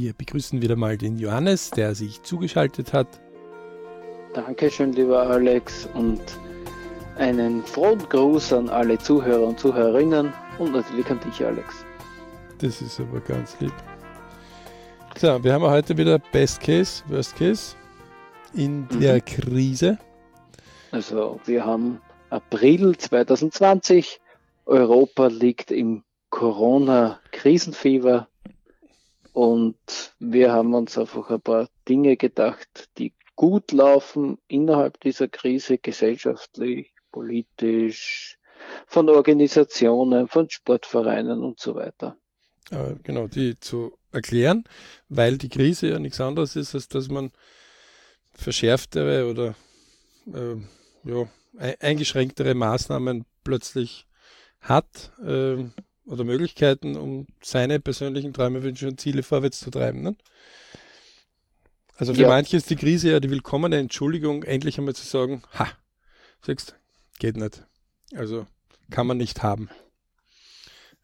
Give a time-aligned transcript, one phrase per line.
[0.00, 3.20] Wir begrüßen wieder mal den Johannes, der sich zugeschaltet hat.
[4.32, 6.20] Dankeschön, lieber Alex, und
[7.16, 11.84] einen frohen Gruß an alle Zuhörer und Zuhörerinnen und natürlich an dich, Alex.
[12.58, 13.72] Das ist aber ganz lieb.
[15.16, 17.74] So, wir haben heute wieder Best Case, Worst Case
[18.54, 19.00] in mhm.
[19.00, 19.98] der Krise.
[20.92, 24.20] Also, wir haben April 2020.
[24.64, 28.28] Europa liegt im Corona-Krisenfieber.
[29.38, 35.78] Und wir haben uns einfach ein paar Dinge gedacht, die gut laufen innerhalb dieser Krise,
[35.78, 38.36] gesellschaftlich, politisch,
[38.88, 42.16] von Organisationen, von Sportvereinen und so weiter.
[42.72, 44.64] Äh, genau, die zu erklären,
[45.08, 47.30] weil die Krise ja nichts anderes ist, als dass man
[48.32, 49.54] verschärftere oder
[50.34, 50.56] äh,
[51.04, 51.28] ja,
[51.78, 54.08] eingeschränktere Maßnahmen plötzlich
[54.60, 55.66] hat äh,
[56.08, 60.02] oder Möglichkeiten, um seine persönlichen Träume, Wünsche und Ziele vorwärts zu treiben.
[60.02, 60.16] Ne?
[61.96, 62.28] Also für ja.
[62.28, 65.68] manche ist die Krise ja die willkommene Entschuldigung, endlich einmal zu sagen, ha,
[66.42, 66.76] siehst,
[67.18, 67.64] geht nicht.
[68.14, 68.46] Also
[68.90, 69.68] kann man nicht haben.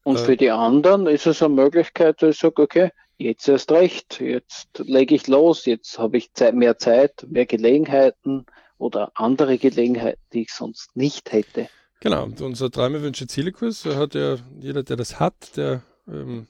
[0.05, 3.73] Und äh, für die anderen ist es eine Möglichkeit, dass ich sage, okay, jetzt erst
[3.73, 8.47] recht, jetzt lege ich los, jetzt habe ich Zeit, mehr Zeit, mehr Gelegenheiten
[8.79, 11.69] oder andere Gelegenheiten, die ich sonst nicht hätte.
[12.01, 16.49] Genau, und unser Träume, Wünsche, Ziele-Kurs hat ja jeder, der das hat, der, ähm,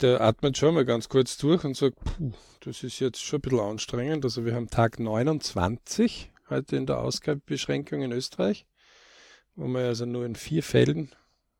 [0.00, 3.42] der atmet schon mal ganz kurz durch und sagt, puh, das ist jetzt schon ein
[3.42, 4.24] bisschen anstrengend.
[4.24, 8.66] Also wir haben Tag 29 heute in der Ausgabebeschränkung in Österreich,
[9.54, 11.10] wo man also nur in vier Fällen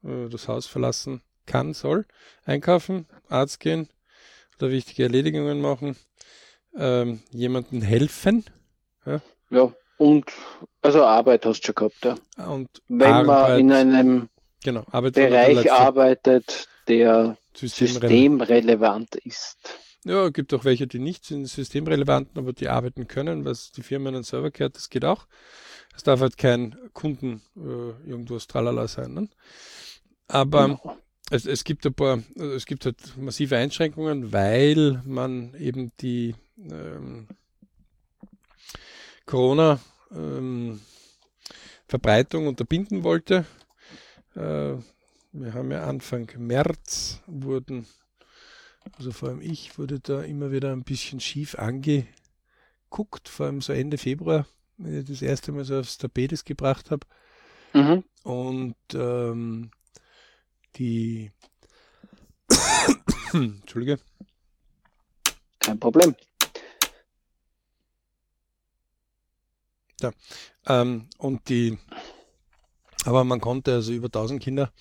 [0.05, 2.06] äh, das Haus verlassen kann, soll.
[2.45, 3.89] Einkaufen, Arzt gehen
[4.58, 5.97] oder wichtige Erledigungen machen,
[6.77, 8.45] ähm, jemandem helfen.
[9.06, 9.20] Ja.
[9.50, 9.72] ja.
[10.00, 10.32] Und
[10.80, 12.04] also Arbeit hast du schon gehabt,
[12.38, 12.46] ja.
[12.46, 14.28] Und Wenn Arbeit, man in einem
[14.64, 19.58] genau, Bereich arbeitet, der systemrelevant ist.
[20.04, 23.82] Ja, es gibt auch welche, die nicht sind systemrelevant, aber die arbeiten können, was die
[23.82, 25.26] Firma in den Server kehrt, das geht auch.
[25.94, 29.12] Es darf halt kein Kunden äh, irgendwas tralala sein.
[29.12, 29.28] Ne?
[30.28, 30.96] Aber genau.
[31.30, 37.28] es, es gibt ein paar, es gibt halt massive Einschränkungen, weil man eben die ähm,
[39.30, 39.79] Corona
[40.11, 40.80] ähm,
[41.86, 43.46] Verbreitung unterbinden wollte.
[44.35, 44.74] Äh,
[45.33, 47.86] wir haben ja Anfang März wurden,
[48.98, 53.73] also vor allem ich wurde da immer wieder ein bisschen schief angeguckt, vor allem so
[53.73, 54.48] Ende Februar,
[54.79, 57.07] wenn ich das erste Mal so aufs Tapetes gebracht habe.
[57.73, 58.02] Mhm.
[58.24, 59.70] Und ähm,
[60.74, 61.30] die
[63.33, 64.01] Entschuldige.
[65.61, 66.17] Kein Problem.
[70.02, 70.12] Ja.
[70.66, 71.78] Ähm, und die,
[73.05, 74.72] aber man konnte also über 1000 Kinder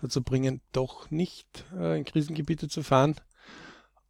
[0.00, 3.16] dazu bringen, doch nicht äh, in Krisengebiete zu fahren.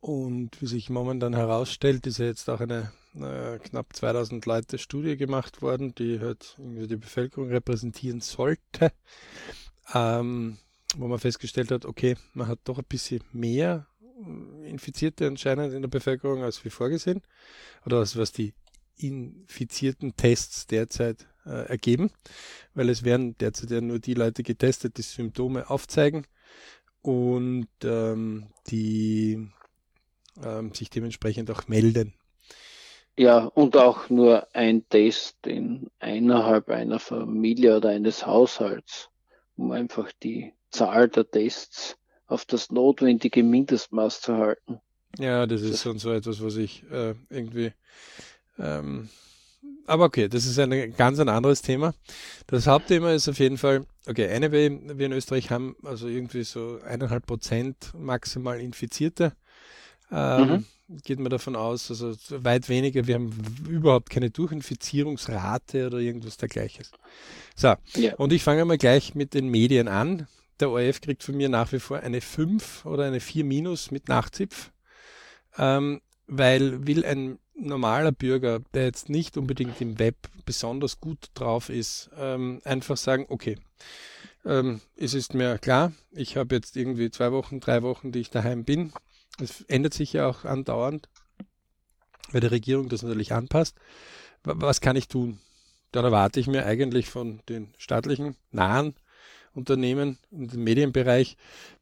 [0.00, 5.16] Und wie sich momentan herausstellt, ist ja jetzt auch eine äh, knapp 2000 Leute Studie
[5.16, 8.92] gemacht worden, die halt irgendwie die Bevölkerung repräsentieren sollte,
[9.94, 10.58] ähm,
[10.96, 15.82] wo man festgestellt hat, okay, man hat doch ein bisschen mehr äh, Infizierte anscheinend in
[15.82, 17.22] der Bevölkerung als wie vorgesehen
[17.86, 18.54] oder als was die
[19.06, 22.10] infizierten Tests derzeit äh, ergeben,
[22.74, 26.26] weil es werden derzeit ja nur die Leute getestet, die Symptome aufzeigen
[27.02, 29.48] und ähm, die
[30.42, 32.14] ähm, sich dementsprechend auch melden.
[33.16, 39.10] Ja, und auch nur ein Test in innerhalb einer Familie oder eines Haushalts,
[39.56, 44.80] um einfach die Zahl der Tests auf das notwendige Mindestmaß zu halten.
[45.18, 47.72] Ja, das ist schon so etwas, was ich äh, irgendwie
[48.58, 49.08] ähm,
[49.86, 51.94] aber okay, das ist ein ganz ein anderes Thema.
[52.46, 56.78] Das Hauptthema ist auf jeden Fall, okay, eine wir in Österreich haben also irgendwie so
[56.86, 59.32] eineinhalb Prozent maximal Infizierte.
[60.10, 60.48] Ähm,
[60.88, 61.00] mhm.
[61.04, 62.14] Geht man davon aus, also
[62.44, 63.06] weit weniger.
[63.06, 63.32] Wir haben
[63.68, 66.84] überhaupt keine Durchinfizierungsrate oder irgendwas dergleichen.
[67.56, 68.14] So, ja.
[68.16, 70.26] und ich fange mal gleich mit den Medien an.
[70.60, 74.08] Der ORF kriegt von mir nach wie vor eine 5 oder eine 4 minus mit
[74.08, 74.70] Nachzipf.
[75.58, 81.68] Ähm, weil will ein normaler Bürger, der jetzt nicht unbedingt im Web besonders gut drauf
[81.68, 83.58] ist, ähm, einfach sagen, okay,
[84.44, 88.30] ähm, es ist mir klar, ich habe jetzt irgendwie zwei Wochen, drei Wochen, die ich
[88.30, 88.92] daheim bin.
[89.40, 91.08] Es ändert sich ja auch andauernd,
[92.32, 93.76] weil die Regierung das natürlich anpasst.
[94.42, 95.38] Was kann ich tun?
[95.92, 98.94] Dann erwarte ich mir eigentlich von den staatlichen nahen
[99.54, 101.36] Unternehmen und dem Medienbereich,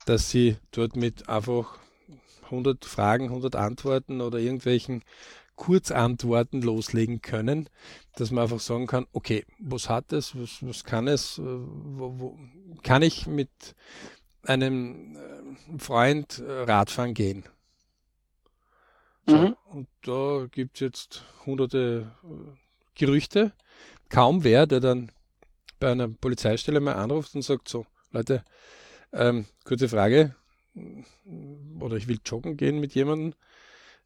[0.04, 1.78] dass sie dort mit einfach
[2.44, 5.02] 100 Fragen, 100 Antworten oder irgendwelchen
[5.60, 7.68] Kurzantworten loslegen können,
[8.16, 12.18] dass man einfach sagen kann, okay, was hat es, was, was kann es, äh, wo,
[12.18, 12.38] wo,
[12.82, 13.50] kann ich mit
[14.42, 17.44] einem äh, Freund äh, Radfahren gehen?
[19.26, 19.56] So, mhm.
[19.66, 22.10] Und da gibt es jetzt hunderte
[22.94, 23.52] Gerüchte.
[24.08, 25.12] Kaum wer, der dann
[25.78, 28.46] bei einer Polizeistelle mal anruft und sagt so, Leute,
[29.12, 30.34] ähm, kurze Frage,
[31.80, 33.34] oder ich will joggen gehen mit jemandem,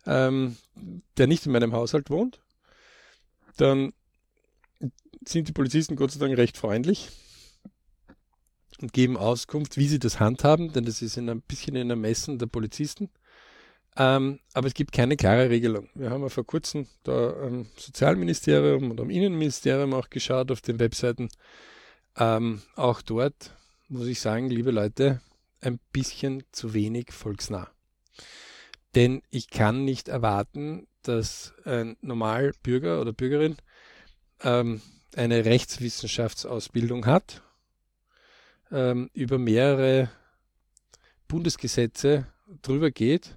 [0.06, 0.56] ähm,
[1.16, 2.40] der nicht in meinem Haushalt wohnt,
[3.56, 3.92] dann
[5.24, 7.10] sind die Polizisten Gott sei Dank recht freundlich
[8.80, 12.38] und geben Auskunft, wie sie das handhaben, denn das ist in ein bisschen in Ermessen
[12.38, 13.10] der Polizisten.
[13.96, 15.88] Ähm, aber es gibt keine klare Regelung.
[15.94, 20.80] Wir haben ja vor kurzem da am Sozialministerium und am Innenministerium auch geschaut auf den
[20.80, 21.28] Webseiten.
[22.16, 23.54] Ähm, auch dort
[23.88, 25.20] muss ich sagen, liebe Leute,
[25.60, 27.68] ein bisschen zu wenig volksnah.
[28.94, 33.56] Denn ich kann nicht erwarten, dass ein Normalbürger oder Bürgerin
[34.43, 34.81] ähm,
[35.17, 37.43] eine Rechtswissenschaftsausbildung hat,
[38.70, 40.11] ähm, über mehrere
[41.29, 42.26] Bundesgesetze
[42.62, 43.37] drüber geht,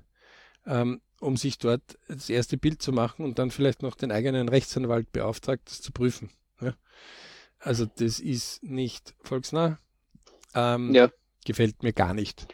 [0.66, 4.50] ähm, um sich dort das erste Bild zu machen und dann vielleicht noch den eigenen
[4.50, 6.30] Rechtsanwalt beauftragt, das zu prüfen.
[6.62, 6.76] Ja?
[7.60, 9.80] Also das ist nicht volksnah.
[10.54, 11.10] Ähm, ja.
[11.46, 12.54] Gefällt mir gar nicht.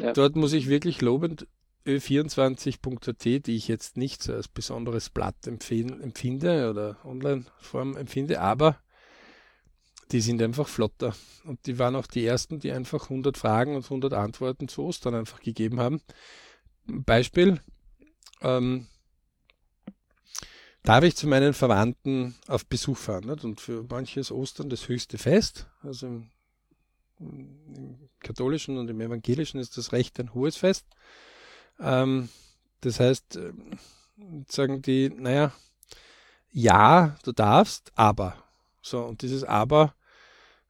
[0.00, 0.12] Ja.
[0.12, 1.46] Dort muss ich wirklich lobend
[1.86, 8.78] Ö24.at, die ich jetzt nicht so als besonderes Blatt empfinde oder Online-Form empfinde, aber
[10.12, 11.14] die sind einfach flotter.
[11.44, 15.14] Und die waren auch die ersten, die einfach 100 Fragen und 100 Antworten zu Ostern
[15.14, 16.00] einfach gegeben haben.
[16.86, 17.60] Beispiel,
[18.40, 18.86] ähm,
[20.82, 23.24] darf ich zu meinen Verwandten auf Besuch fahren?
[23.26, 23.44] Nicht?
[23.44, 25.66] Und für manche ist Ostern das höchste Fest.
[25.82, 26.30] Also im,
[27.18, 30.86] im katholischen und im evangelischen ist das Recht ein hohes Fest.
[31.80, 32.28] Ähm,
[32.80, 33.52] das heißt, äh,
[34.48, 35.52] sagen die, naja,
[36.52, 38.36] ja, du darfst, aber.
[38.80, 39.94] So, und dieses Aber,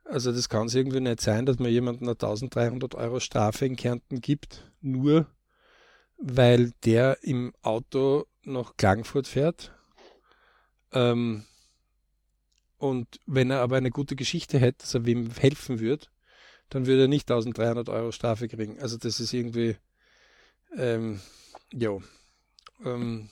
[0.04, 3.76] also das kann es irgendwie nicht sein, dass man jemandem eine 1300 Euro Strafe in
[3.76, 5.26] Kärnten gibt, nur
[6.16, 9.72] weil der im Auto nach Klagenfurt fährt.
[10.92, 11.44] Ähm,
[12.78, 16.06] und wenn er aber eine gute Geschichte hätte, dass er wem helfen würde,
[16.68, 18.78] dann würde er nicht 1300 Euro Strafe kriegen.
[18.80, 19.76] Also das ist irgendwie,
[20.76, 21.20] ähm,
[21.72, 21.98] ja.
[22.84, 23.28] Ähm,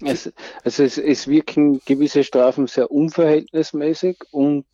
[0.00, 0.32] es,
[0.64, 4.66] also es, es wirken gewisse Strafen sehr unverhältnismäßig und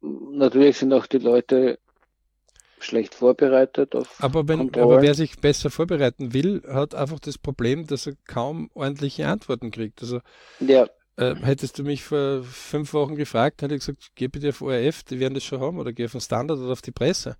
[0.00, 1.78] natürlich sind auch die Leute
[2.78, 7.86] schlecht vorbereitet auf aber, wenn, aber wer sich besser vorbereiten will, hat einfach das Problem,
[7.86, 10.00] dass er kaum ordentliche Antworten kriegt.
[10.00, 10.20] Also
[10.60, 10.88] ja.
[11.16, 15.02] äh, hättest du mich vor fünf Wochen gefragt, hätte ich gesagt, geh bitte auf ORF,
[15.04, 17.36] die werden das schon haben, oder geh auf den Standard oder auf die Presse.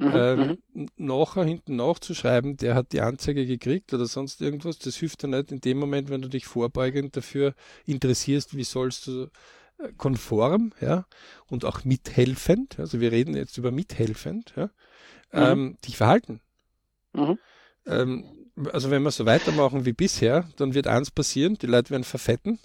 [0.00, 0.88] Mhm, ähm, mhm.
[0.96, 5.52] nachher hinten nachzuschreiben, der hat die Anzeige gekriegt oder sonst irgendwas, das hilft dir nicht
[5.52, 7.54] in dem Moment, wenn du dich vorbeugend dafür
[7.84, 9.28] interessierst, wie sollst du
[9.76, 11.04] äh, konform, ja,
[11.48, 14.70] und auch mithelfend, also wir reden jetzt über mithelfend, ja, mhm.
[15.32, 16.40] ähm, dich verhalten.
[17.12, 17.38] Mhm.
[17.84, 18.24] Ähm,
[18.72, 22.58] also wenn wir so weitermachen wie bisher, dann wird eins passieren, die Leute werden verfetten,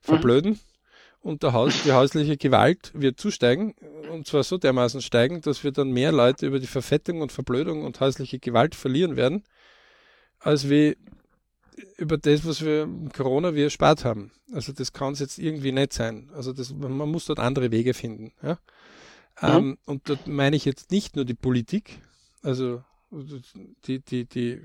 [0.00, 0.58] verblöden,
[1.24, 3.74] und der Haus, die häusliche Gewalt wird zusteigen
[4.12, 7.82] und zwar so dermaßen steigen, dass wir dann mehr Leute über die Verfettung und Verblödung
[7.82, 9.42] und häusliche Gewalt verlieren werden,
[10.38, 10.96] als wir
[11.96, 12.86] über das, was wir
[13.16, 14.32] Corona wir erspart haben.
[14.52, 16.30] Also das kann es jetzt irgendwie nicht sein.
[16.34, 18.32] Also das, man muss dort andere Wege finden.
[18.42, 18.58] Ja?
[19.40, 19.56] Mhm.
[19.56, 22.00] Ähm, und dort meine ich jetzt nicht nur die Politik,
[22.42, 22.84] also
[23.86, 24.62] die, die, die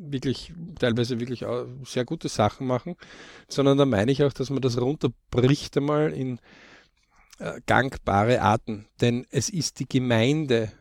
[0.00, 1.44] wirklich teilweise wirklich
[1.84, 2.96] sehr gute Sachen machen,
[3.48, 6.38] sondern da meine ich auch, dass man das runterbricht einmal in
[7.38, 8.86] äh, gangbare Arten.
[9.00, 10.72] Denn es ist die Gemeinde,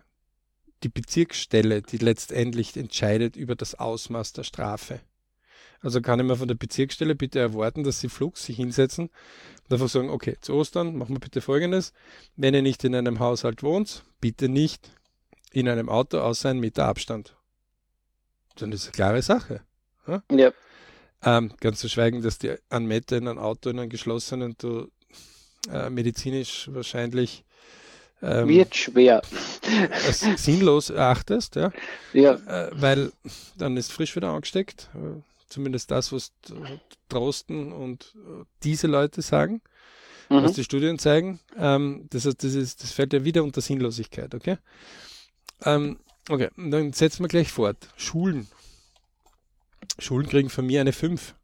[0.83, 4.99] die Bezirksstelle, die letztendlich entscheidet über das Ausmaß der Strafe.
[5.79, 9.09] Also kann ich mir von der Bezirksstelle bitte erwarten, dass sie flugs sich hinsetzen
[9.65, 11.93] und einfach sagen, okay, zu Ostern machen wir bitte folgendes.
[12.35, 14.91] Wenn ihr nicht in einem Haushalt wohnt, bitte nicht
[15.51, 17.35] in einem Auto außer einen Meter Abstand.
[18.55, 19.61] Dann ist es eine klare Sache.
[20.07, 20.23] Ja.
[20.31, 20.51] ja.
[21.23, 24.89] Ähm, ganz zu schweigen, dass die Meter in einem Auto, in einem geschlossenen, du
[25.71, 27.43] äh, medizinisch wahrscheinlich
[28.21, 29.21] ähm, wird schwer.
[30.37, 31.71] sinnlos erachtest, ja.
[32.13, 32.33] ja.
[32.33, 33.11] Äh, weil
[33.57, 34.89] dann ist frisch wieder angesteckt.
[34.95, 36.31] Äh, zumindest das, was
[37.09, 39.61] Drosten und äh, diese Leute sagen,
[40.29, 40.43] mhm.
[40.43, 41.39] was die Studien zeigen.
[41.57, 44.57] Ähm, das, heißt, das, ist, das fällt ja wieder unter Sinnlosigkeit, okay?
[45.63, 45.99] Ähm,
[46.29, 47.89] okay, dann setzen wir gleich fort.
[47.97, 48.47] Schulen.
[49.99, 51.35] Schulen kriegen von mir eine 5.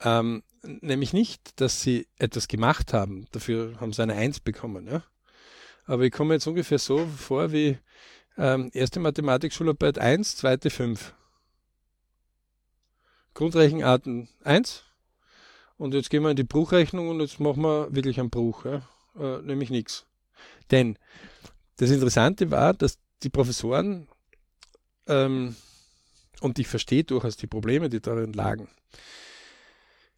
[0.00, 3.26] Ähm, nämlich nicht, dass sie etwas gemacht haben.
[3.32, 4.86] Dafür haben sie eine 1 bekommen.
[4.86, 5.02] Ja?
[5.84, 7.78] Aber ich komme jetzt ungefähr so vor wie
[8.38, 11.14] ähm, erste Mathematik-Schularbeit 1, zweite 5.
[13.34, 14.84] Grundrechenarten 1.
[15.76, 18.64] Und jetzt gehen wir in die Bruchrechnung und jetzt machen wir wirklich einen Bruch.
[18.64, 18.88] Ja?
[19.18, 20.06] Äh, nämlich nichts.
[20.70, 20.98] Denn
[21.82, 24.06] das Interessante war, dass die Professoren
[25.08, 25.56] ähm,
[26.40, 28.68] und ich verstehe durchaus die Probleme, die darin lagen.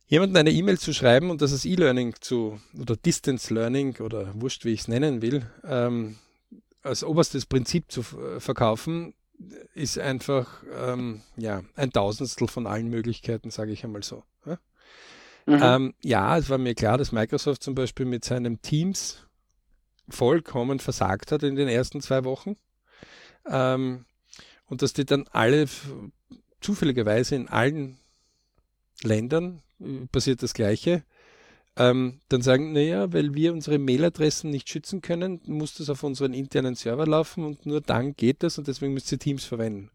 [0.06, 4.66] Jemanden eine E-Mail zu schreiben und das als E-Learning zu oder Distance Learning oder wurscht,
[4.66, 6.16] wie ich es nennen will, ähm,
[6.82, 9.14] als oberstes Prinzip zu verkaufen,
[9.72, 14.22] ist einfach ähm, ja, ein Tausendstel von allen Möglichkeiten, sage ich einmal so.
[14.44, 14.58] Ja?
[15.46, 15.60] Mhm.
[15.62, 19.24] Ähm, ja, es war mir klar, dass Microsoft zum Beispiel mit seinem Teams
[20.08, 22.56] vollkommen versagt hat in den ersten zwei Wochen.
[23.46, 24.04] Ähm,
[24.66, 25.66] und dass die dann alle
[26.60, 27.98] zufälligerweise in allen
[29.02, 31.04] Ländern äh, passiert das Gleiche,
[31.76, 36.32] ähm, dann sagen, naja, weil wir unsere Mailadressen nicht schützen können, muss das auf unseren
[36.32, 39.90] internen Server laufen und nur dann geht das und deswegen müsst ihr Teams verwenden.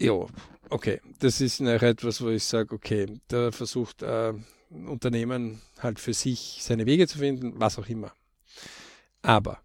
[0.00, 0.26] Ja,
[0.70, 1.00] okay.
[1.20, 4.32] Das ist nachher etwas, wo ich sage, okay, da versucht äh,
[4.72, 8.12] ein Unternehmen halt für sich seine Wege zu finden, was auch immer.
[9.22, 9.60] Aber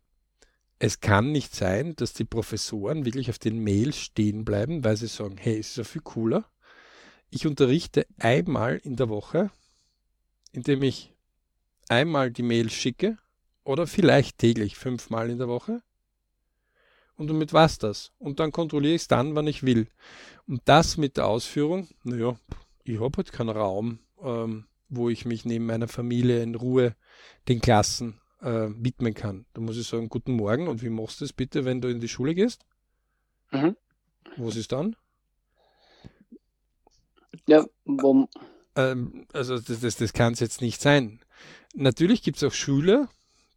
[0.79, 5.07] es kann nicht sein, dass die Professoren wirklich auf den Mails stehen bleiben, weil sie
[5.07, 6.45] sagen, hey, ist ja viel cooler.
[7.29, 9.51] Ich unterrichte einmal in der Woche
[10.57, 11.13] indem ich
[11.87, 13.17] einmal die Mails schicke
[13.63, 15.83] oder vielleicht täglich fünfmal in der Woche.
[17.15, 18.11] Und damit war's das.
[18.17, 19.87] Und dann kontrolliere ich es dann, wann ich will.
[20.47, 22.39] Und das mit der Ausführung, naja,
[22.83, 26.95] ich habe halt keinen Raum, ähm, wo ich mich neben meiner Familie in Ruhe
[27.47, 29.45] den Klassen äh, widmen kann.
[29.53, 31.99] Da muss ich sagen, guten Morgen und wie machst du es bitte, wenn du in
[31.99, 32.65] die Schule gehst?
[33.51, 33.75] Mhm.
[34.37, 34.95] Was ist dann?
[37.47, 37.65] Ja,
[38.75, 41.19] ähm, also das, das, das kann es jetzt nicht sein.
[41.73, 43.09] Natürlich gibt es auch Schüler,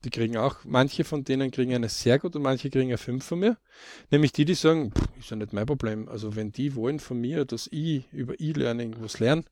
[0.04, 3.25] die kriegen auch, manche von denen kriegen eine sehr gut und manche kriegen eine 5
[3.25, 3.59] von mir.
[4.11, 6.09] Nämlich die, die sagen, ist ja nicht mein Problem.
[6.09, 9.45] Also wenn die wollen von mir, dass ich über E-Learning was lerne,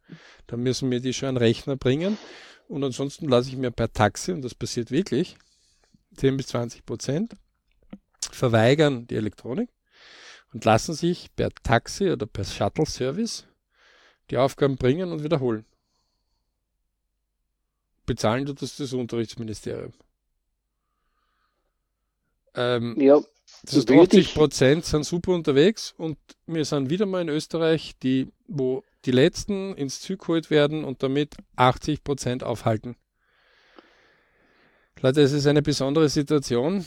[0.47, 2.17] dann müssen mir die schon einen Rechner bringen.
[2.67, 5.37] Und ansonsten lasse ich mir per Taxi, und das passiert wirklich,
[6.17, 7.37] 10 bis 20 Prozent,
[8.31, 9.71] verweigern die Elektronik
[10.53, 13.47] und lassen sich per Taxi oder per Shuttle-Service
[14.31, 15.65] die Aufgaben bringen und wiederholen.
[18.07, 19.93] Bezahlen tut das das Unterrichtsministerium.
[22.59, 23.21] Ähm, ja,
[23.63, 28.29] das heißt, 80 Prozent sind super unterwegs und wir sind wieder mal in Österreich, die,
[28.47, 32.97] wo die Letzten ins Zug geholt werden und damit 80 Prozent aufhalten.
[35.01, 36.85] Leute, es ist eine besondere Situation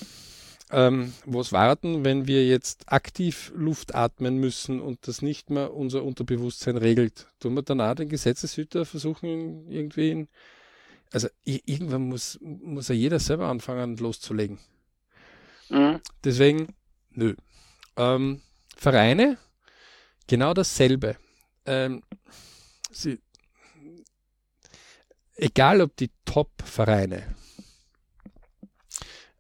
[0.72, 6.04] ähm, was warten, wenn wir jetzt aktiv Luft atmen müssen und das nicht mehr unser
[6.04, 7.28] Unterbewusstsein regelt?
[7.40, 10.28] Tun wir danach den Gesetzeshüter versuchen, irgendwie in,
[11.12, 14.60] also irgendwann muss, muss ja jeder selber anfangen loszulegen.
[15.72, 16.02] Mhm.
[16.24, 16.76] Deswegen,
[17.12, 17.36] nö.
[17.96, 18.42] Ähm,
[18.76, 19.38] Vereine,
[20.28, 21.18] genau dasselbe.
[21.66, 22.04] Ähm,
[22.92, 23.20] sie,
[25.36, 27.36] egal ob die Top-Vereine,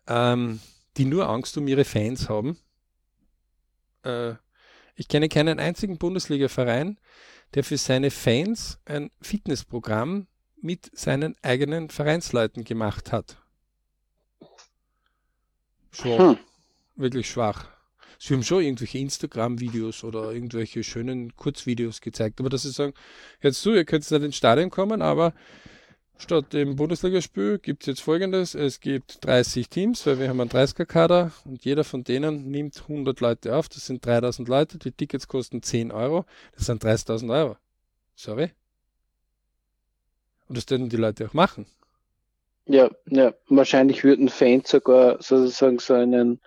[0.07, 0.61] ähm,
[0.97, 2.57] die nur Angst um ihre Fans haben.
[4.03, 4.35] Äh,
[4.95, 6.97] ich kenne keinen einzigen Bundesliga-Verein,
[7.55, 13.40] der für seine Fans ein Fitnessprogramm mit seinen eigenen Vereinsleuten gemacht hat.
[15.91, 16.19] Schwach.
[16.19, 16.37] Hm.
[16.95, 17.67] Wirklich schwach.
[18.19, 22.93] Sie haben schon irgendwelche Instagram-Videos oder irgendwelche schönen Kurzvideos gezeigt, aber dass sie sagen,
[23.41, 25.33] jetzt du, ihr könnt nicht ins Stadion kommen, aber
[26.21, 28.53] Statt dem Bundesligaspiel gibt es jetzt folgendes.
[28.53, 33.19] Es gibt 30 Teams, weil wir haben einen 30er-Kader und jeder von denen nimmt 100
[33.21, 33.69] Leute auf.
[33.69, 34.77] Das sind 3000 Leute.
[34.77, 36.25] Die Tickets kosten 10 Euro.
[36.55, 37.57] Das sind 30.000 Euro.
[38.13, 38.51] Sorry.
[40.47, 41.65] Und das würden die Leute auch machen.
[42.65, 46.39] Ja, ja, wahrscheinlich würden Fans sogar sozusagen so einen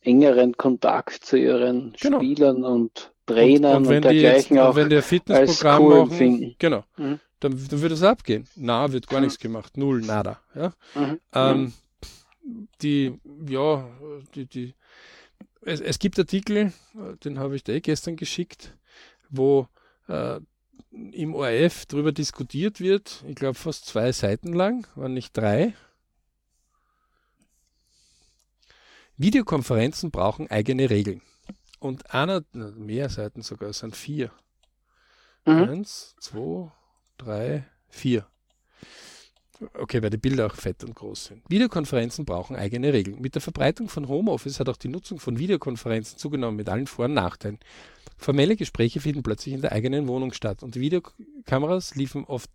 [0.00, 2.18] engeren Kontakt zu ihren genau.
[2.18, 6.54] Spielern und Trainern und, und, und dergleichen jetzt, auch wenn der Fitnessprogramm cool machen, finden.
[6.58, 6.84] Genau.
[6.96, 8.46] Mhm dann, dann würde es abgehen.
[8.56, 9.26] Na, wird gar mhm.
[9.26, 9.76] nichts gemacht.
[9.76, 10.40] Null, nada.
[10.54, 10.72] Ja?
[10.94, 11.20] Mhm.
[11.34, 11.72] Ähm,
[12.80, 13.88] die, ja,
[14.34, 14.74] die, die,
[15.62, 16.72] es, es gibt Artikel,
[17.24, 18.76] den habe ich dir eh gestern geschickt,
[19.28, 19.68] wo
[20.08, 20.40] äh,
[20.90, 25.74] im ORF darüber diskutiert wird, ich glaube fast zwei Seiten lang, waren nicht drei.
[29.16, 31.22] Videokonferenzen brauchen eigene Regeln.
[31.78, 34.30] Und einer, mehr Seiten sogar, es sind vier.
[35.44, 35.62] Mhm.
[35.62, 36.70] Eins, zwei,
[37.18, 38.26] drei, vier.
[39.74, 41.42] Okay, weil die Bilder auch fett und groß sind.
[41.48, 43.20] Videokonferenzen brauchen eigene Regeln.
[43.20, 47.04] Mit der Verbreitung von Homeoffice hat auch die Nutzung von Videokonferenzen zugenommen mit allen Vor-
[47.04, 47.58] und Nachteilen.
[48.22, 52.50] Formelle Gespräche finden plötzlich in der eigenen Wohnung statt und Videokameras liefern oft,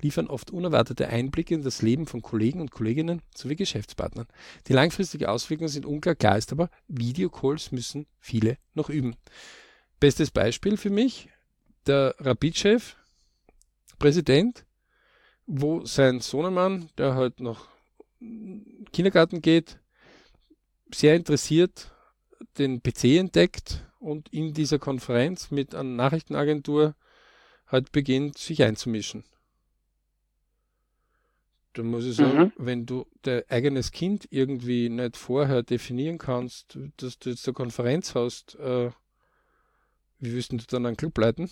[0.00, 4.28] liefern oft unerwartete Einblicke in das Leben von Kollegen und Kolleginnen sowie Geschäftspartnern.
[4.68, 9.16] Die langfristige Auswirkungen sind unklar, klar ist aber, Videocalls müssen viele noch üben.
[9.98, 11.28] Bestes Beispiel für mich,
[11.86, 12.94] der Rapid-Chef
[13.98, 14.64] Präsident,
[15.46, 17.66] wo sein Sohnemann, der halt noch
[18.92, 19.80] Kindergarten geht,
[20.94, 21.92] sehr interessiert
[22.58, 26.94] den PC entdeckt und in dieser Konferenz mit einer Nachrichtenagentur
[27.66, 29.24] halt beginnt, sich einzumischen.
[31.74, 32.52] Da muss ich sagen, mhm.
[32.56, 38.14] wenn du dein eigenes Kind irgendwie nicht vorher definieren kannst, dass du jetzt eine Konferenz
[38.14, 38.90] hast, äh,
[40.18, 41.50] wie willst du dann einen Club leiten?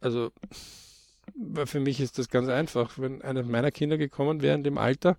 [0.00, 0.32] Also,
[1.64, 2.98] für mich ist das ganz einfach.
[2.98, 5.16] Wenn einer meiner Kinder gekommen wäre in dem Alter,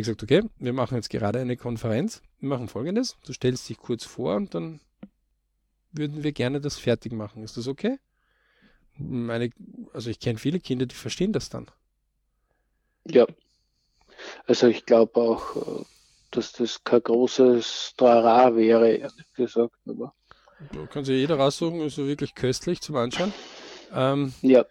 [0.00, 2.22] ich gesagt, okay, wir machen jetzt gerade eine Konferenz.
[2.40, 3.16] Wir machen folgendes.
[3.24, 4.80] Du stellst dich kurz vor und dann
[5.92, 7.44] würden wir gerne das fertig machen.
[7.44, 7.98] Ist das okay?
[8.96, 9.50] Meine,
[9.92, 11.70] also ich kenne viele Kinder, die verstehen das dann.
[13.04, 13.26] Ja.
[14.46, 15.84] Also ich glaube auch, äh,
[16.30, 19.76] dass das kein großes Trara wäre, ehrlich gesagt.
[19.86, 20.14] Aber
[20.72, 23.32] da kann sich jeder raussuchen, ist also wirklich köstlich zum Anschauen.
[23.92, 24.64] Ähm, ja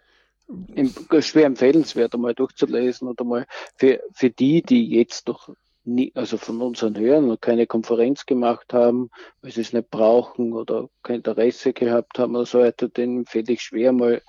[1.20, 3.46] schwer empfehlenswert, einmal durchzulesen oder mal
[3.76, 5.48] für, für die, die jetzt doch
[5.84, 9.10] nie, also von unseren Hörern noch keine Konferenz gemacht haben,
[9.42, 13.52] weil sie es nicht brauchen oder kein Interesse gehabt haben oder so weiter, den empfehle
[13.52, 14.22] ich schwer mal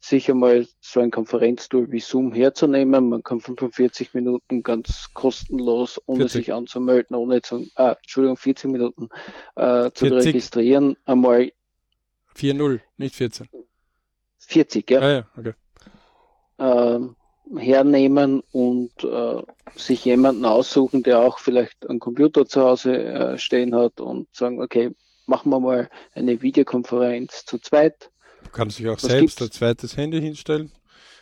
[0.00, 3.08] sicher mal so ein Konferenztool wie Zoom herzunehmen.
[3.08, 6.32] Man kann 45 Minuten ganz kostenlos, ohne 40.
[6.32, 9.08] sich anzumelden, ohne zu, ah, Entschuldigung, 40 Minuten
[9.54, 10.26] äh, zu 40.
[10.26, 11.52] registrieren, einmal
[12.36, 13.48] 4-0, nicht 14.
[14.46, 15.00] 40, ja.
[15.00, 15.52] Ah, ja okay.
[16.58, 17.16] Ähm,
[17.56, 19.42] hernehmen und äh,
[19.76, 24.62] sich jemanden aussuchen, der auch vielleicht einen Computer zu Hause äh, stehen hat und sagen,
[24.62, 24.94] okay,
[25.26, 28.10] machen wir mal eine Videokonferenz zu zweit.
[28.44, 29.42] Du kannst dich auch Was selbst gibt's?
[29.42, 30.70] ein zweites Handy hinstellen.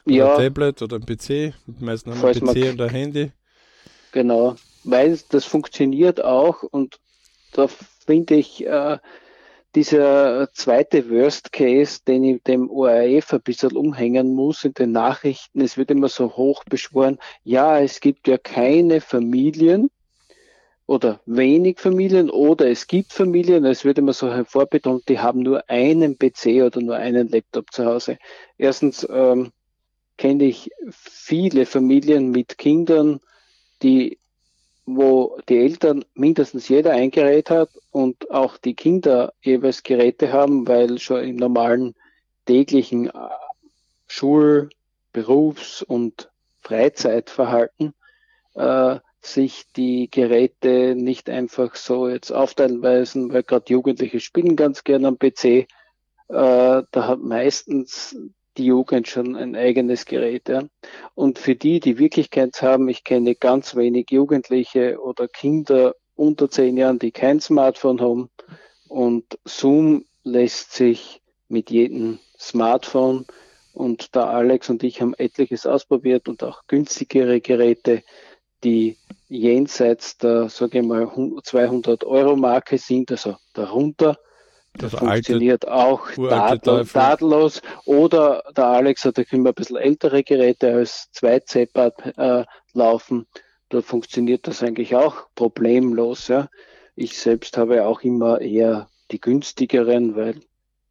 [0.07, 0.37] Oder ja.
[0.37, 1.55] ein Tablet oder ein PC.
[1.67, 3.33] Die meisten haben ein PC und ein Handy.
[4.13, 6.99] Genau, weil das funktioniert auch und
[7.53, 8.99] da finde ich, äh,
[9.75, 15.61] dieser zweite Worst Case, den ich dem ORF ein bisschen umhängen muss in den Nachrichten,
[15.61, 19.91] es wird immer so hoch beschworen, ja, es gibt ja keine Familien
[20.87, 25.69] oder wenig Familien oder es gibt Familien, es wird immer so hervorbetont, die haben nur
[25.71, 28.19] einen PC oder nur einen Laptop zu Hause.
[28.59, 29.53] Erstens ähm,
[30.17, 33.21] kenne ich viele Familien mit Kindern,
[33.83, 34.19] die
[34.97, 40.67] wo die Eltern mindestens jeder ein Gerät hat und auch die Kinder jeweils Geräte haben,
[40.69, 41.95] weil schon im normalen
[42.47, 43.13] täglichen äh,
[44.07, 44.71] Schul-,
[45.13, 47.95] Berufs- und Freizeitverhalten
[48.55, 54.85] äh, sich die Geräte nicht einfach so jetzt aufteilen weisen, weil gerade Jugendliche spielen ganz
[54.85, 55.45] gerne am PC.
[55.45, 55.67] Äh,
[56.29, 58.17] da hat meistens
[58.57, 60.49] die Jugend schon ein eigenes Gerät.
[60.49, 60.65] Ja.
[61.15, 66.51] Und für die, die wirklich keins haben, ich kenne ganz wenig Jugendliche oder Kinder unter
[66.51, 68.31] zehn Jahren, die kein Smartphone haben.
[68.89, 73.27] Und Zoom lässt sich mit jedem Smartphone
[73.73, 78.03] und da Alex und ich haben etliches ausprobiert und auch günstigere Geräte,
[78.65, 81.11] die jenseits der, sage ich mal,
[81.43, 84.19] 200 Euro Marke sind, also darunter,
[84.75, 87.63] das, das funktioniert alte, auch tadel, tadellos.
[87.85, 92.45] Oder der Alex hat, da können wir ein bisschen ältere Geräte als 2 Zeppard äh,
[92.73, 93.27] laufen.
[93.69, 96.29] Da funktioniert das eigentlich auch problemlos.
[96.29, 96.49] Ja.
[96.97, 100.41] Ich selbst habe auch immer eher die günstigeren, weil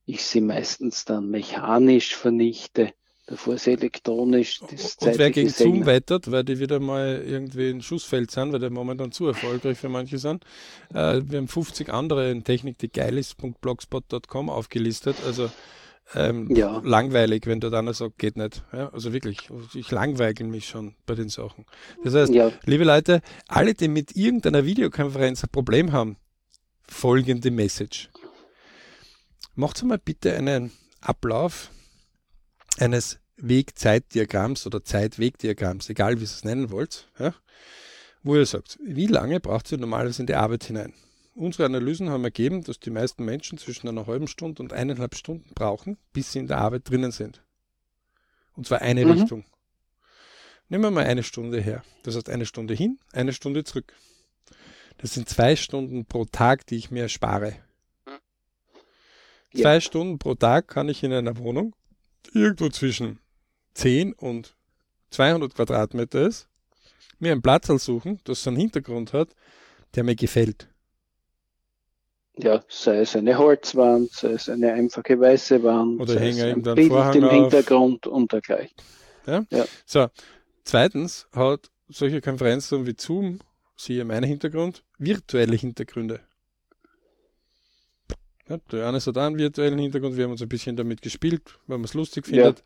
[0.06, 2.94] ich sie meistens dann mechanisch vernichte
[3.30, 7.82] bevor es elektronisch das Und wer gegen Zoom wettert, weil die wieder mal irgendwie ein
[7.82, 10.44] Schussfeld sind, weil die momentan zu erfolgreich für manche sind.
[10.92, 15.16] Äh, wir haben 50 andere in Technik, die geil ist.blogspot.com aufgelistet.
[15.28, 15.52] Also
[16.16, 16.82] ähm, ja.
[16.84, 18.64] langweilig, wenn der dann sagt, geht nicht.
[18.74, 19.38] Ja, also wirklich,
[19.76, 21.66] ich langweile mich schon bei den Sachen.
[22.04, 22.52] Das heißt, ja.
[22.66, 26.18] liebe Leute, alle, die mit irgendeiner Videokonferenz ein Problem haben,
[26.88, 28.10] folgende Message.
[29.54, 31.70] Macht mal bitte einen Ablauf
[32.80, 37.34] eines Weg-Zeit-Diagramms oder Zeit-Weg-Diagramms, egal wie ihr es nennen wollt, ja,
[38.24, 40.94] wo ihr sagt, wie lange braucht ihr normalerweise in die Arbeit hinein?
[41.36, 45.54] Unsere Analysen haben ergeben, dass die meisten Menschen zwischen einer halben Stunde und eineinhalb Stunden
[45.54, 47.42] brauchen, bis sie in der Arbeit drinnen sind.
[48.56, 49.12] Und zwar eine mhm.
[49.12, 49.46] Richtung.
[50.68, 51.84] Nehmen wir mal eine Stunde her.
[52.04, 53.94] Das heißt eine Stunde hin, eine Stunde zurück.
[54.98, 57.56] Das sind zwei Stunden pro Tag, die ich mir erspare.
[59.54, 59.62] Ja.
[59.62, 61.74] Zwei Stunden pro Tag kann ich in einer Wohnung
[62.34, 63.20] irgendwo zwischen
[63.74, 64.56] 10 und
[65.12, 66.48] 200 Quadratmeter ist,
[67.20, 69.30] mir einen Platz suchen, das so einen Hintergrund hat,
[69.96, 70.70] der mir gefällt.
[72.38, 76.88] Ja, sei es eine Holzwand, sei es eine einfache weiße Wand, oder hänge dann Bild
[76.88, 78.76] Vorhang im Hintergrund und dergleichen.
[79.26, 79.46] Ja?
[79.50, 79.66] ja?
[79.86, 80.08] So,
[80.64, 83.40] zweitens hat solche Konferenzen wie Zoom,
[83.76, 86.22] siehe mein Hintergrund, virtuelle Hintergründe.
[88.50, 91.78] Ja, der Johannes hat einen virtuellen Hintergrund, wir haben uns ein bisschen damit gespielt, weil
[91.78, 92.60] man es lustig findet.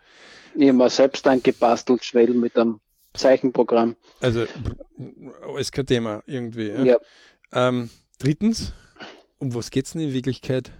[0.55, 2.79] Ja, ich habe mir selbst ein gebastelt, schnell mit einem
[3.13, 3.97] Zeichenprogramm.
[4.21, 4.45] Also,
[5.57, 6.69] ist kein Thema irgendwie.
[6.69, 6.83] Ja.
[6.85, 6.97] ja.
[7.51, 8.71] Ähm, drittens,
[9.39, 10.71] um was geht es denn in Wirklichkeit?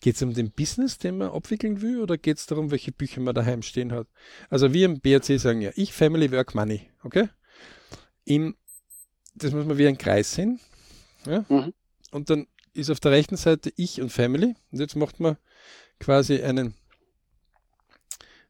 [0.00, 3.20] Geht es um den Business, den man abwickeln will, oder geht es darum, welche Bücher
[3.20, 4.06] man daheim stehen hat?
[4.48, 7.28] Also wir im BRC sagen ja, ich, Family, Work, Money, okay?
[8.24, 8.56] Im,
[9.34, 10.58] das muss man wie ein Kreis sehen.
[11.26, 11.44] Ja?
[11.48, 11.74] Mhm.
[12.10, 14.54] Und dann ist auf der rechten Seite ich und Family.
[14.70, 15.36] Und jetzt macht man
[16.00, 16.74] quasi einen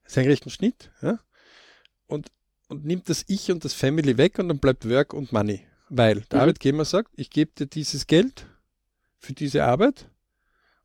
[0.07, 1.19] senkrechten Schnitt ja?
[2.07, 2.31] und,
[2.69, 5.67] und nimmt das Ich und das Family weg und dann bleibt Work und Money.
[5.89, 6.43] Weil der mhm.
[6.43, 8.47] Arbeitgeber sagt, ich gebe dir dieses Geld
[9.19, 10.11] für diese Arbeit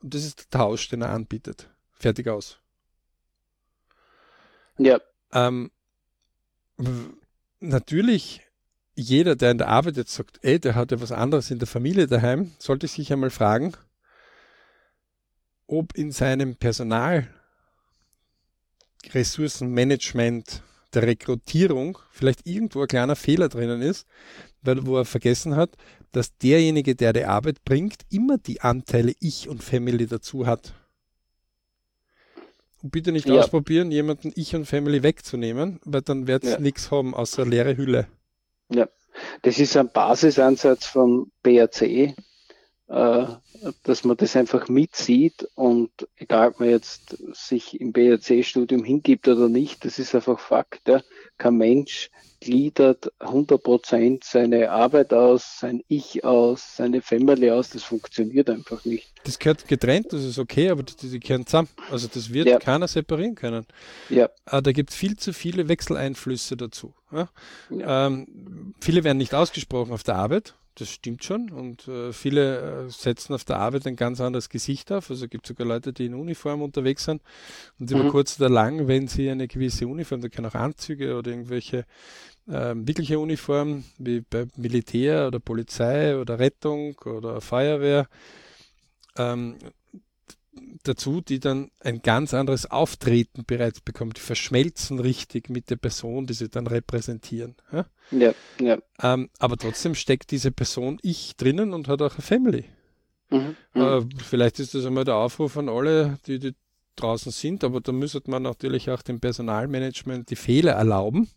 [0.02, 1.70] und das ist der Tausch, den er anbietet.
[1.92, 2.60] Fertig aus.
[4.78, 5.00] Ja.
[5.34, 5.72] Ähm,
[7.60, 8.42] natürlich,
[9.00, 11.68] jeder, der in der Arbeit jetzt sagt, ey, der hat ja was anderes in der
[11.68, 13.74] Familie daheim, sollte sich einmal fragen,
[15.68, 17.28] ob in seinem Personal
[19.14, 24.08] Ressourcenmanagement der Rekrutierung vielleicht irgendwo ein kleiner Fehler drinnen ist,
[24.62, 25.72] weil wo er vergessen hat,
[26.12, 30.74] dass derjenige, der die Arbeit bringt, immer die Anteile Ich und Family dazu hat.
[32.82, 33.36] Und bitte nicht ja.
[33.36, 36.60] ausprobieren, jemanden Ich und Family wegzunehmen, weil dann wird es ja.
[36.60, 38.08] nichts haben außer leere Hülle.
[38.70, 38.88] Ja,
[39.42, 42.16] das ist ein Basisansatz von BRC, äh,
[42.90, 49.48] dass man das einfach mitsieht und egal ob man jetzt sich im BRC-Studium hingibt oder
[49.48, 50.88] nicht, das ist einfach Fakt.
[50.88, 51.02] Ja.
[51.38, 58.50] Kein Mensch gliedert 100% seine Arbeit aus, sein Ich aus, seine Family aus, das funktioniert
[58.50, 59.12] einfach nicht.
[59.24, 61.70] Das gehört getrennt, das ist okay, aber die, die gehören zusammen.
[61.92, 62.58] Also das wird ja.
[62.58, 63.66] keiner separieren können.
[64.10, 64.30] Ja.
[64.46, 66.94] Aber da gibt es viel zu viele Wechseleinflüsse dazu.
[67.12, 67.30] Ja.
[67.70, 71.50] Ähm, viele werden nicht ausgesprochen auf der Arbeit, das stimmt schon.
[71.50, 75.10] Und äh, viele äh, setzen auf der Arbeit ein ganz anderes Gesicht auf.
[75.10, 77.22] Also gibt sogar Leute, die in Uniform unterwegs sind
[77.80, 78.10] und über mhm.
[78.10, 81.86] kurz oder lang, wenn sie eine gewisse Uniform, da können auch Anzüge oder irgendwelche
[82.48, 88.08] äh, wirkliche Uniformen wie bei Militär oder Polizei oder Rettung oder Feuerwehr
[89.18, 89.58] ähm,
[90.84, 94.14] dazu, die dann ein ganz anderes Auftreten bereits bekommen.
[94.14, 97.56] Die verschmelzen richtig mit der Person, die sie dann repräsentieren.
[97.72, 98.34] Ja, ja.
[98.60, 98.78] ja.
[99.02, 102.66] Ähm, aber trotzdem steckt diese Person ich drinnen und hat auch eine Family.
[103.30, 106.56] Mhm, mhm, äh, vielleicht ist das einmal der Aufruf an alle, die, die
[106.96, 111.30] draußen sind, aber da müsste man natürlich auch dem Personalmanagement die Fehler erlauben.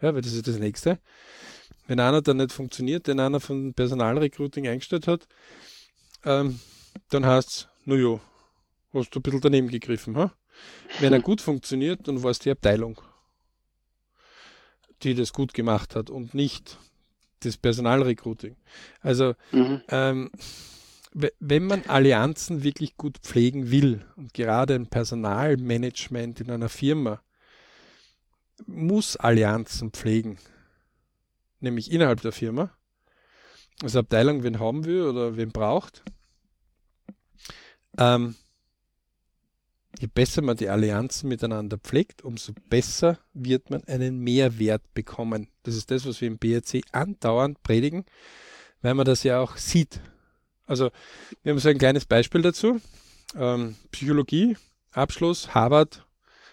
[0.00, 0.98] Ja, weil das ist das Nächste.
[1.86, 5.28] Wenn einer dann nicht funktioniert, den einer von Personalrecruiting eingestellt hat,
[6.24, 6.58] ähm,
[7.10, 8.20] dann heißt es, naja,
[8.92, 10.16] hast du ein bisschen daneben gegriffen.
[10.16, 10.32] Ha?
[11.00, 13.00] Wenn er gut funktioniert, dann war es die Abteilung,
[15.02, 16.78] die das gut gemacht hat und nicht
[17.40, 18.56] das Personalrecruiting.
[19.00, 19.82] Also, mhm.
[19.88, 20.30] ähm,
[21.38, 27.22] wenn man Allianzen wirklich gut pflegen will und gerade ein Personalmanagement in einer Firma
[28.66, 30.38] muss Allianzen pflegen,
[31.60, 32.70] nämlich innerhalb der Firma,
[33.82, 36.02] also Abteilung wen haben will oder wen braucht,
[37.98, 38.34] ähm,
[39.98, 45.48] je besser man die Allianzen miteinander pflegt, umso besser wird man einen Mehrwert bekommen.
[45.62, 48.04] Das ist das, was wir im BRC andauernd predigen,
[48.82, 50.00] weil man das ja auch sieht.
[50.66, 50.90] Also,
[51.42, 52.80] wir haben so ein kleines Beispiel dazu.
[53.36, 54.56] Ähm, Psychologie,
[54.92, 56.06] Abschluss, Harvard,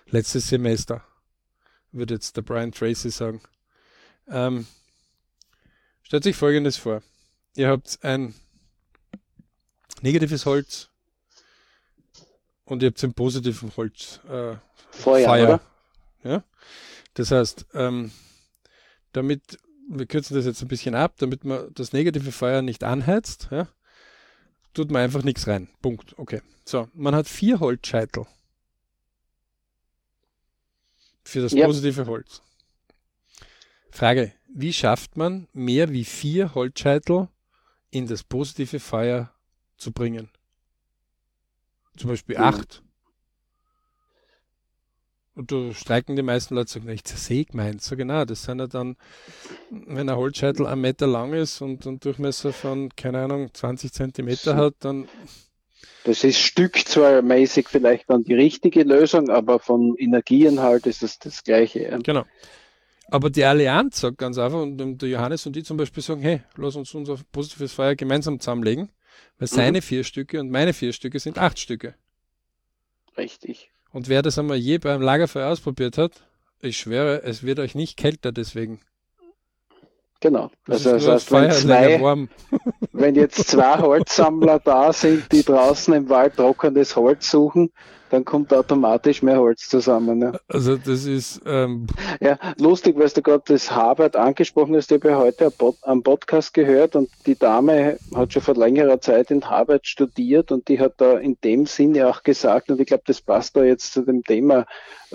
[0.08, 1.04] letztes Semester,
[1.92, 3.42] würde jetzt der Brian Tracy sagen.
[4.28, 4.68] Ähm,
[6.04, 7.02] stellt sich Folgendes vor.
[7.56, 8.34] Ihr habt ein
[10.02, 10.91] negatives Holz,
[12.72, 14.22] und ihr habt ein positiven Holz.
[14.30, 14.56] Äh,
[14.92, 15.62] Feuer, Feuer.
[16.24, 16.42] Ja?
[17.16, 18.12] Das heißt, ähm,
[19.12, 23.50] damit, wir kürzen das jetzt ein bisschen ab, damit man das negative Feuer nicht anheizt,
[23.52, 23.68] ja,
[24.74, 25.68] tut man einfach nichts rein.
[25.82, 26.18] Punkt.
[26.18, 26.42] Okay.
[26.64, 28.26] So, man hat vier Holzscheitel
[31.26, 31.66] für das ja.
[31.66, 32.42] positive Holz.
[33.90, 37.28] Frage, wie schafft man mehr wie vier Holzscheitel
[37.90, 39.30] in das positive Feuer
[39.76, 40.30] zu bringen?
[41.98, 42.44] Zum Beispiel mhm.
[42.44, 42.84] acht.
[45.34, 47.86] Und da streiken die meisten Leute sagen, ich zersäge meins.
[47.86, 48.98] So genau, das sind ja dann,
[49.70, 54.56] wenn ein Holzscheitel einen Meter lang ist und einen Durchmesser von, keine Ahnung, 20 Zentimeter
[54.56, 55.08] hat, dann.
[56.04, 61.98] Das ist stückzahlmäßig vielleicht dann die richtige Lösung, aber vom Energieinhalt ist es das Gleiche.
[62.04, 62.26] Genau.
[63.08, 66.42] Aber die Allianz sagt ganz einfach, und der Johannes und die zum Beispiel sagen, hey,
[66.56, 68.90] lass uns unser positives Feuer gemeinsam zusammenlegen.
[69.38, 69.56] Weil mhm.
[69.56, 71.96] seine vier Stücke und meine vier Stücke sind acht Stücke.
[73.18, 73.72] Richtig.
[73.92, 76.26] Und wer das einmal je beim Lagerfeuer ausprobiert hat,
[76.62, 78.82] ich schwöre, es wird euch nicht kälter deswegen.
[80.22, 80.52] Genau.
[80.68, 82.28] Das also das heißt, wenn, zwei,
[82.94, 87.72] wenn jetzt zwei Holzsammler da sind, die draußen im Wald trockenes Holz suchen,
[88.12, 90.22] dann kommt automatisch mehr Holz zusammen.
[90.22, 90.34] Ja.
[90.48, 91.88] Also das ist ähm
[92.20, 94.92] ja lustig, weil du gerade das Harvard angesprochen hast.
[94.92, 99.50] Ich habe heute am Podcast gehört und die Dame hat schon vor längerer Zeit in
[99.50, 103.22] Harvard studiert und die hat da in dem Sinne auch gesagt und ich glaube, das
[103.22, 104.68] passt da jetzt zu dem Thema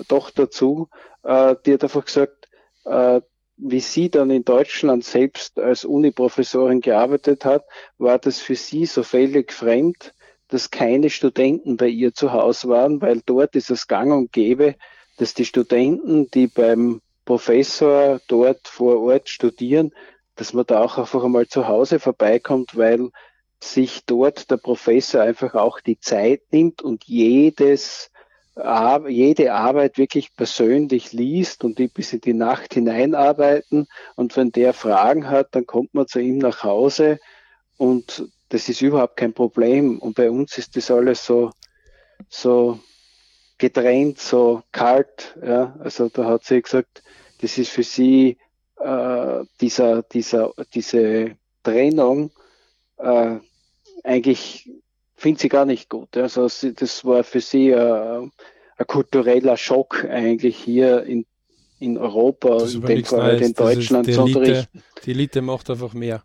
[0.09, 0.89] doch dazu.
[1.23, 2.49] Äh, die hat einfach gesagt,
[2.85, 3.21] äh,
[3.57, 7.65] wie sie dann in Deutschland selbst als Uniprofessorin gearbeitet hat,
[7.97, 10.13] war das für sie so völlig fremd,
[10.47, 14.75] dass keine Studenten bei ihr zu Hause waren, weil dort ist es gang und gäbe,
[15.17, 19.91] dass die Studenten, die beim Professor dort vor Ort studieren,
[20.35, 23.09] dass man da auch einfach einmal zu Hause vorbeikommt, weil
[23.61, 28.11] sich dort der Professor einfach auch die Zeit nimmt und jedes
[29.07, 33.87] jede Arbeit wirklich persönlich liest und die bis in die Nacht hineinarbeiten.
[34.15, 37.19] Und wenn der Fragen hat, dann kommt man zu ihm nach Hause
[37.77, 39.99] und das ist überhaupt kein Problem.
[39.99, 41.51] Und bei uns ist das alles so,
[42.29, 42.79] so
[43.57, 45.37] getrennt, so kalt.
[45.43, 45.75] Ja?
[45.79, 47.03] Also da hat sie gesagt,
[47.41, 48.37] das ist für sie
[48.79, 52.31] äh, dieser, dieser, diese Trennung
[52.97, 53.37] äh,
[54.03, 54.71] eigentlich
[55.17, 56.15] finde sie gar nicht gut.
[56.15, 58.21] Also das war für sie äh,
[58.77, 61.25] ein kultureller Schock eigentlich hier in,
[61.79, 64.83] in Europa, in dem Fall halt in Deutschland zu unterrichten.
[65.03, 66.23] Die Elite macht einfach mehr.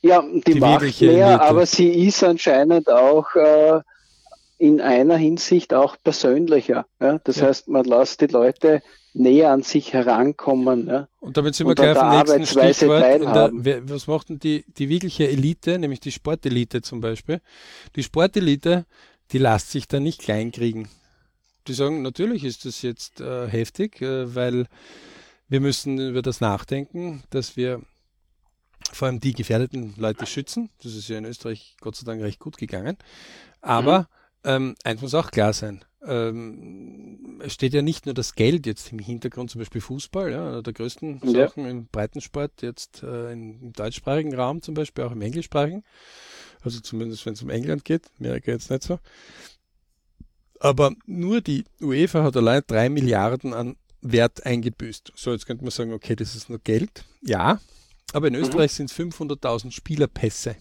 [0.00, 1.40] Ja, die, die macht mehr, Elite.
[1.42, 3.80] aber sie ist anscheinend auch äh,
[4.58, 6.86] in einer Hinsicht auch persönlicher.
[7.00, 7.18] Ja?
[7.24, 7.46] Das ja.
[7.46, 8.82] heißt, man lässt die Leute
[9.14, 10.86] näher an sich herankommen.
[10.86, 11.08] Ja?
[11.20, 13.64] Und damit sind wir gleich auf dem nächsten Stichwort.
[13.64, 17.40] Der, was macht denn die, die wirkliche Elite, nämlich die Sportelite zum Beispiel?
[17.96, 18.86] Die Sportelite,
[19.32, 20.88] die lässt sich da nicht kleinkriegen.
[21.68, 24.66] Die sagen, natürlich ist das jetzt äh, heftig, äh, weil
[25.48, 27.80] wir müssen über das nachdenken, dass wir
[28.92, 30.70] vor allem die gefährdeten Leute schützen.
[30.82, 32.96] Das ist ja in Österreich Gott sei Dank recht gut gegangen.
[33.60, 34.08] Aber
[34.44, 34.50] mhm.
[34.50, 38.92] ähm, eins muss auch klar sein ähm, es steht ja nicht nur das Geld jetzt
[38.92, 41.46] im Hintergrund, zum Beispiel Fußball, ja, einer der größten ja.
[41.46, 45.84] Sachen im Breitensport, jetzt äh, im deutschsprachigen Raum zum Beispiel, auch im englischsprachigen.
[46.62, 48.98] Also zumindest wenn es um England geht, Amerika jetzt nicht so.
[50.60, 55.12] Aber nur die UEFA hat allein drei Milliarden an Wert eingebüßt.
[55.16, 57.04] So, jetzt könnte man sagen, okay, das ist nur Geld.
[57.20, 57.60] Ja,
[58.12, 58.40] aber in mhm.
[58.40, 58.88] Österreich mhm.
[58.88, 60.56] sind es 500.000 Spielerpässe.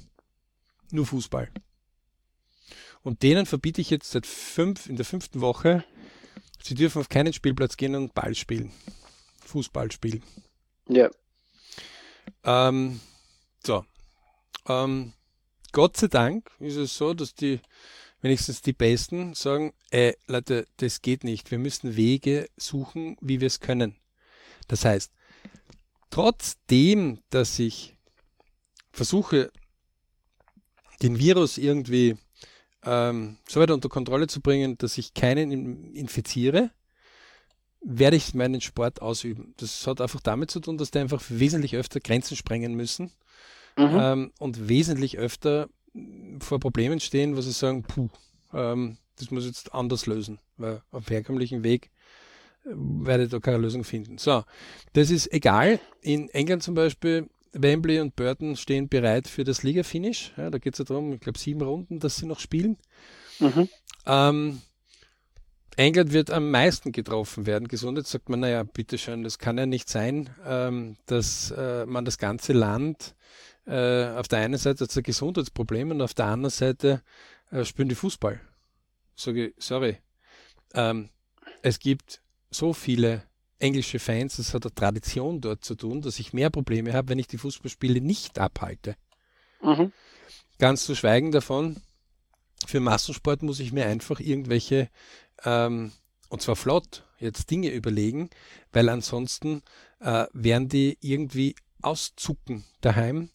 [0.91, 1.49] Nur Fußball.
[3.03, 5.83] Und denen verbiete ich jetzt seit fünf, in der fünften Woche,
[6.63, 8.71] sie dürfen auf keinen Spielplatz gehen und Ball spielen.
[9.45, 10.23] Fußball spielen.
[10.87, 11.09] Ja.
[12.43, 12.99] Ähm,
[13.65, 13.85] so.
[14.67, 15.13] Ähm,
[15.71, 17.59] Gott sei Dank ist es so, dass die
[18.21, 21.49] wenigstens die Besten sagen, ey, Leute, das geht nicht.
[21.49, 23.95] Wir müssen Wege suchen, wie wir es können.
[24.67, 25.11] Das heißt,
[26.11, 27.95] trotzdem, dass ich
[28.91, 29.51] versuche,
[31.01, 32.17] den Virus irgendwie
[32.85, 36.71] ähm, so weit unter Kontrolle zu bringen, dass ich keinen infiziere,
[37.81, 39.53] werde ich meinen Sport ausüben.
[39.57, 43.11] Das hat einfach damit zu tun, dass die einfach wesentlich öfter Grenzen sprengen müssen
[43.77, 43.97] mhm.
[43.99, 45.67] ähm, und wesentlich öfter
[46.39, 48.09] vor Problemen stehen, wo sie sagen, puh,
[48.53, 51.91] ähm, das muss ich jetzt anders lösen, weil auf herkömmlichen Weg
[52.65, 54.17] äh, werde ich da keine Lösung finden.
[54.17, 54.43] So,
[54.93, 55.79] das ist egal.
[56.01, 60.33] In England zum Beispiel Wembley und Burton stehen bereit für das Liga-Finish.
[60.37, 62.77] Ja, da geht es ja darum, ich glaube, sieben Runden, dass sie noch spielen.
[63.39, 63.69] Mhm.
[64.05, 64.61] Ähm,
[65.77, 67.67] England wird am meisten getroffen werden.
[67.67, 72.17] Gesundheit sagt man, naja, bitteschön, das kann ja nicht sein, ähm, dass äh, man das
[72.17, 73.15] ganze Land
[73.65, 77.01] äh, auf der einen Seite hat ein Gesundheitsproblem und auf der anderen Seite
[77.51, 78.39] äh, spielen die Fußball.
[79.15, 79.97] Sage, sorry.
[80.73, 81.09] Ähm,
[81.61, 83.23] es gibt so viele
[83.61, 87.19] englische Fans, das hat eine Tradition dort zu tun, dass ich mehr Probleme habe, wenn
[87.19, 88.95] ich die Fußballspiele nicht abhalte.
[89.61, 89.91] Mhm.
[90.57, 91.81] Ganz zu schweigen davon,
[92.65, 94.89] für Massensport muss ich mir einfach irgendwelche,
[95.43, 95.91] ähm,
[96.29, 98.29] und zwar flott, jetzt Dinge überlegen,
[98.71, 99.61] weil ansonsten
[99.99, 103.29] äh, werden die irgendwie auszucken daheim,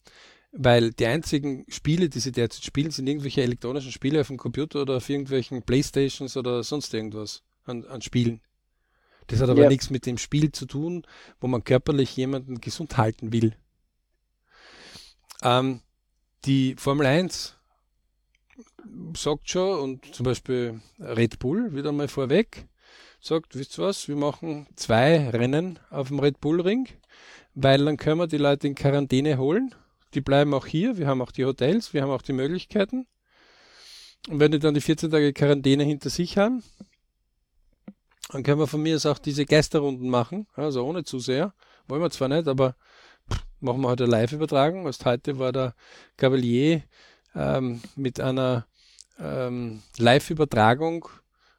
[0.51, 4.81] weil die einzigen Spiele, die sie derzeit spielen, sind irgendwelche elektronischen Spiele auf dem Computer
[4.81, 8.41] oder auf irgendwelchen Playstations oder sonst irgendwas an, an Spielen.
[9.27, 9.69] Das hat aber ja.
[9.69, 11.03] nichts mit dem Spiel zu tun,
[11.39, 13.55] wo man körperlich jemanden gesund halten will.
[15.43, 15.81] Ähm,
[16.45, 17.55] die Formel 1
[19.15, 22.67] sagt schon, und zum Beispiel Red Bull wieder mal vorweg,
[23.19, 26.87] sagt, wisst ihr was, wir machen zwei Rennen auf dem Red Bull Ring,
[27.53, 29.73] weil dann können wir die Leute in Quarantäne holen.
[30.13, 33.07] Die bleiben auch hier, wir haben auch die Hotels, wir haben auch die Möglichkeiten.
[34.29, 36.63] Und wenn die dann die 14 Tage Quarantäne hinter sich haben,
[38.29, 41.53] dann können wir von mir aus auch diese Geisterrunden machen, also ohne Zuseher.
[41.87, 42.75] Wollen wir zwar nicht, aber
[43.59, 44.85] machen wir heute eine Live-Übertragung.
[44.85, 45.75] Erst heute war der
[46.17, 46.83] Cavalier
[47.35, 48.67] ähm, mit einer
[49.19, 51.07] ähm, Live-Übertragung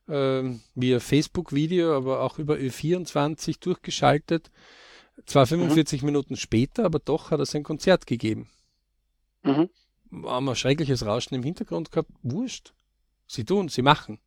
[0.09, 4.51] ähm, via Facebook-Video, aber auch über Ö24 durchgeschaltet.
[5.27, 6.07] Zwar 45 mhm.
[6.07, 8.49] Minuten später, aber doch hat er sein Konzert gegeben.
[9.43, 9.69] Mhm.
[10.25, 12.11] Haben wir schreckliches Rauschen im Hintergrund gehabt.
[12.23, 12.73] Wurscht.
[13.27, 14.21] Sie tun, sie machen.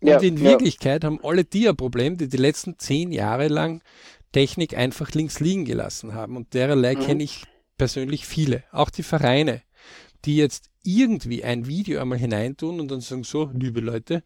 [0.00, 0.44] Ja, und in ja.
[0.44, 3.82] Wirklichkeit haben alle die ein Problem, die die letzten zehn Jahre lang
[4.32, 6.36] Technik einfach links liegen gelassen haben.
[6.36, 7.00] Und dererlei mhm.
[7.00, 7.44] kenne ich
[7.76, 8.64] persönlich viele.
[8.72, 9.62] Auch die Vereine,
[10.24, 14.22] die jetzt irgendwie ein Video einmal hineintun und dann sagen so, liebe Leute,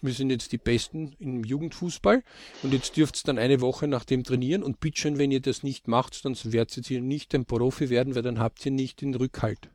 [0.00, 2.22] wir sind jetzt die Besten im Jugendfußball
[2.62, 5.62] und jetzt dürft ihr dann eine Woche nach dem trainieren und bitteschön, wenn ihr das
[5.62, 9.14] nicht macht, dann werdet ihr nicht ein Profi werden, weil dann habt ihr nicht den
[9.14, 9.70] Rückhalt.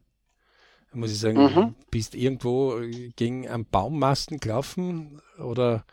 [0.94, 1.76] Muss ich sagen, mhm.
[1.90, 2.80] bist irgendwo
[3.16, 5.86] gegen einen Baummasten gelaufen oder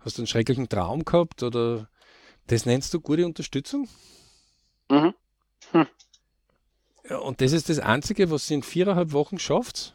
[0.00, 1.88] hast du einen schrecklichen Traum gehabt oder
[2.46, 3.88] das nennst du gute Unterstützung?
[4.90, 5.14] Mhm.
[5.72, 5.86] Hm.
[7.20, 9.94] Und das ist das Einzige, was sie in viereinhalb Wochen schafft.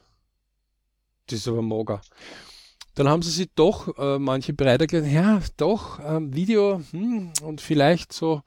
[1.27, 2.01] Das ist aber mager.
[2.95, 7.61] Dann haben sie sich doch äh, manche bereit erklärt, ja, doch, ähm, Video hm, und
[7.61, 8.41] vielleicht so.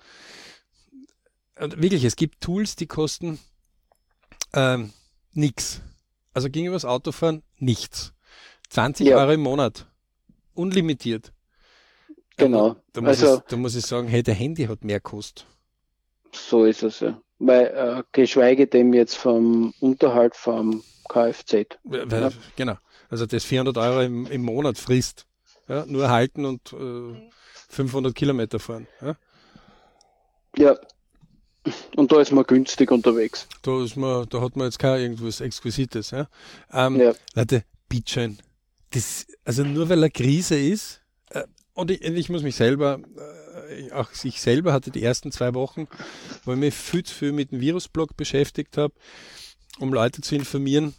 [1.59, 3.38] Und wirklich, es gibt Tools, die kosten
[4.53, 4.92] ähm,
[5.33, 5.81] nichts.
[6.34, 8.12] Also gegenüber das Autofahren nichts.
[8.70, 9.18] 20 ja.
[9.18, 9.86] Euro im Monat.
[10.54, 11.32] Unlimitiert.
[12.36, 12.76] Genau.
[12.92, 15.46] Da, muss also, ich, da muss ich sagen, hey, der Handy hat mehr Kost.
[16.32, 17.20] So ist es ja.
[17.38, 21.78] Weil, äh, geschweige denn jetzt vom Unterhalt vom Kfz.
[21.84, 22.76] Ja, genau.
[23.10, 25.26] Also das 400 Euro im, im Monat frisst.
[25.68, 27.30] Ja, nur halten und äh,
[27.68, 28.86] 500 Kilometer fahren.
[29.00, 29.16] Ja?
[30.56, 30.76] ja.
[31.96, 33.46] Und da ist man günstig unterwegs.
[33.62, 36.11] Da, ist man, da hat man jetzt kein irgendwas Exquisites.
[36.11, 36.29] Ja?
[36.72, 37.12] Ähm, ja.
[37.35, 38.38] Leute, bitteschön.
[38.90, 41.44] Das, also nur weil eine Krise ist, äh,
[41.75, 43.01] und ich, ich, muss mich selber,
[43.68, 45.87] äh, auch ich selber hatte die ersten zwei Wochen,
[46.44, 48.94] wo ich mich viel zu viel mit dem Virusblog beschäftigt habe,
[49.79, 50.94] um Leute zu informieren,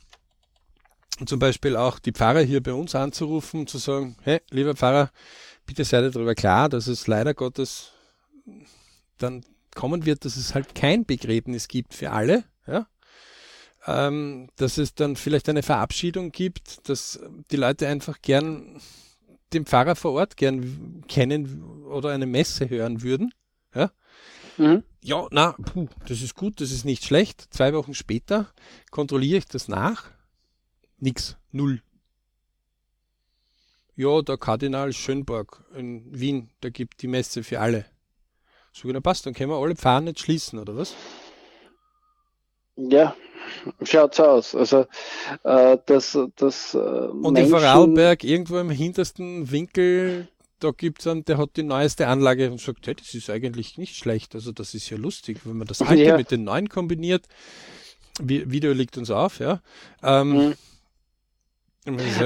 [1.19, 4.75] und zum Beispiel auch die Pfarrer hier bei uns anzurufen und zu sagen, hey, lieber
[4.75, 5.11] Pfarrer,
[5.65, 7.91] bitte seid darüber klar, dass es leider Gottes
[9.19, 12.87] dann kommen wird, dass es halt kein Begräbnis gibt für alle, ja?
[13.85, 17.19] Ähm, dass es dann vielleicht eine Verabschiedung gibt, dass
[17.51, 18.79] die Leute einfach gern
[19.51, 23.33] den Pfarrer vor Ort gern kennen oder eine Messe hören würden,
[23.75, 23.91] ja?
[24.57, 24.83] Mhm.
[25.01, 27.47] Ja, na, puh, das ist gut, das ist nicht schlecht.
[27.49, 28.51] Zwei Wochen später
[28.91, 30.11] kontrolliere ich das nach
[30.99, 31.35] Nix.
[31.51, 31.81] Null.
[33.95, 37.85] Ja, der Kardinal Schönborg in Wien, der gibt die Messe für alle.
[38.73, 40.95] So, na passt, dann können wir alle Pfarren nicht schließen, oder was?
[42.75, 43.15] Ja,
[43.83, 44.55] schaut's aus.
[44.55, 44.87] Also,
[45.43, 47.45] äh, das, das, äh, Und Menschen...
[47.45, 50.27] in Vorarlberg, irgendwo im hintersten Winkel,
[50.59, 53.95] da gibt's einen, der hat die neueste Anlage und sagt, hey, das ist eigentlich nicht
[53.95, 54.33] schlecht.
[54.33, 56.17] Also, das ist ja lustig, wenn man das alte ja.
[56.17, 57.27] mit den neuen kombiniert.
[58.19, 59.61] Video liegt uns auf, ja.
[60.01, 60.53] Ähm, mhm.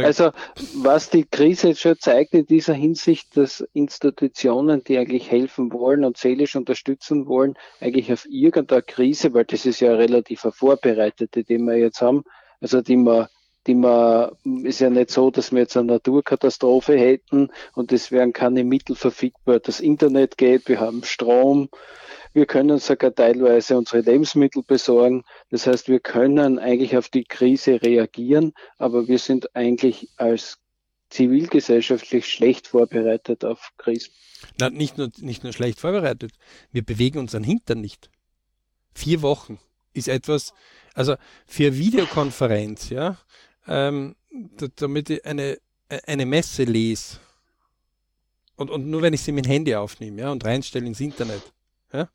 [0.03, 0.31] Also
[0.75, 6.05] was die Krise jetzt schon zeigt in dieser Hinsicht, dass Institutionen, die eigentlich helfen wollen
[6.05, 11.43] und seelisch unterstützen wollen, eigentlich auf irgendeine Krise, weil das ist ja relativ eine vorbereitete,
[11.43, 12.23] die wir jetzt haben,
[12.61, 13.29] also die wir
[13.67, 14.31] die man,
[14.63, 18.95] ist ja nicht so, dass wir jetzt eine Naturkatastrophe hätten und es wären keine Mittel
[18.95, 19.59] verfügbar.
[19.59, 21.69] Das Internet geht, wir haben Strom,
[22.37, 25.23] wir können sogar teilweise unsere Lebensmittel besorgen.
[25.49, 30.59] Das heißt, wir können eigentlich auf die Krise reagieren, aber wir sind eigentlich als
[31.09, 34.11] zivilgesellschaftlich schlecht vorbereitet auf Krisen.
[34.59, 36.31] Na, nicht nur, nicht nur schlecht vorbereitet.
[36.71, 38.11] Wir bewegen unseren Hintern nicht.
[38.93, 39.57] Vier Wochen
[39.93, 40.53] ist etwas,
[40.93, 41.15] also
[41.47, 43.17] für Videokonferenz, ja,
[43.67, 44.15] ähm,
[44.75, 45.57] damit ich eine,
[46.05, 47.17] eine Messe lese
[48.57, 51.41] und, und nur wenn ich sie mit dem Handy aufnehme, ja, und reinstelle ins Internet,
[51.93, 52.09] ja,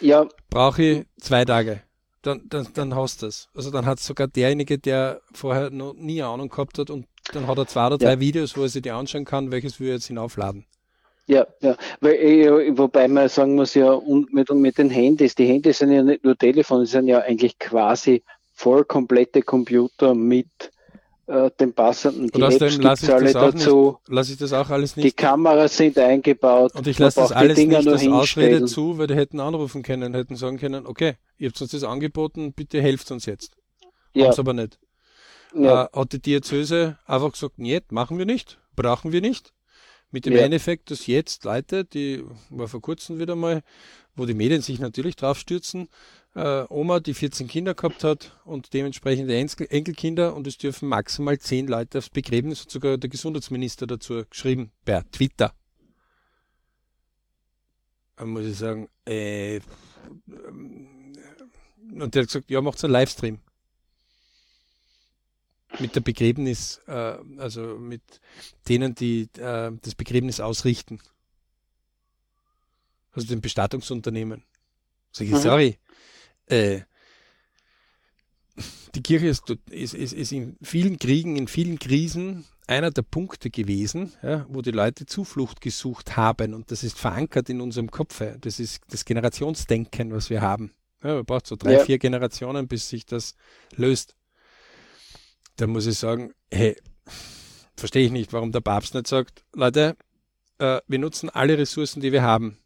[0.00, 0.28] ja.
[0.48, 1.82] brauche ich zwei Tage.
[2.22, 3.48] Dann, dann, dann hast du es.
[3.54, 7.56] Also dann hat sogar derjenige, der vorher noch nie Ahnung gehabt hat und dann hat
[7.56, 8.20] er zwei oder drei ja.
[8.20, 10.66] Videos, wo er sich die anschauen kann, welches wir jetzt hinaufladen.
[11.26, 15.78] Ja, ja, weil, wobei man sagen muss ja, und mit, mit den Handys, die Handys
[15.78, 20.48] sind ja nicht nur Telefone, sind ja eigentlich quasi voll komplette Computer mit
[21.30, 23.98] äh, den passenden die dazu.
[24.08, 25.06] Lasse ich das auch alles nicht.
[25.06, 26.74] Die Kameras sind eingebaut.
[26.74, 30.34] Und ich lasse das alles nicht als Ausrede zu, weil die hätten anrufen können, hätten
[30.34, 33.52] sagen können, okay, ihr habt uns das angeboten, bitte helft uns jetzt.
[34.12, 34.24] Ja.
[34.24, 34.78] Haben's aber nicht.
[35.54, 35.84] Ja.
[35.84, 39.52] Äh, hat die Diözese einfach gesagt, nee, machen wir nicht, brauchen wir nicht.
[40.10, 40.40] Mit dem ja.
[40.40, 43.62] Endeffekt, dass jetzt Leute, die war vor kurzem wieder mal,
[44.16, 45.88] wo die Medien sich natürlich drauf stürzen,
[46.34, 51.66] äh, Oma, die 14 Kinder gehabt hat und dementsprechende Enkelkinder und es dürfen maximal 10
[51.66, 55.52] Leute aufs Begräbnis, hat sogar der Gesundheitsminister dazu geschrieben, per Twitter.
[58.16, 59.60] Da muss ich sagen, äh,
[61.92, 63.40] und der hat gesagt, ja, macht einen Livestream.
[65.78, 68.02] Mit der Begräbnis, äh, also mit
[68.68, 71.00] denen, die äh, das Begräbnis ausrichten.
[73.12, 74.44] Also dem Bestattungsunternehmen.
[75.12, 75.38] Sag ich, mhm.
[75.38, 75.78] sorry,
[76.50, 76.82] äh,
[78.94, 83.50] die Kirche ist, ist, ist, ist in vielen Kriegen, in vielen Krisen einer der Punkte
[83.50, 86.54] gewesen, ja, wo die Leute Zuflucht gesucht haben.
[86.54, 88.22] Und das ist verankert in unserem Kopf.
[88.40, 90.72] Das ist das Generationsdenken, was wir haben.
[91.02, 91.84] Ja, man braucht so drei, ja.
[91.84, 93.34] vier Generationen, bis sich das
[93.74, 94.14] löst.
[95.56, 96.76] Da muss ich sagen, hey,
[97.76, 99.96] verstehe ich nicht, warum der Papst nicht sagt, Leute,
[100.58, 102.58] äh, wir nutzen alle Ressourcen, die wir haben.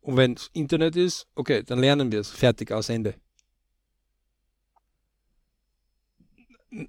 [0.00, 2.30] Und wenn es Internet ist, okay, dann lernen wir es.
[2.30, 3.14] Fertig, aus Ende.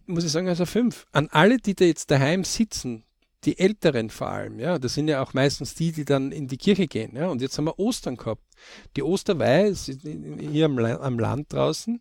[0.05, 1.05] Muss ich sagen, also fünf.
[1.11, 3.03] An alle, die da jetzt daheim sitzen,
[3.43, 6.57] die Älteren vor allem, ja, das sind ja auch meistens die, die dann in die
[6.57, 8.41] Kirche gehen, ja, und jetzt haben wir Ostern gehabt.
[8.95, 9.91] Die Osterweihe ist
[10.39, 11.99] hier am, am Land draußen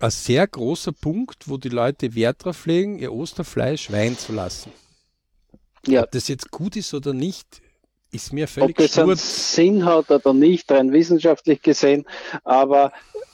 [0.00, 4.72] ein sehr großer Punkt, wo die Leute Wert drauf legen, ihr Osterfleisch weihen zu lassen.
[5.86, 6.02] Ja.
[6.02, 7.62] Ob das jetzt gut ist oder nicht,
[8.10, 12.06] ist mir völlig Ob das einen Sinn hat oder nicht, rein wissenschaftlich gesehen,
[12.44, 12.92] aber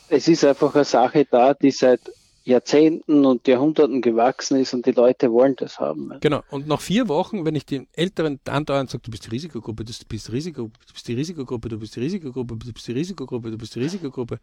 [0.08, 2.00] es ist einfach eine Sache da, die seit
[2.44, 6.12] Jahrzehnten und Jahrhunderten gewachsen ist und die Leute wollen das haben.
[6.20, 6.42] Genau.
[6.50, 9.92] Und nach vier Wochen, wenn ich den Älteren andauernd sage, du bist die Risikogruppe, du
[10.06, 13.50] bist die Risikogruppe, du bist die Risikogruppe, du bist die Risikogruppe, du bist die Risikogruppe,
[13.50, 14.38] du bist die Risikogruppe.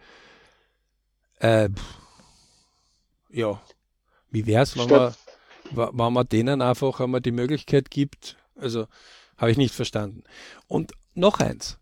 [1.40, 1.70] Äh,
[3.30, 3.62] ja,
[4.32, 5.14] wie wär's, wenn man,
[5.72, 8.88] wenn man denen einfach einmal die Möglichkeit gibt, also
[9.38, 10.24] habe ich nicht verstanden.
[10.68, 11.78] Und noch eins,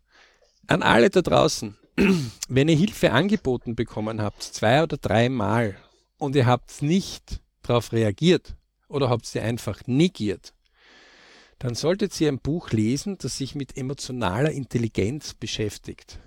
[0.66, 1.78] an alle da draußen,
[2.48, 5.76] wenn ihr Hilfe angeboten bekommen habt, zwei oder dreimal,
[6.20, 8.54] und ihr habt nicht darauf reagiert
[8.88, 10.54] oder habt sie einfach negiert,
[11.58, 16.18] dann solltet ihr ein Buch lesen, das sich mit emotionaler Intelligenz beschäftigt.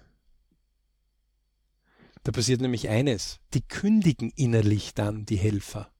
[2.24, 5.92] Da passiert nämlich eines, die kündigen innerlich dann die Helfer.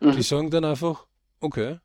[0.00, 0.12] Mhm.
[0.12, 1.06] Die sagen dann einfach,
[1.40, 1.78] okay,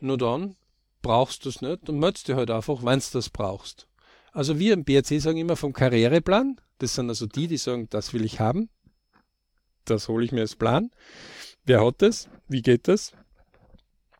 [0.00, 0.56] nur dann
[1.02, 3.88] brauchst du es nicht und möchtest du halt einfach, wenn du das brauchst.
[4.32, 8.12] Also wir im BRC sagen immer vom Karriereplan, das sind also die, die sagen, das
[8.14, 8.70] will ich haben,
[9.90, 10.90] das hole ich mir als Plan.
[11.64, 12.28] Wer hat das?
[12.48, 13.12] Wie geht das?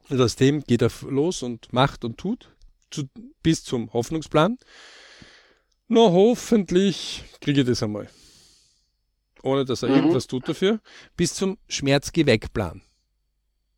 [0.08, 2.50] Und aus dem geht er los und macht und tut
[2.90, 3.08] zu,
[3.42, 4.58] bis zum Hoffnungsplan.
[5.88, 8.08] Na, hoffentlich kriege ich das einmal.
[9.42, 9.96] Ohne dass er mhm.
[9.96, 10.80] irgendwas tut dafür.
[11.16, 12.82] Bis zum Schmerzgeweckplan.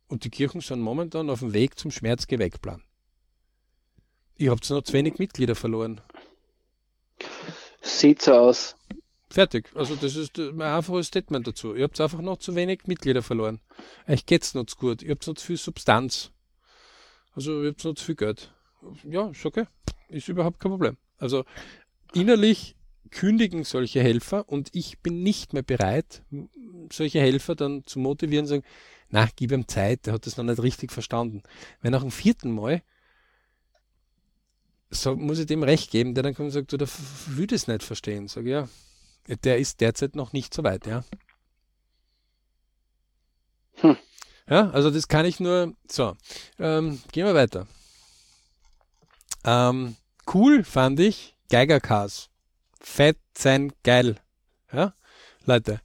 [0.07, 2.83] Und die Kirchen sind momentan auf dem Weg zum Schmerzgeweckplan.
[4.37, 6.01] Ihr habt noch zu wenig Mitglieder verloren.
[7.81, 8.75] Sieht so aus.
[9.33, 9.71] Fertig.
[9.73, 11.73] Also das ist mein einfaches Statement dazu.
[11.73, 13.61] Ihr habt einfach noch zu wenig Mitglieder verloren.
[14.07, 15.01] Euch geht's noch zu gut.
[15.01, 16.29] Ihr habt noch zu viel Substanz.
[17.33, 18.53] Also ihr habt noch zu viel Geld.
[19.09, 19.65] Ja, ist okay.
[20.09, 20.97] Ist überhaupt kein Problem.
[21.17, 21.45] Also
[22.13, 22.75] innerlich
[23.09, 26.21] kündigen solche Helfer und ich bin nicht mehr bereit,
[26.91, 28.63] solche Helfer dann zu motivieren und sagen,
[29.09, 31.41] na, gib ihm Zeit, der hat das noch nicht richtig verstanden.
[31.81, 32.83] Wenn auch im vierten Mal
[34.91, 36.87] so muss ich dem recht geben, der dann kommt und sagt, du, der
[37.29, 38.27] will das nicht verstehen.
[38.27, 38.69] Sag ja,
[39.27, 41.03] der ist derzeit noch nicht so weit, ja.
[43.75, 43.97] Hm.
[44.49, 45.73] Ja, also das kann ich nur.
[45.89, 46.15] So,
[46.59, 47.67] ähm, gehen wir weiter.
[49.45, 49.95] Ähm,
[50.33, 52.29] cool fand ich Geigercars.
[52.79, 54.17] Fett sein geil.
[54.71, 54.93] Ja,
[55.45, 55.81] Leute.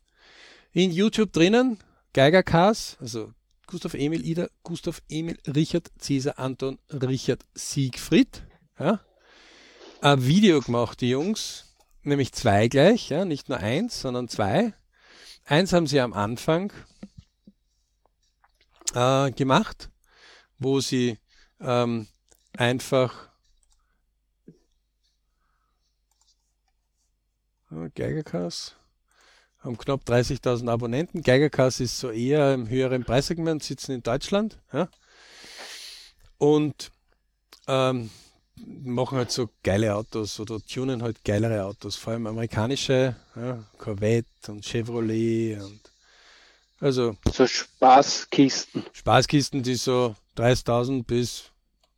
[0.73, 1.79] In YouTube drinnen
[2.13, 3.33] Geigercars, also
[3.67, 8.43] Gustav Emil Ida, Gustav Emil Richard Cäsar Anton Richard Siegfried.
[8.79, 9.01] Ja,
[10.01, 11.68] ein Video gemacht, die Jungs
[12.09, 14.73] nämlich zwei gleich, ja, nicht nur eins, sondern zwei.
[15.45, 16.73] Eins haben sie am Anfang
[18.95, 19.91] äh, gemacht,
[20.59, 21.19] wo sie
[21.61, 22.07] ähm,
[22.57, 23.29] einfach
[27.71, 28.79] äh, Geigerkass
[29.61, 31.23] haben knapp 30.000 Abonnenten.
[31.23, 34.59] Geigerkass ist so eher im höheren Preissegment, sitzen in Deutschland.
[34.73, 34.89] Ja.
[36.39, 36.93] Und
[37.67, 38.11] ähm,
[38.67, 44.27] machen halt so geile Autos oder tunen halt geilere Autos, vor allem amerikanische, ja, Corvette
[44.53, 45.81] und Chevrolet und
[46.81, 48.85] also so Spaßkisten.
[48.93, 51.51] Spaßkisten, die so 30.000 bis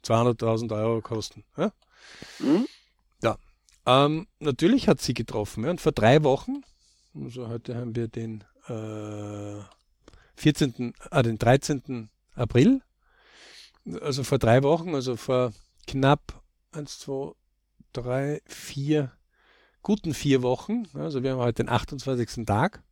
[0.05, 1.45] 200.000 Euro kosten.
[1.57, 1.73] Ja,
[2.39, 2.67] mhm.
[3.23, 3.37] ja.
[3.87, 5.65] Ähm, natürlich hat sie getroffen.
[5.65, 6.63] Ja, und vor drei Wochen,
[7.15, 9.63] also heute haben wir den äh,
[10.37, 12.09] 14., ah, den 13.
[12.35, 12.81] April,
[14.01, 15.53] also vor drei Wochen, also vor
[15.87, 16.40] knapp
[16.73, 17.33] eins, zwei,
[17.93, 19.13] drei, vier,
[19.83, 20.85] guten vier Wochen.
[20.95, 22.47] Also wir haben heute den 28.
[22.47, 22.83] Tag.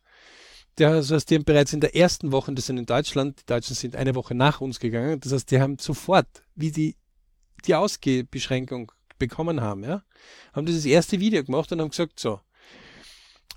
[0.77, 3.75] Das heißt, die haben bereits in der ersten Woche, das sind in Deutschland, die Deutschen
[3.75, 5.19] sind eine Woche nach uns gegangen.
[5.21, 6.97] Das heißt, die haben sofort, wie die
[7.65, 10.05] die Ausgehbeschränkung bekommen haben, ja,
[10.53, 12.41] haben dieses erste Video gemacht und haben gesagt, so,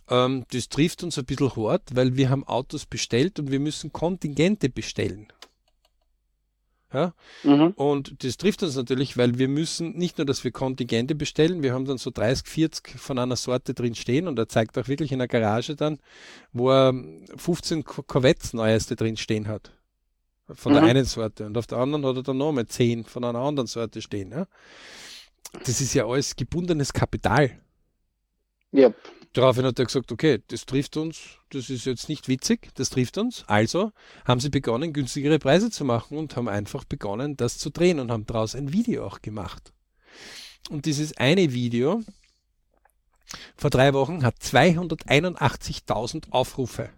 [0.09, 3.93] Ähm, das trifft uns ein bisschen hart, weil wir haben Autos bestellt und wir müssen
[3.93, 5.27] Kontingente bestellen.
[6.93, 7.13] Ja?
[7.43, 7.71] Mhm.
[7.75, 11.73] Und das trifft uns natürlich, weil wir müssen nicht nur, dass wir Kontingente bestellen, wir
[11.73, 15.11] haben dann so 30, 40 von einer Sorte drin stehen und er zeigt auch wirklich
[15.11, 15.99] in der Garage dann,
[16.53, 16.93] wo er
[17.35, 19.71] 15 Corvettes neueste drin stehen hat.
[20.53, 20.77] Von mhm.
[20.77, 21.45] der einen Sorte.
[21.45, 24.31] Und auf der anderen hat er dann nochmal 10 von einer anderen Sorte stehen.
[24.31, 24.47] Ja?
[25.65, 27.51] Das ist ja alles gebundenes Kapital.
[28.71, 28.93] Ja.
[29.33, 33.17] Daraufhin hat er gesagt, okay, das trifft uns, das ist jetzt nicht witzig, das trifft
[33.17, 33.45] uns.
[33.47, 33.93] Also
[34.25, 38.11] haben sie begonnen, günstigere Preise zu machen und haben einfach begonnen, das zu drehen und
[38.11, 39.71] haben daraus ein Video auch gemacht.
[40.69, 42.03] Und dieses eine Video
[43.55, 46.89] vor drei Wochen hat 281.000 Aufrufe.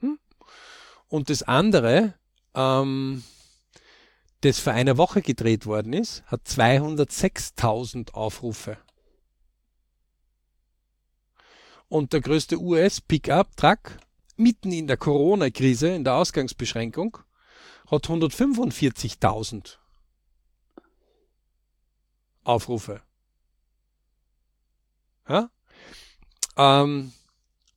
[0.00, 0.20] Hm?
[1.08, 2.14] Und das andere,
[2.54, 3.24] ähm,
[4.42, 8.78] das vor einer Woche gedreht worden ist, hat 206.000 Aufrufe.
[11.88, 13.98] Und der größte US-Pickup-Truck
[14.36, 17.18] mitten in der Corona-Krise, in der Ausgangsbeschränkung,
[17.90, 19.76] hat 145.000
[22.44, 23.00] Aufrufe.
[25.28, 25.50] Ja?
[26.56, 27.12] Ähm,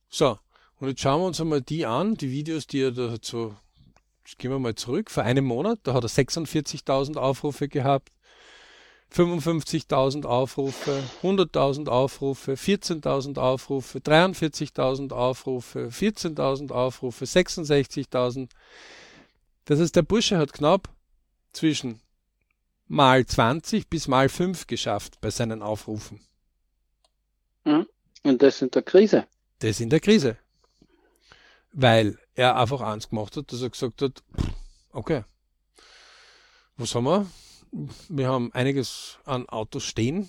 [0.08, 0.38] so,
[0.78, 3.54] und jetzt schauen wir uns einmal die an, die Videos, die er dazu,
[4.24, 8.10] jetzt gehen wir mal zurück, vor einem Monat, da hat er 46.000 Aufrufe gehabt.
[9.12, 18.48] 55.000 Aufrufe, 100.000 Aufrufe, 14.000 Aufrufe, 43.000 Aufrufe, 14.000 Aufrufe, 66.000.
[19.64, 20.88] Das heißt, der Bursche hat knapp
[21.52, 22.00] zwischen
[22.86, 26.20] mal 20 bis mal 5 geschafft bei seinen Aufrufen.
[27.64, 27.86] Mhm.
[28.22, 29.26] Und das in der Krise.
[29.58, 30.36] Das in der Krise.
[31.72, 34.22] Weil er einfach eins gemacht hat, dass er gesagt hat,
[34.92, 35.24] okay,
[36.76, 37.26] was haben wir?
[38.08, 40.28] Wir haben einiges an Autos stehen,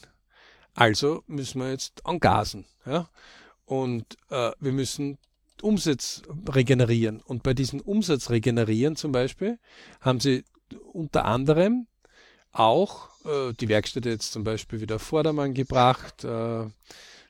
[0.73, 2.65] also müssen wir jetzt angasen.
[2.85, 3.09] Ja?
[3.65, 5.17] Und äh, wir müssen
[5.61, 7.21] Umsatz regenerieren.
[7.21, 9.59] Und bei diesem Umsatz regenerieren zum Beispiel
[9.99, 10.43] haben sie
[10.93, 11.87] unter anderem
[12.51, 16.23] auch äh, die Werkstätte jetzt zum Beispiel wieder Vordermann gebracht.
[16.23, 16.65] Äh,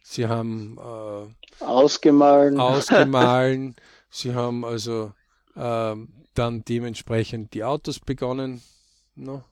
[0.03, 2.59] sie haben äh, ausgemahlen.
[2.59, 3.75] ausgemahlen.
[4.09, 5.13] sie haben also
[5.55, 5.95] äh,
[6.33, 8.61] dann dementsprechend die Autos begonnen.
[9.15, 9.43] No?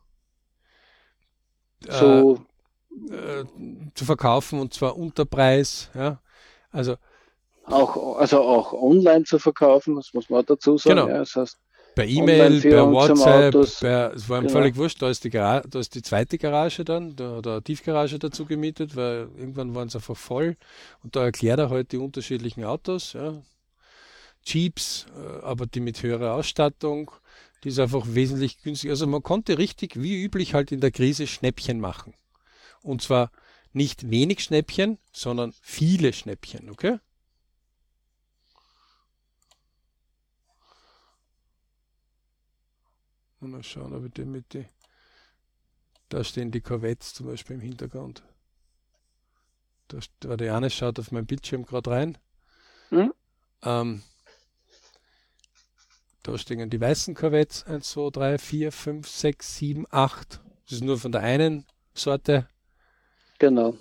[1.88, 2.40] So
[3.10, 3.46] äh,
[3.94, 5.90] zu verkaufen und zwar unter Preis.
[5.94, 6.20] Ja?
[6.72, 6.96] Also
[7.66, 10.96] auch, also auch online zu verkaufen, das muss man dazu sagen.
[10.96, 11.08] Genau.
[11.08, 11.58] Ja, das heißt,
[11.96, 14.54] per E-Mail, per WhatsApp, per, es war ihm genau.
[14.54, 17.64] völlig wurscht, da ist, die da ist die zweite Garage dann, da hat er eine
[17.64, 20.56] Tiefgarage dazu gemietet, weil irgendwann waren sie einfach voll
[21.04, 23.34] und da erklärt er halt die unterschiedlichen Autos, ja.
[24.46, 27.12] Jeeps, äh, aber die mit höherer Ausstattung,
[27.64, 28.92] die ist einfach wesentlich günstiger.
[28.92, 32.14] Also man konnte richtig, wie üblich, halt in der Krise Schnäppchen machen.
[32.82, 33.32] Und zwar
[33.74, 37.00] nicht wenig Schnäppchen, sondern viele Schnäppchen, okay?
[43.42, 44.66] Mal schauen, ob ich den mit die.
[46.10, 48.24] Da stehen die Corvettes zum Beispiel im Hintergrund.
[49.88, 52.18] Da, der eine schaut auf meinen Bildschirm gerade rein.
[52.90, 53.14] Hm?
[53.64, 54.04] Ähm,
[56.38, 60.42] stehen die weißen Corvettes 1, 2, 3, 4, 5, 6, 7, 8.
[60.66, 62.48] Das ist nur von der einen Sorte.
[63.40, 63.76] Genau.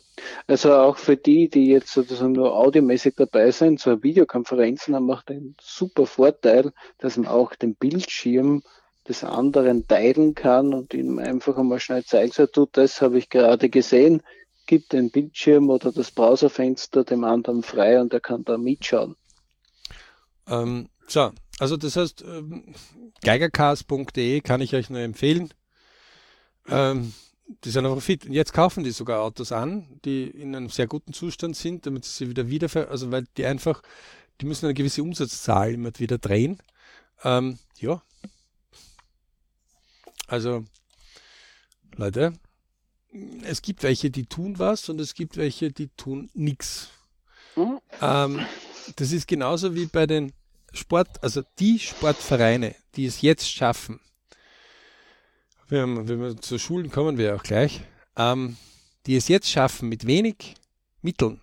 [0.47, 5.23] Also auch für die, die jetzt sozusagen nur audiomäßig dabei sind, so Videokonferenzen haben auch
[5.23, 8.63] den super Vorteil, dass man auch den Bildschirm
[9.09, 13.31] des anderen teilen kann und ihm einfach einmal schnell zeigen, so, du, das habe ich
[13.31, 14.23] gerade gesehen,
[14.67, 19.17] gibt den Bildschirm oder das Browserfenster dem anderen frei und er kann da mitschauen.
[20.47, 22.75] Ähm, so, also das heißt, ähm,
[23.23, 25.53] geigercast.de kann ich euch nur empfehlen.
[26.69, 27.13] Ähm,
[27.65, 28.27] die sind einfach fit.
[28.27, 32.05] Und jetzt kaufen die sogar Autos an, die in einem sehr guten Zustand sind, damit
[32.05, 33.83] sie wieder wieder, also weil die einfach,
[34.41, 36.63] die müssen eine gewisse Umsatzzahl immer wieder drehen.
[37.25, 38.03] Ähm, ja.
[40.27, 40.65] Also,
[41.97, 42.35] Leute,
[43.43, 46.91] es gibt welche, die tun was und es gibt welche, die tun nichts.
[47.57, 47.81] Mhm.
[48.03, 48.47] Ähm,
[48.97, 50.33] das ist genauso wie bei den
[50.73, 54.01] Sport, also die Sportvereine, die es jetzt schaffen,
[55.69, 57.83] wenn wir zu Schulen kommen wir auch gleich,
[58.17, 58.57] ähm,
[59.07, 60.55] die es jetzt schaffen, mit wenig
[61.03, 61.41] Mitteln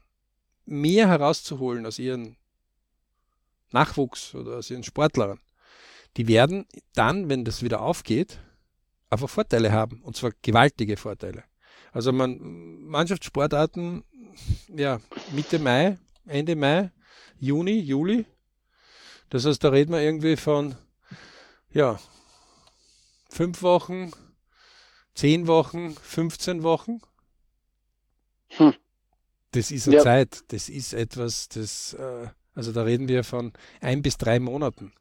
[0.66, 2.38] mehr herauszuholen aus ihren
[3.72, 5.40] Nachwuchs oder aus ihren Sportlern,
[6.18, 8.40] die werden dann, wenn das wieder aufgeht,
[9.10, 11.44] einfach Vorteile haben, und zwar gewaltige Vorteile.
[11.92, 12.40] Also man,
[12.84, 14.04] Mannschaftssportarten,
[14.76, 15.00] ja,
[15.32, 16.92] Mitte Mai, Ende Mai,
[17.40, 18.26] Juni, Juli,
[19.30, 20.76] das heißt, da reden wir irgendwie von,
[21.72, 22.00] ja,
[23.30, 24.12] fünf Wochen,
[25.14, 27.02] zehn Wochen, 15 Wochen.
[28.50, 28.74] Hm.
[29.52, 30.04] das ist eine ja.
[30.04, 34.94] Zeit, das ist etwas, das, äh, also da reden wir von ein bis drei Monaten.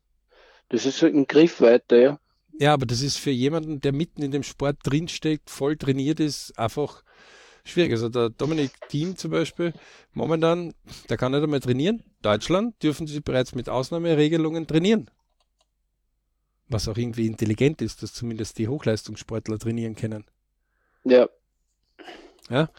[0.71, 2.21] Das ist so ein Griff weiter, ja.
[2.59, 6.59] Ja, aber das ist für jemanden, der mitten in dem Sport drinsteckt, voll trainiert ist,
[6.59, 7.03] einfach
[7.65, 7.93] schwierig.
[7.93, 9.73] Also der Dominik Thiem zum Beispiel,
[10.13, 10.75] momentan,
[11.09, 12.03] der kann nicht einmal trainieren.
[12.23, 15.11] Deutschland dürfen sie bereits mit Ausnahmeregelungen trainieren.
[16.69, 20.25] Was auch irgendwie intelligent ist, dass zumindest die Hochleistungssportler trainieren können.
[21.05, 21.29] Ja.
[22.49, 22.71] Ja.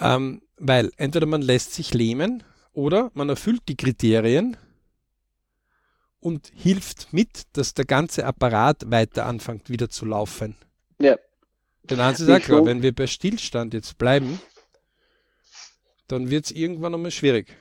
[0.00, 4.56] Ähm, weil entweder man lässt sich lähmen oder man erfüllt die Kriterien
[6.20, 10.56] und hilft mit, dass der ganze Apparat weiter anfängt wieder zu laufen.
[11.00, 11.16] Ja.
[11.92, 14.40] Eins ist auch klar, wenn wir bei Stillstand jetzt bleiben,
[16.08, 17.56] dann wird es irgendwann einmal schwierig.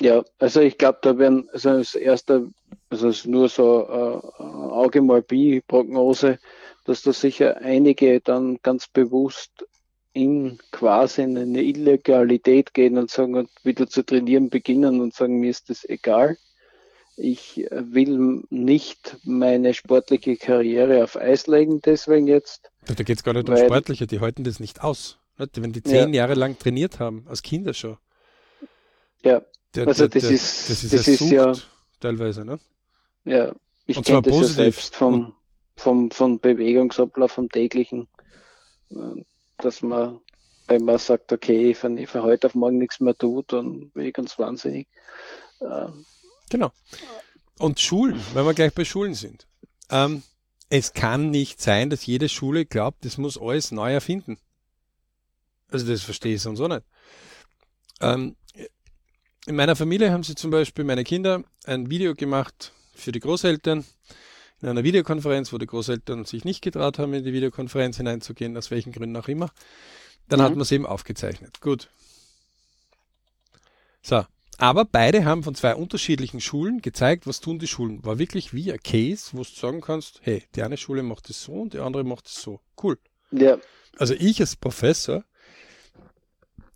[0.00, 2.46] Ja, also ich glaube, da werden, also als erster,
[2.90, 6.38] also es ist nur so äh, Auge mal Bi-Prognose,
[6.84, 9.66] dass da sicher einige dann ganz bewusst
[10.12, 15.40] in quasi in eine Illegalität gehen und sagen und wieder zu trainieren beginnen und sagen,
[15.40, 16.38] mir ist das egal.
[17.16, 22.70] Ich will nicht meine sportliche Karriere auf Eis legen, deswegen jetzt.
[22.86, 25.18] Da geht es gar nicht um sportliche, die halten das nicht aus.
[25.38, 25.60] Nicht?
[25.60, 26.22] Wenn die zehn ja.
[26.22, 27.96] Jahre lang trainiert haben, als Kinder schon.
[29.22, 29.42] Ja,
[29.74, 31.52] der, also das, der, ist, das ist, das ist ja
[31.98, 32.58] teilweise, ne?
[33.24, 33.54] Ja,
[33.86, 35.34] ich kenne das ja selbst vom,
[35.76, 38.06] vom, vom Bewegungsablauf, vom täglichen
[39.58, 40.20] dass man,
[40.66, 44.06] wenn man sagt, okay, wenn ich von heute auf morgen nichts mehr tut, dann bin
[44.06, 44.88] ich ganz wahnsinnig.
[45.60, 46.04] Ähm,
[46.50, 46.70] genau.
[47.58, 49.46] Und Schulen, wenn wir gleich bei Schulen sind.
[49.90, 50.22] Ähm,
[50.68, 54.38] es kann nicht sein, dass jede Schule glaubt, das muss alles neu erfinden.
[55.70, 56.84] Also das verstehe ich sonst auch nicht.
[58.00, 58.36] Ähm,
[59.46, 63.84] in meiner Familie haben sie zum Beispiel meine Kinder ein Video gemacht für die Großeltern
[64.62, 68.70] in einer Videokonferenz, wo die Großeltern sich nicht getraut haben, in die Videokonferenz hineinzugehen, aus
[68.70, 69.50] welchen Gründen auch immer.
[70.28, 70.44] Dann mhm.
[70.44, 71.60] hat man es eben aufgezeichnet.
[71.60, 71.90] Gut.
[74.02, 74.24] So.
[74.58, 78.04] Aber beide haben von zwei unterschiedlichen Schulen gezeigt, was tun die Schulen.
[78.04, 81.42] War wirklich wie ein Case, wo du sagen kannst, hey, die eine Schule macht es
[81.42, 82.60] so und die andere macht es so.
[82.82, 82.98] Cool.
[83.30, 83.58] Ja.
[83.96, 85.24] Also ich als Professor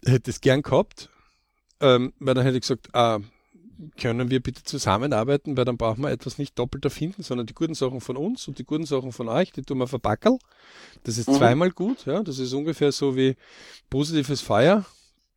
[0.04, 1.08] hätte es gern gehabt,
[1.80, 3.20] ähm, weil dann hätte ich gesagt, ah,
[3.96, 7.74] können wir bitte zusammenarbeiten, weil dann brauchen wir etwas nicht doppelt erfinden, sondern die guten
[7.74, 10.38] Sachen von uns und die guten Sachen von euch, die tun wir verpackeln.
[11.04, 11.34] Das ist mhm.
[11.34, 12.22] zweimal gut, ja.
[12.22, 13.36] Das ist ungefähr so wie
[13.88, 14.84] positives Feuer.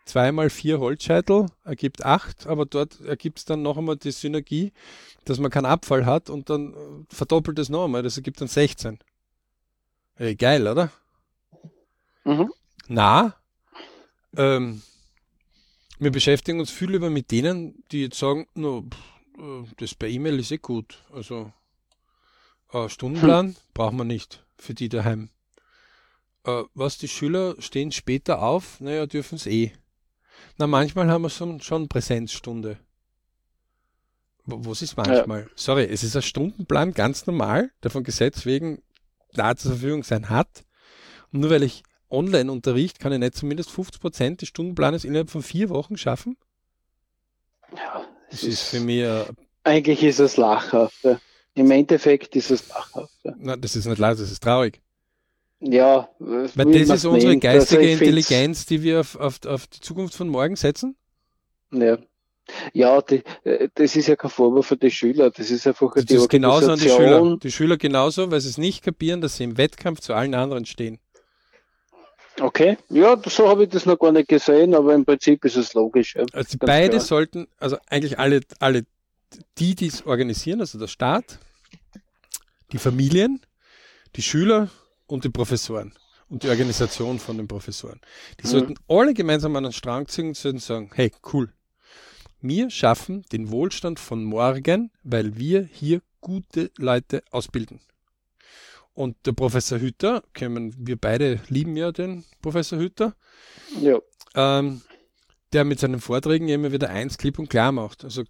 [0.06, 4.74] Zweimal vier Holzscheitel ergibt acht, aber dort ergibt es dann noch einmal die Synergie,
[5.26, 8.04] dass man keinen Abfall hat und dann äh, verdoppelt es noch einmal.
[8.04, 9.00] Das ergibt dann 16.
[10.16, 10.92] Hey, geil, oder?
[12.24, 12.52] Mhm.
[12.88, 13.36] Na,
[14.36, 14.82] ähm,
[16.00, 18.86] wir beschäftigen uns viel lieber mit denen, die jetzt sagen, no,
[19.38, 20.98] äh, das bei E-Mail ist eh gut.
[21.12, 21.54] Also
[22.74, 23.56] äh, Stundenplan hm.
[23.74, 25.30] brauchen wir nicht für die daheim.
[26.44, 29.74] Äh, was die Schüler stehen später auf, naja, dürfen es eh.
[30.58, 32.78] Na, manchmal haben wir schon, schon Präsenzstunde.
[34.46, 35.42] Was ist manchmal?
[35.42, 35.48] Ja.
[35.56, 38.82] Sorry, es ist ein Stundenplan ganz normal, der von Gesetz wegen
[39.34, 40.64] da zur Verfügung sein hat.
[41.32, 45.42] Und nur weil ich Online-Unterricht kann ich nicht zumindest 50 Prozent des Stundenplanes innerhalb von
[45.44, 46.38] vier Wochen schaffen?
[47.76, 49.08] Ja, das ist, ist für mich.
[49.64, 51.08] Eigentlich ist es lachhaft.
[51.54, 53.14] Im Endeffekt ist es lachhaft.
[53.24, 54.82] Nein, das ist nicht leid, das ist traurig.
[55.62, 60.16] Ja, weil das ist unsere geistige also Intelligenz, die wir auf, auf, auf die Zukunft
[60.16, 60.96] von morgen setzen.
[61.72, 62.00] Ja.
[62.74, 66.06] Ja, die, äh, das ist ja kein Vorwurf für die Schüler, das ist einfach das
[66.06, 67.38] die ist genauso an die Schüler.
[67.38, 70.66] Die Schüler genauso, weil sie es nicht kapieren, dass sie im Wettkampf zu allen anderen
[70.66, 71.00] stehen.
[72.40, 75.74] Okay, ja, so habe ich das noch gar nicht gesehen, aber im Prinzip ist es
[75.76, 76.16] logisch.
[76.16, 76.26] Ja.
[76.34, 77.02] Also beide klar.
[77.02, 78.86] sollten, also eigentlich alle, alle,
[79.60, 81.38] die, die es organisieren, also der Staat,
[82.72, 83.42] die Familien,
[84.16, 84.70] die Schüler
[85.12, 85.94] und die Professoren
[86.30, 88.00] und die Organisation von den Professoren.
[88.40, 88.52] Die mhm.
[88.52, 91.52] sollten alle gemeinsam an den Strang ziehen und sollten sagen, hey, cool,
[92.40, 97.82] wir schaffen den Wohlstand von morgen, weil wir hier gute Leute ausbilden.
[98.94, 103.16] Und der Professor Hütter, können wir beide lieben ja den Professor Hütter.
[103.82, 104.00] Ja.
[104.36, 104.82] Ähm,
[105.54, 108.06] der mit seinen Vorträgen immer wieder eins klipp und klar macht.
[108.06, 108.24] Also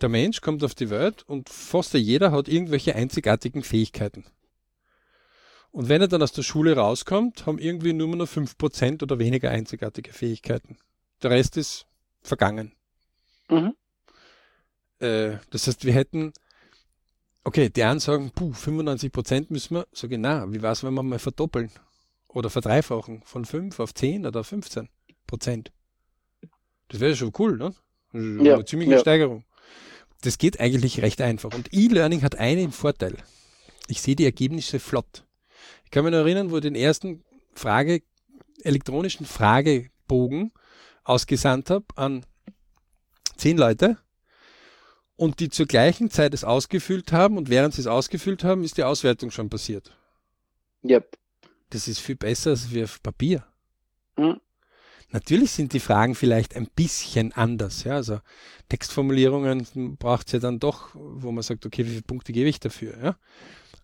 [0.00, 4.24] der Mensch kommt auf die Welt und fast jeder hat irgendwelche einzigartigen Fähigkeiten.
[5.74, 9.50] Und wenn er dann aus der Schule rauskommt, haben irgendwie nur noch 5% oder weniger
[9.50, 10.76] einzigartige Fähigkeiten.
[11.22, 11.86] Der Rest ist
[12.22, 12.72] vergangen.
[13.50, 13.74] Mhm.
[15.00, 16.32] Äh, das heißt, wir hätten
[17.46, 19.86] Okay, die einen sagen, puh, 95 Prozent müssen wir.
[19.92, 21.70] So genau, wie es, wenn wir mal verdoppeln
[22.28, 24.88] oder verdreifachen von 5 auf 10 oder 15
[25.26, 25.70] Prozent?
[26.88, 27.74] Das wäre schon cool, ne?
[28.42, 28.98] Ja, eine ziemliche ja.
[28.98, 29.44] Steigerung.
[30.22, 31.52] Das geht eigentlich recht einfach.
[31.52, 33.16] Und E-Learning hat einen Vorteil.
[33.88, 35.26] Ich sehe die Ergebnisse flott.
[35.94, 37.22] Ich kann mich noch erinnern, wo den ersten
[37.52, 38.02] Frage,
[38.64, 40.50] elektronischen Fragebogen
[41.04, 42.26] ausgesandt habe an
[43.36, 43.98] zehn Leute
[45.14, 48.76] und die zur gleichen Zeit es ausgefüllt haben und während sie es ausgefüllt haben, ist
[48.76, 49.96] die Auswertung schon passiert.
[50.82, 51.16] Yep.
[51.70, 53.46] Das ist viel besser als wie auf Papier.
[54.16, 54.40] Mhm.
[55.10, 57.84] Natürlich sind die Fragen vielleicht ein bisschen anders.
[57.84, 57.94] Ja?
[57.94, 58.18] Also
[58.68, 62.58] Textformulierungen braucht es ja dann doch, wo man sagt, okay, wie viele Punkte gebe ich
[62.58, 63.00] dafür?
[63.00, 63.16] Ja?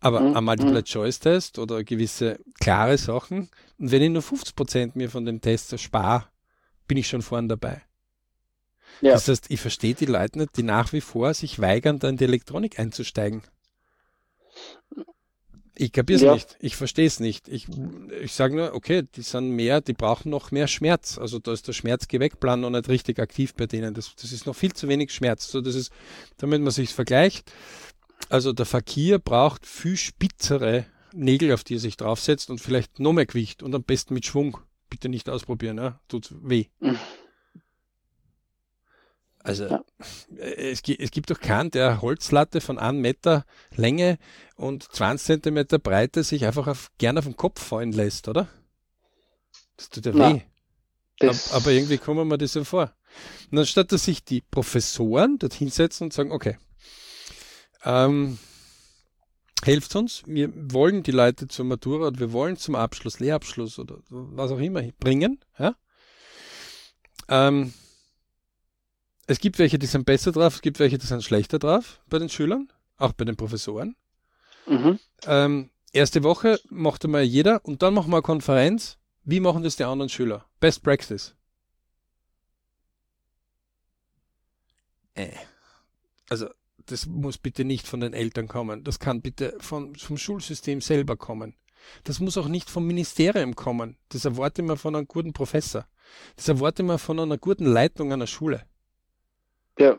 [0.00, 0.36] Aber mhm.
[0.36, 5.40] ein Multiple-Choice-Test oder gewisse klare Sachen, und wenn ich nur 50 Prozent mir von dem
[5.40, 6.26] Test erspare,
[6.86, 7.82] bin ich schon vorn dabei.
[9.00, 9.12] Ja.
[9.12, 12.16] Das heißt, ich verstehe die Leute nicht, die nach wie vor sich weigern, da in
[12.16, 13.42] die Elektronik einzusteigen.
[15.74, 16.34] Ich kapiere es ja.
[16.34, 16.56] nicht.
[16.60, 17.48] Ich verstehe es nicht.
[17.48, 17.66] Ich,
[18.22, 21.16] ich sage nur, okay, die sind mehr, die brauchen noch mehr Schmerz.
[21.16, 23.94] Also da ist der Schmerzgeweckplan noch nicht richtig aktiv bei denen.
[23.94, 25.50] Das, das ist noch viel zu wenig Schmerz.
[25.50, 25.90] So, das ist,
[26.36, 27.50] damit man sich vergleicht.
[28.28, 33.12] Also der Fakir braucht viel spitzere Nägel, auf die er sich draufsetzt und vielleicht noch
[33.12, 34.58] mehr Gewicht und am besten mit Schwung.
[34.88, 36.00] Bitte nicht ausprobieren, ja?
[36.08, 36.66] tut weh.
[36.80, 36.98] Mhm.
[39.42, 39.84] Also ja.
[40.36, 44.18] es, es, gibt doch keinen, der Holzlatte von einem Meter Länge
[44.56, 48.48] und 20 Zentimeter Breite sich einfach auf, gern auf den Kopf fallen lässt, oder?
[49.76, 50.42] Das tut ja weh.
[51.18, 52.92] Das aber, aber irgendwie kommen wir das so vor.
[53.50, 56.58] Und anstatt dass sich die Professoren dort hinsetzen und sagen, okay,
[57.84, 58.38] ähm,
[59.62, 63.98] helft uns, wir wollen die Leute zur Matura oder wir wollen zum Abschluss, Lehrabschluss oder
[64.08, 65.74] was auch immer bringen, ja?
[67.28, 67.72] Ähm,
[69.26, 72.18] es gibt welche, die sind besser drauf, es gibt welche, die sind schlechter drauf bei
[72.18, 73.94] den Schülern, auch bei den Professoren.
[74.66, 74.98] Mhm.
[75.26, 78.98] Ähm, erste Woche macht einmal jeder und dann machen wir eine Konferenz.
[79.22, 80.46] Wie machen das die anderen Schüler?
[80.58, 81.34] Best Practice.
[85.14, 85.30] Äh.
[86.28, 86.48] Also,
[86.90, 88.84] das muss bitte nicht von den Eltern kommen.
[88.84, 91.54] Das kann bitte von, vom Schulsystem selber kommen.
[92.04, 93.96] Das muss auch nicht vom Ministerium kommen.
[94.10, 95.86] Das erwarte mir von einem guten Professor.
[96.36, 98.64] Das erwarte mir von einer guten Leitung einer Schule.
[99.78, 99.98] Ja.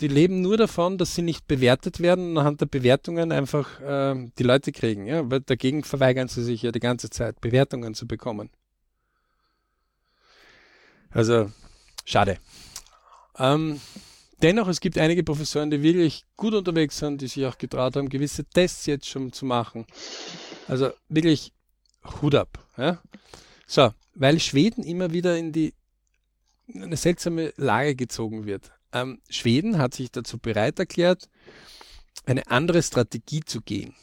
[0.00, 4.30] Die leben nur davon, dass sie nicht bewertet werden und anhand der Bewertungen einfach äh,
[4.38, 5.06] die Leute kriegen.
[5.06, 5.30] Ja?
[5.30, 8.50] Weil dagegen verweigern sie sich ja die ganze Zeit, Bewertungen zu bekommen.
[11.10, 11.50] Also,
[12.04, 12.38] schade.
[13.38, 13.80] Ähm,
[14.42, 18.08] dennoch, es gibt einige Professoren, die wirklich gut unterwegs sind, die sich auch getraut haben,
[18.08, 19.86] gewisse Tests jetzt schon zu machen.
[20.68, 21.52] Also wirklich
[22.20, 22.66] Hut ab.
[22.76, 23.02] Ja?
[23.66, 25.74] So, weil Schweden immer wieder in die
[26.74, 28.70] eine seltsame Lage gezogen wird.
[28.92, 31.28] Ähm, Schweden hat sich dazu bereit erklärt,
[32.26, 33.94] eine andere Strategie zu gehen.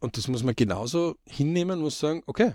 [0.00, 2.54] Und das muss man genauso hinnehmen, muss sagen, okay,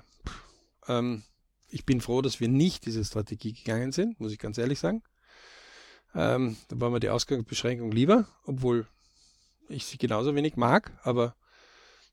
[0.87, 1.23] ähm,
[1.67, 5.03] ich bin froh, dass wir nicht diese Strategie gegangen sind, muss ich ganz ehrlich sagen.
[6.15, 8.87] Ähm, da war mir die Ausgangsbeschränkung lieber, obwohl
[9.67, 11.35] ich sie genauso wenig mag, aber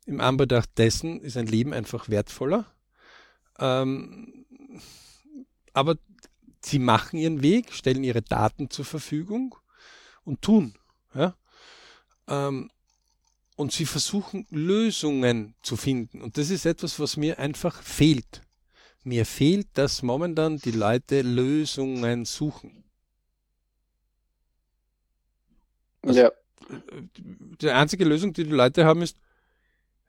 [0.06, 2.66] im Anbetracht dessen ist ein Leben einfach wertvoller.
[3.58, 4.46] Ähm,
[5.72, 5.96] aber
[6.64, 9.54] sie machen ihren Weg, stellen ihre Daten zur Verfügung
[10.24, 10.74] und tun.
[11.14, 11.36] Ja?
[12.28, 12.70] Ähm,
[13.56, 16.22] und sie versuchen Lösungen zu finden.
[16.22, 18.40] Und das ist etwas, was mir einfach fehlt.
[19.02, 22.84] Mir fehlt, dass momentan die Leute Lösungen suchen.
[26.02, 26.32] Also, ja.
[27.60, 29.18] Die einzige Lösung, die die Leute haben, ist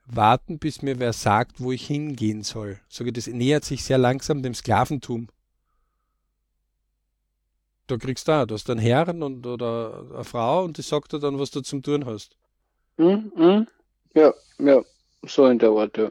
[0.06, 2.78] warten, bis mir wer sagt, wo ich hingehen soll.
[2.88, 5.28] Sogar das nähert sich sehr langsam dem Sklaventum
[7.92, 11.12] da kriegst du auch, du hast einen Herrn und, oder eine Frau und die sagt
[11.12, 12.36] dir dann, was du zum Tun hast.
[12.96, 13.66] Mhm, mhm.
[14.14, 14.82] Ja, ja,
[15.26, 16.10] so in der Art, ja.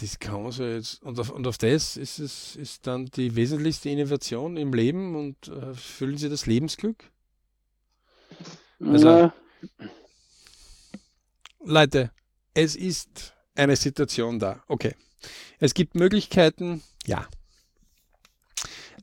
[0.00, 3.36] Das kann man so jetzt, und auf, und auf das ist es ist dann die
[3.36, 7.04] wesentlichste Innovation im Leben und äh, fühlen Sie das Lebensglück?
[8.80, 9.34] Also, ja.
[11.64, 12.10] Leute,
[12.52, 14.62] es ist eine Situation da.
[14.68, 14.94] Okay.
[15.58, 17.26] Es gibt Möglichkeiten, ja,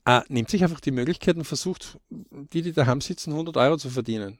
[0.05, 3.89] äh, nehmt sich einfach die Möglichkeit und versucht, die, die daheim sitzen, 100 Euro zu
[3.89, 4.39] verdienen.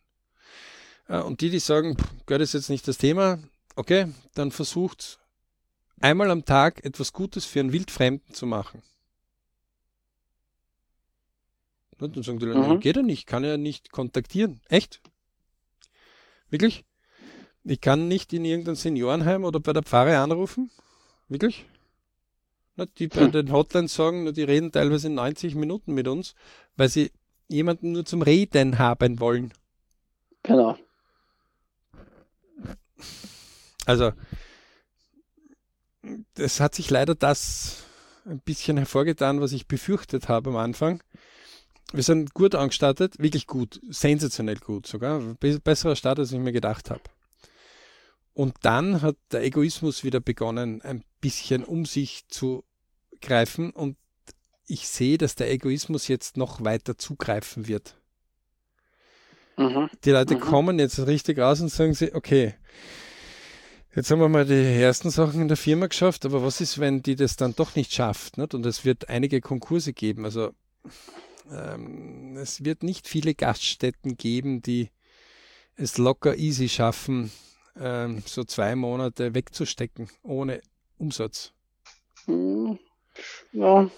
[1.08, 3.40] Äh, und die, die sagen, Geld ist jetzt nicht das Thema,
[3.76, 5.20] okay, dann versucht
[6.00, 8.82] einmal am Tag etwas Gutes für einen Wildfremden zu machen.
[12.00, 12.80] Und dann sagen die Leute, mhm.
[12.80, 14.62] geht er nicht, kann er nicht kontaktieren.
[14.70, 15.02] Echt?
[16.52, 16.86] Wirklich?
[17.64, 20.70] Ich kann nicht in irgendein Seniorenheim oder bei der Pfarre anrufen?
[21.28, 21.66] Wirklich?
[22.98, 23.32] Die bei hm.
[23.32, 26.36] den Hotlines sagen, die reden teilweise 90 Minuten mit uns,
[26.76, 27.12] weil sie
[27.48, 29.54] jemanden nur zum Reden haben wollen.
[30.44, 30.78] Genau.
[33.86, 34.14] Also,
[36.36, 37.84] es hat sich leider das
[38.26, 41.02] ein bisschen hervorgetan, was ich befürchtet habe am Anfang.
[41.94, 45.20] Wir sind gut angestartet, wirklich gut, sensationell gut sogar.
[45.40, 47.02] Besserer Start, als ich mir gedacht habe.
[48.34, 52.64] Und dann hat der Egoismus wieder begonnen, ein bisschen um sich zu
[53.22, 53.98] greifen und
[54.68, 57.96] ich sehe, dass der Egoismus jetzt noch weiter zugreifen wird.
[59.58, 59.90] Mhm.
[60.06, 60.40] Die Leute mhm.
[60.40, 62.56] kommen jetzt richtig raus und sagen sie, okay,
[63.94, 67.04] Jetzt haben wir mal die ersten Sachen in der Firma geschafft, aber was ist, wenn
[67.04, 68.38] die das dann doch nicht schafft?
[68.38, 68.54] Nicht?
[68.54, 70.24] Und es wird einige Konkurse geben.
[70.24, 70.52] Also
[71.52, 74.90] ähm, es wird nicht viele Gaststätten geben, die
[75.76, 77.32] es locker easy schaffen,
[77.80, 80.62] ähm, so zwei Monate wegzustecken ohne
[80.98, 81.54] Umsatz.
[82.26, 82.80] Hm,
[83.52, 83.90] ja.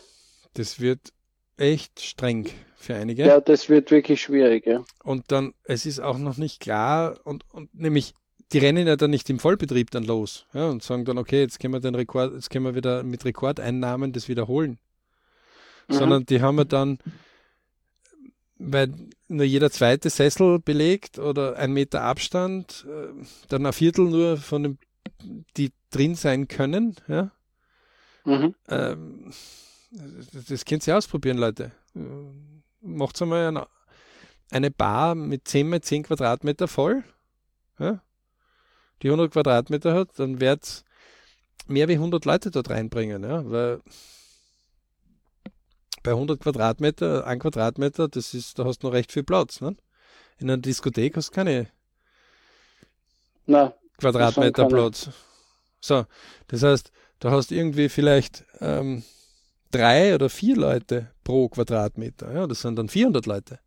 [0.53, 1.13] Das wird
[1.57, 3.25] echt streng für einige.
[3.25, 4.83] Ja, das wird wirklich schwierig, ja.
[5.03, 8.13] Und dann, es ist auch noch nicht klar und, und nämlich
[8.51, 11.59] die rennen ja dann nicht im Vollbetrieb dann los ja, und sagen dann, okay, jetzt
[11.59, 14.77] können wir den Rekord, jetzt können wir wieder mit Rekordeinnahmen das wiederholen.
[15.87, 15.93] Mhm.
[15.93, 16.99] Sondern die haben wir dann,
[18.71, 18.93] weil
[19.27, 24.63] nur jeder zweite Sessel belegt oder ein Meter Abstand, äh, dann ein Viertel nur von
[24.63, 24.77] dem,
[25.57, 27.31] die drin sein können, ja.
[28.25, 28.55] Mhm.
[28.69, 29.31] Ähm,
[29.91, 31.71] das, das könnt ihr ausprobieren, Leute.
[32.81, 33.67] Macht einmal eine,
[34.49, 37.03] eine Bar mit 10 mal 10 Quadratmeter voll.
[37.79, 38.01] Ja?
[39.03, 40.85] die 100 Quadratmeter hat, dann wird es
[41.67, 43.81] mehr wie 100 Leute dort reinbringen, ja, weil
[46.03, 49.75] bei 100 Quadratmeter, ein Quadratmeter, das ist, da hast du noch recht viel Platz, ne?
[50.37, 51.67] In einer Diskothek hast du keine
[53.45, 55.09] Na, Quadratmeter Platz.
[55.79, 56.05] So,
[56.47, 59.03] das heißt, da hast irgendwie vielleicht ähm,
[59.71, 62.33] drei oder vier Leute pro Quadratmeter.
[62.33, 63.59] Ja, das sind dann 400 Leute.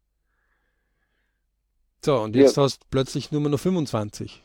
[2.05, 2.62] So, und jetzt ja.
[2.62, 4.43] hast du plötzlich nur noch 25.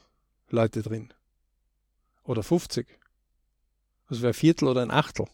[0.50, 1.14] Leute drin.
[2.24, 2.88] Oder 50.
[4.10, 5.28] Das wäre ein Viertel oder ein Achtel.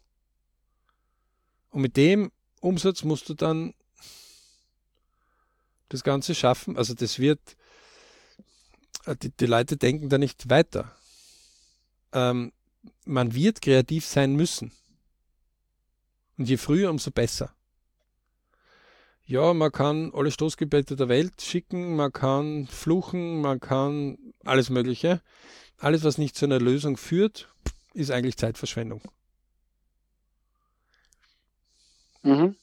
[1.72, 3.74] Und mit dem Umsatz musst du dann
[5.89, 6.78] das Ganze schaffen.
[6.78, 7.39] Also das wird,
[9.05, 10.91] äh, die, die Leute denken da nicht weiter.
[12.14, 12.51] Ähm,
[13.05, 14.72] man wird kreativ sein müssen.
[16.38, 17.53] Und je früher, umso besser.
[19.26, 25.22] Ja, man kann alle Stoßgebete der Welt schicken, man kann fluchen, man kann alles Mögliche.
[25.80, 27.49] Alles, was nicht zu einer Lösung führt,
[27.93, 29.01] ist eigentlich Zeitverschwendung.
[32.28, 32.55] Mhm.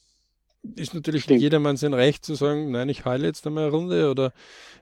[0.75, 1.41] Ist natürlich Stimmt.
[1.41, 4.33] jedermann sein Recht zu sagen, nein, ich heule jetzt einmal eine Runde oder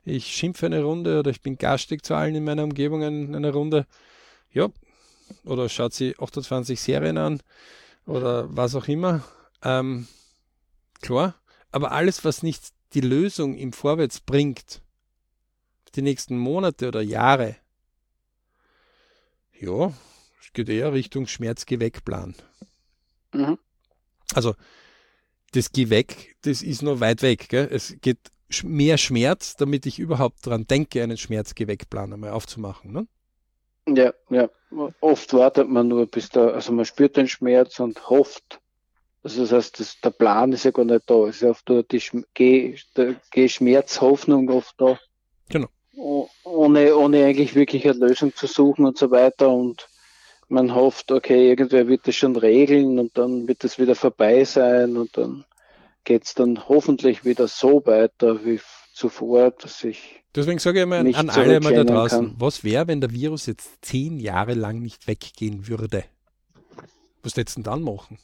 [0.06, 3.52] ich schimpfe eine Runde oder ich bin garstig zu allen in meiner Umgebung in einer
[3.52, 3.86] Runde.
[4.52, 4.70] Ja,
[5.46, 7.42] oder schaut sie 28 Serien an
[8.06, 9.24] oder was auch immer.
[9.62, 10.08] Ähm,
[11.02, 11.36] klar,
[11.72, 14.82] aber alles, was nicht die Lösung im Vorwärts bringt,
[15.96, 17.56] die nächsten Monate oder Jahre,
[19.60, 19.94] ja,
[20.42, 22.36] es geht eher Richtung Schmerzgeweckplan.
[23.34, 23.58] Mhm.
[24.34, 24.56] Also,
[25.54, 27.50] das Geh weg, das ist noch weit weg.
[27.50, 27.68] Gell?
[27.72, 28.18] Es geht
[28.64, 32.92] mehr Schmerz, damit ich überhaupt daran denke, einen Schmerzgeweckplan einmal aufzumachen.
[32.92, 33.08] Ne?
[33.88, 34.50] Ja, ja.
[35.02, 38.60] Oft wartet man nur, bis da, also man spürt den Schmerz und hofft,
[39.24, 41.28] also das heißt, das, der Plan ist ja gar nicht da.
[41.28, 42.02] Es ist oft nur die
[42.34, 42.76] Ge
[43.32, 45.00] Geschmerzhoffnung oft da.
[45.50, 45.70] Genau.
[46.44, 49.50] Ohne, ohne eigentlich wirklich eine Lösung zu suchen und so weiter.
[49.50, 49.88] Und
[50.50, 54.98] man hofft, okay, irgendwer wird das schon regeln und dann wird es wieder vorbei sein
[54.98, 55.46] und dann
[56.04, 58.60] geht es dann hoffentlich wieder so weiter wie
[58.94, 60.24] zuvor, dass ich.
[60.36, 62.36] Deswegen sage ich mal an alle mal da draußen, kann.
[62.40, 66.06] was wäre, wenn der Virus jetzt zehn Jahre lang nicht weggehen würde?
[67.22, 68.18] Was würdest du denn dann machen?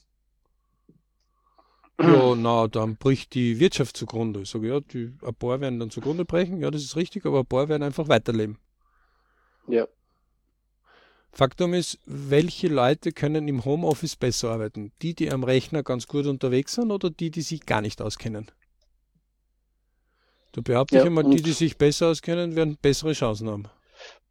[1.99, 4.41] Ja, na, dann bricht die Wirtschaft zugrunde.
[4.41, 7.39] Ich sage, ja, die, ein paar werden dann zugrunde brechen, ja, das ist richtig, aber
[7.39, 8.57] ein paar werden einfach weiterleben.
[9.67, 9.87] Ja.
[11.31, 14.91] Faktum ist, welche Leute können im Homeoffice besser arbeiten?
[15.01, 18.51] Die, die am Rechner ganz gut unterwegs sind oder die, die sich gar nicht auskennen?
[20.53, 23.65] Da behaupte ja, ich einmal, die, die sich besser auskennen, werden bessere Chancen haben.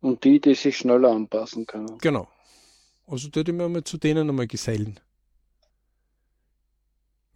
[0.01, 1.99] Und die, die sich schneller anpassen können.
[1.99, 2.29] Genau.
[3.07, 5.01] Also würde ich mir mal zu denen einmal gesellen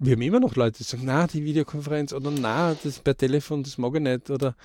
[0.04, 3.62] wir haben immer noch Leute, die sagen, na, die Videokonferenz oder na, das per Telefon,
[3.62, 4.56] das mag ich nicht oder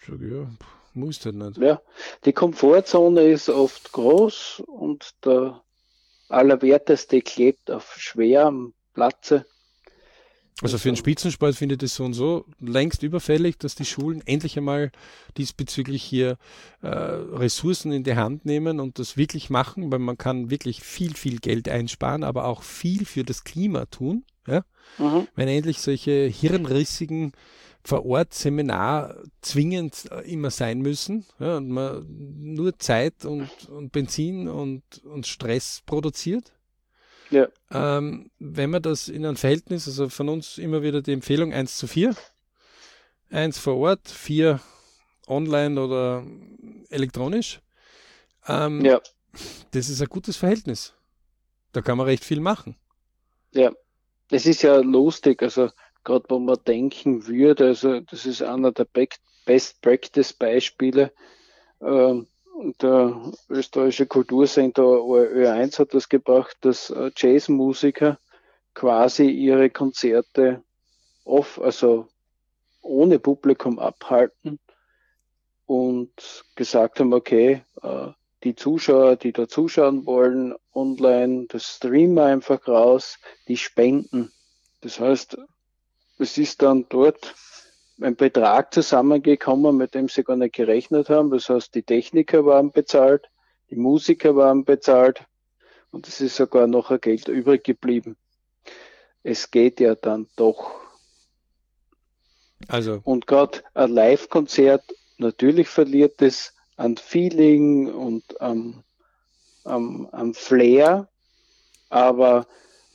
[0.00, 0.50] ich sage, ja,
[0.96, 1.58] muss halt nicht.
[1.58, 1.80] Ja,
[2.24, 5.62] die Komfortzone ist oft groß und der
[6.28, 9.44] Allerwerteste klebt auf schwerem Platze.
[10.62, 14.22] Also für den Spitzensport finde ich das so und so längst überfällig, dass die Schulen
[14.24, 14.92] endlich einmal
[15.36, 16.38] diesbezüglich hier
[16.80, 21.14] äh, Ressourcen in die Hand nehmen und das wirklich machen, weil man kann wirklich viel,
[21.14, 24.24] viel Geld einsparen, aber auch viel für das Klima tun.
[24.46, 24.64] Ja?
[24.98, 25.26] Mhm.
[25.34, 27.32] Wenn endlich solche hirnrissigen
[27.84, 33.92] vor Ort Seminar zwingend äh, immer sein müssen ja, und man nur Zeit und, und
[33.92, 36.52] Benzin und, und Stress produziert.
[37.30, 37.48] Ja.
[37.70, 41.76] Ähm, wenn man das in ein Verhältnis, also von uns immer wieder die Empfehlung 1
[41.76, 42.14] zu 4,
[43.30, 44.60] 1 vor Ort, 4
[45.26, 46.24] online oder
[46.90, 47.60] elektronisch.
[48.46, 49.00] Ähm, ja.
[49.72, 50.94] Das ist ein gutes Verhältnis.
[51.72, 52.76] Da kann man recht viel machen.
[53.52, 53.72] Ja.
[54.30, 55.70] es ist ja lustig, also
[56.04, 58.86] gerade wo man denken würde, also das ist einer der
[59.46, 61.12] Best Practice Beispiele.
[61.80, 62.26] Ähm,
[62.80, 68.18] der österreichische Kultursender Ö1 hat das gebracht, dass äh, Jazzmusiker
[68.74, 70.62] quasi ihre Konzerte
[71.24, 72.08] off, also
[72.80, 74.60] ohne Publikum abhalten
[75.66, 78.08] und gesagt haben, okay, äh,
[78.44, 84.30] die Zuschauer, die da zuschauen wollen, online, das streamen wir einfach raus, die spenden.
[84.82, 85.38] Das heißt,
[86.18, 87.34] es ist dann dort
[88.00, 91.30] ein Betrag zusammengekommen, mit dem sie gar nicht gerechnet haben.
[91.30, 93.28] Das heißt, die Techniker waren bezahlt,
[93.70, 95.22] die Musiker waren bezahlt
[95.90, 98.16] und es ist sogar noch ein Geld übrig geblieben.
[99.22, 100.72] Es geht ja dann doch.
[102.68, 103.00] Also.
[103.04, 104.82] Und gerade ein Live-Konzert,
[105.18, 108.82] natürlich verliert es an Feeling und am,
[109.64, 111.08] am, am Flair,
[111.88, 112.46] aber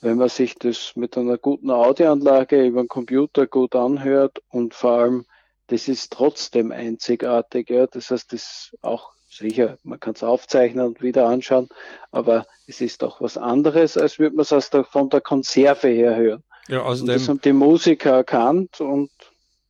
[0.01, 4.91] wenn man sich das mit einer guten Audioanlage über den Computer gut anhört und vor
[4.91, 5.25] allem,
[5.67, 7.69] das ist trotzdem einzigartig.
[7.69, 7.87] Ja.
[7.87, 11.69] Das heißt, das auch sicher, man kann es aufzeichnen und wieder anschauen,
[12.11, 16.43] aber es ist auch was anderes, als würde man es von der Konserve her hören.
[16.67, 19.11] Ja, außerdem, und das haben die Musiker erkannt und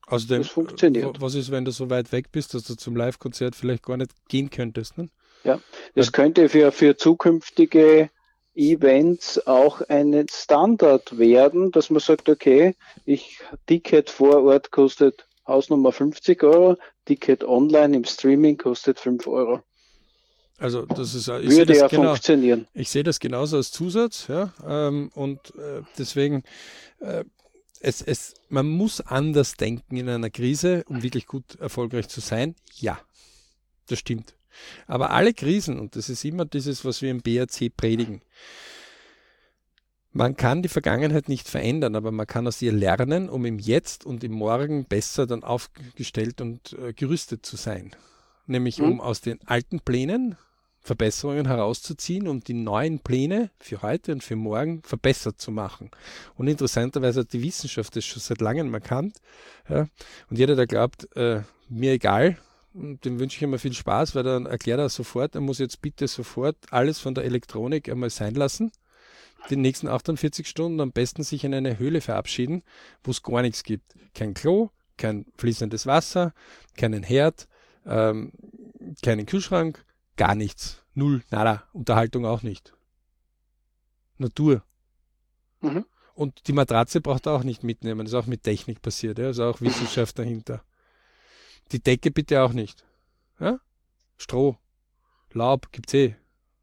[0.08, 1.22] außerdem, das funktioniert.
[1.22, 4.12] Was ist, wenn du so weit weg bist, dass du zum Live-Konzert vielleicht gar nicht
[4.28, 4.98] gehen könntest?
[4.98, 5.10] Ne?
[5.44, 5.60] Ja,
[5.96, 8.10] das könnte für, für zukünftige
[8.56, 12.76] Events auch ein Standard werden, dass man sagt, okay,
[13.06, 19.62] ich Ticket vor Ort kostet Hausnummer 50 Euro, Ticket online im Streaming kostet 5 Euro.
[20.58, 22.68] Also das ist ich würde ja genau, funktionieren.
[22.74, 26.44] Ich sehe das genauso als Zusatz, ja, ähm, und äh, deswegen
[27.00, 27.24] äh,
[27.80, 32.56] es, es, man muss anders denken in einer Krise, um wirklich gut erfolgreich zu sein.
[32.76, 33.00] Ja,
[33.88, 34.36] das stimmt.
[34.88, 38.22] Aber alle Krisen, und das ist immer dieses, was wir im BRC predigen,
[40.12, 44.06] man kann die Vergangenheit nicht verändern, aber man kann aus ihr lernen, um im Jetzt
[44.06, 47.92] und im Morgen besser dann aufgestellt und äh, gerüstet zu sein.
[48.48, 48.86] Nämlich mhm.
[48.86, 50.36] um aus den alten Plänen
[50.82, 55.92] Verbesserungen herauszuziehen, um die neuen Pläne für heute und für morgen verbessert zu machen.
[56.36, 59.18] Und interessanterweise hat die Wissenschaft das schon seit langem erkannt.
[59.68, 59.88] Ja.
[60.30, 62.38] Und jeder, der glaubt, äh, mir egal,
[62.80, 66.08] dem wünsche ich immer viel Spaß, weil dann erklärt er sofort, er muss jetzt bitte
[66.08, 68.72] sofort alles von der Elektronik einmal sein lassen.
[69.50, 72.64] Die nächsten 48 Stunden am besten sich in eine Höhle verabschieden,
[73.04, 73.96] wo es gar nichts gibt.
[74.14, 76.34] Kein Klo, kein fließendes Wasser,
[76.76, 77.48] keinen Herd,
[77.86, 78.32] ähm,
[79.02, 79.86] keinen Kühlschrank,
[80.18, 80.84] gar nichts.
[80.94, 81.64] Null, nada.
[81.74, 82.74] Unterhaltung auch nicht.
[84.18, 84.64] Natur.
[85.62, 85.86] Mhm.
[86.14, 88.02] Und die Matratze braucht er auch nicht mitnehmen.
[88.02, 89.20] Das ist auch mit Technik passiert.
[89.20, 89.28] Ja?
[89.28, 90.64] Also auch Wissenschaft dahinter.
[91.72, 92.84] Die Decke bitte auch nicht.
[93.40, 93.60] Ja?
[94.18, 94.58] Stroh,
[95.32, 96.16] Laub gibt's eh.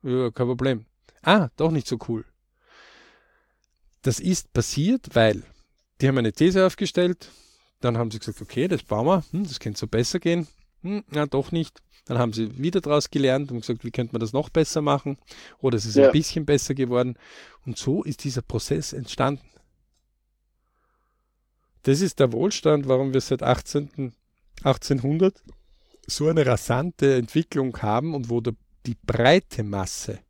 [0.02, 0.86] Ja, kein Problem.
[1.22, 2.24] Ah, doch nicht so cool.
[4.02, 5.42] Das ist passiert, weil
[6.00, 7.30] die haben eine These aufgestellt.
[7.80, 9.24] Dann haben sie gesagt, okay, das bauen wir.
[9.32, 10.46] Hm, das könnte so besser gehen.
[10.82, 11.82] Hm, na, doch nicht.
[12.04, 15.18] Dann haben sie wieder daraus gelernt und gesagt, wie könnte man das noch besser machen?
[15.58, 16.06] Oder es ist ja.
[16.06, 17.18] ein bisschen besser geworden.
[17.64, 19.42] Und so ist dieser Prozess entstanden.
[21.82, 24.12] Das ist der Wohlstand, warum wir seit 18.
[24.64, 25.42] 1800
[26.06, 28.54] so eine rasante Entwicklung haben und wo der,
[28.86, 30.20] die breite Masse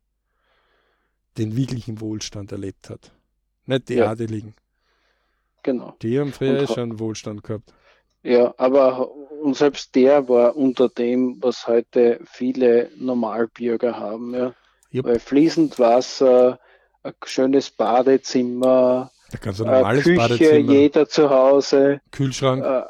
[1.37, 3.11] den wirklichen Wohlstand erlebt hat.
[3.65, 4.09] Nicht die ja.
[4.09, 4.55] Adeligen.
[5.63, 5.95] Genau.
[6.01, 7.73] Die haben früher und, schon Wohlstand gehabt.
[8.23, 14.33] Ja, aber und selbst der war unter dem, was heute viele Normalbürger haben.
[14.33, 14.53] Ja.
[14.93, 15.05] Yep.
[15.05, 16.59] Weil fließend Wasser,
[17.03, 22.83] ein schönes Badezimmer, da kannst du ein normales Küche, Badezimmer, jeder zu Hause, Kühlschrank, äh,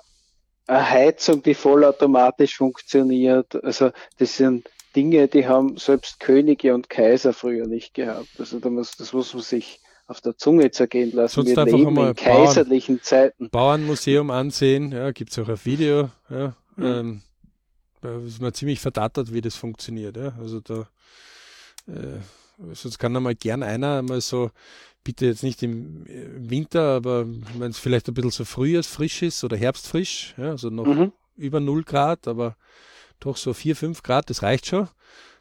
[0.67, 3.63] eine Heizung, die vollautomatisch funktioniert.
[3.63, 8.29] Also das sind Dinge, die haben selbst Könige und Kaiser früher nicht gehabt.
[8.39, 11.35] Also da muss, das muss man sich auf der Zunge zergehen lassen.
[11.35, 13.49] Sonst Wir leben in kaiserlichen Bauern, Zeiten.
[13.49, 16.09] Bauernmuseum ansehen, ja, gibt es auch ein Video.
[16.29, 16.85] Ja, mhm.
[16.85, 17.21] ähm,
[18.01, 20.15] da ist man ziemlich verdattert, wie das funktioniert.
[20.15, 20.33] Ja.
[20.39, 20.87] Also da
[21.87, 22.19] äh,
[22.57, 24.51] sonst kann einmal gern einer mal so
[25.03, 27.25] bitte jetzt nicht im Winter, aber
[27.57, 31.13] wenn es vielleicht ein bisschen so frühjahrsfrisch ist oder herbstfrisch, ja, also noch mhm.
[31.37, 32.57] über 0 Grad, aber
[33.21, 34.89] doch so 4, 5 Grad, das reicht schon,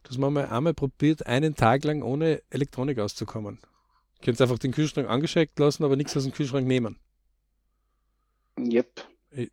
[0.05, 3.59] dass man mal einmal probiert, einen Tag lang ohne Elektronik auszukommen.
[4.19, 7.01] Ihr könnt einfach den Kühlschrank angeschickt lassen, aber nichts aus dem Kühlschrank nehmen.
[8.57, 9.05] Yep.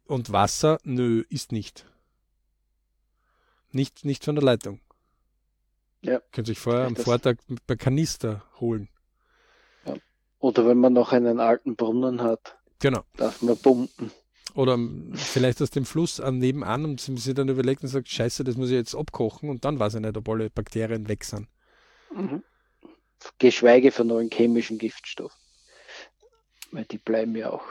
[0.06, 1.88] Und Wasser, nö, ist nicht.
[3.72, 4.80] Nicht, nicht von der Leitung.
[6.04, 6.22] Ja.
[6.32, 8.90] Könnt ihr euch vorher am Vortag bei Kanister holen.
[10.40, 13.04] Oder wenn man noch einen alten Brunnen hat, genau.
[13.16, 14.12] darf man pumpen.
[14.56, 14.78] Oder
[15.14, 18.58] vielleicht aus dem Fluss an nebenan und sie sich dann überlegt und sagt, scheiße, das
[18.58, 21.48] muss ich jetzt abkochen und dann weiß ich nicht, ob alle Bakterien weg sind.
[22.14, 22.44] Mhm.
[23.40, 25.40] Geschweige von neuen chemischen Giftstoffen.
[26.72, 27.64] Weil die bleiben ja auch.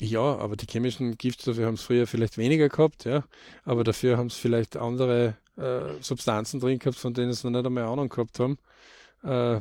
[0.00, 3.24] Ja, aber die chemischen Giftstoffe haben es früher vielleicht weniger gehabt, ja.
[3.64, 7.66] Aber dafür haben es vielleicht andere äh, Substanzen drin gehabt, von denen sie noch nicht
[7.66, 8.58] einmal Ahnung gehabt haben.
[9.24, 9.60] Äh,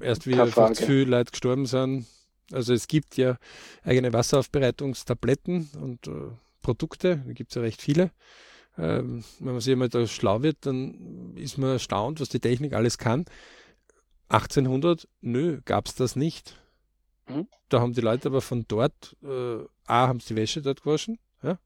[0.00, 2.06] erst wie einfach zu viele Leute gestorben sind.
[2.52, 3.36] Also es gibt ja
[3.84, 6.30] eigene Wasseraufbereitungstabletten und äh,
[6.62, 8.10] Produkte, da gibt es ja recht viele.
[8.76, 12.72] Ähm, wenn man sich einmal da schlau wird, dann ist man erstaunt, was die Technik
[12.72, 13.24] alles kann.
[14.28, 16.56] 1800, nö, gab es das nicht.
[17.28, 17.48] Mhm.
[17.68, 21.18] Da haben die Leute aber von dort, äh, A, haben sie die Wäsche dort gewaschen,
[21.42, 21.58] ja?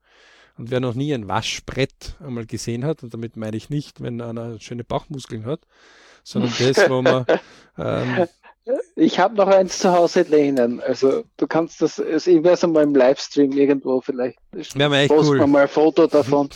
[0.59, 4.20] Und wer noch nie ein Waschbrett einmal gesehen hat, und damit meine ich nicht, wenn
[4.20, 5.61] einer schöne Bauchmuskeln hat,
[6.24, 7.26] sondern das, wo man
[7.78, 8.28] ähm,
[8.94, 10.80] ich habe noch eins zu Hause lehnen.
[10.80, 14.38] Also du kannst das, also ich werde es mal im Livestream irgendwo vielleicht
[14.74, 15.46] ja, posten cool.
[15.46, 16.48] mal ein Foto davon.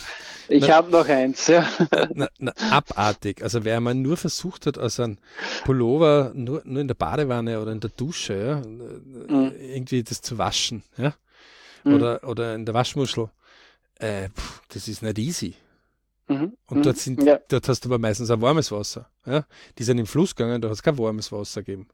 [0.49, 1.67] Ich habe noch eins, ja.
[2.13, 3.43] Na, na, abartig.
[3.43, 5.17] Also wer mal nur versucht hat, aus einem
[5.65, 9.51] Pullover nur, nur in der Badewanne oder in der Dusche, ja, mhm.
[9.59, 11.13] irgendwie das zu waschen, ja.
[11.83, 11.95] Mhm.
[11.95, 13.29] Oder, oder in der Waschmuschel,
[13.99, 15.55] äh, pff, das ist nicht easy.
[16.27, 16.57] Mhm.
[16.67, 16.99] Und dort, mhm.
[16.99, 17.39] sind, ja.
[17.47, 19.09] dort hast du aber meistens ein warmes Wasser.
[19.25, 19.45] Ja?
[19.77, 21.87] Die sind im Fluss gegangen, da hat es kein warmes Wasser gegeben.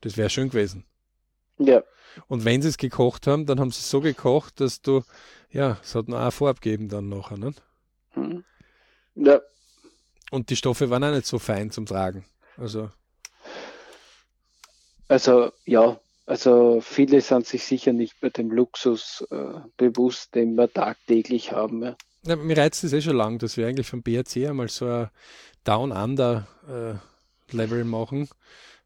[0.00, 0.84] Das wäre schön gewesen.
[1.58, 1.82] Ja.
[2.28, 5.02] Und wenn sie es gekocht haben, dann haben sie es so gekocht, dass du,
[5.50, 7.54] ja, es hat noch eine Farbe gegeben dann nachher, ne?
[8.14, 8.44] Mhm.
[9.16, 9.40] Ja.
[10.30, 12.24] Und die Stoffe waren auch nicht so fein zum Tragen.
[12.56, 12.90] Also.
[15.08, 20.72] Also, ja, also viele sind sich sicher nicht bei dem Luxus äh, bewusst, den wir
[20.72, 21.82] tagtäglich haben.
[21.82, 21.96] Ja.
[22.26, 25.10] Ja, mir reizt es eh schon lang, dass wir eigentlich vom BRC einmal so ein
[25.64, 28.30] Down-Under-Level äh, machen,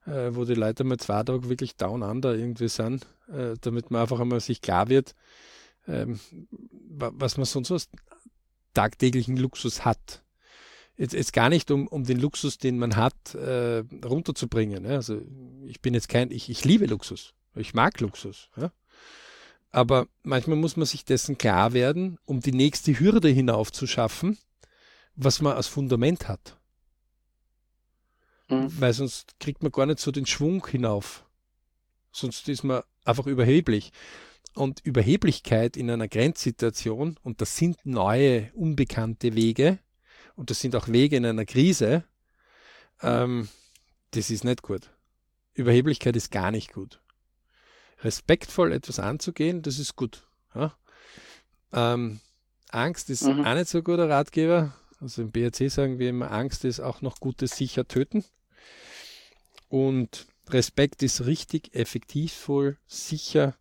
[0.07, 4.19] äh, wo die Leute mal zwei Tage wirklich Down-Under irgendwie sind, äh, damit man einfach
[4.19, 5.15] einmal sich klar wird,
[5.87, 6.19] ähm,
[6.91, 7.89] was man sonst als
[8.75, 10.25] tagtäglichen Luxus hat.
[10.99, 14.85] Jetzt, jetzt gar nicht um, um den Luxus, den man hat, äh, runterzubringen.
[14.85, 14.97] Ja?
[14.97, 15.23] Also
[15.65, 17.35] ich bin jetzt kein, ich, ich liebe Luxus.
[17.55, 18.51] Ich mag Luxus.
[18.57, 18.73] Ja?
[19.71, 24.39] Aber manchmal muss man sich dessen klar werden, um die nächste Hürde hinauf zu schaffen,
[25.15, 26.59] was man als Fundament hat.
[28.49, 28.69] Mhm.
[28.81, 31.25] Weil sonst kriegt man gar nicht so den Schwung hinauf.
[32.11, 33.93] Sonst ist man einfach überheblich.
[34.55, 39.79] Und Überheblichkeit in einer Grenzsituation, und das sind neue, unbekannte Wege,
[40.39, 42.05] und das sind auch Wege in einer Krise,
[43.03, 43.49] ähm,
[44.13, 44.91] das ist nicht gut.
[45.55, 47.01] Überheblichkeit ist gar nicht gut
[48.03, 50.27] respektvoll etwas anzugehen, das ist gut.
[50.55, 50.75] Ja?
[51.73, 52.21] Ähm,
[52.71, 53.45] Angst ist mhm.
[53.45, 54.75] auch nicht so guter Ratgeber.
[55.01, 58.25] Also im BRC sagen wir immer, Angst ist auch noch Gutes sicher töten.
[59.69, 63.55] Und Respekt ist richtig, effektivvoll, sicher,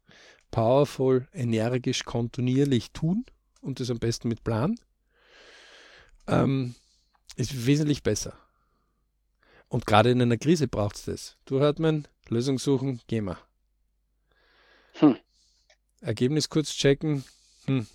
[0.52, 3.26] powerful, energisch, kontinuierlich tun
[3.62, 4.80] und das am besten mit Plan.
[6.28, 6.76] Ähm,
[7.36, 8.38] ist wesentlich besser.
[9.70, 11.38] Und gerade in einer Krise braucht es das.
[11.46, 13.38] Du hört man, Lösung suchen, gehen wir.
[14.94, 15.18] Hm.
[16.02, 17.24] Ergebnis kurz checken,
[17.66, 17.88] hm.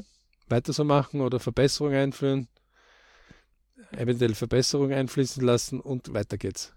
[0.49, 2.49] weiter so machen oder Verbesserung einführen,
[3.93, 6.74] eventuell Verbesserung einfließen lassen und weiter geht's.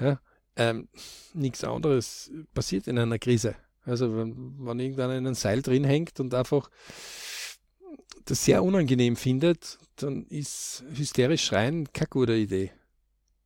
[0.00, 0.20] Ja,
[0.56, 0.88] ähm,
[1.34, 3.56] nichts anderes passiert in einer Krise.
[3.84, 6.70] Also wenn, wenn irgendeiner in einem Seil drin hängt und einfach
[8.24, 12.72] das sehr unangenehm findet, dann ist hysterisch schreien keine gute Idee.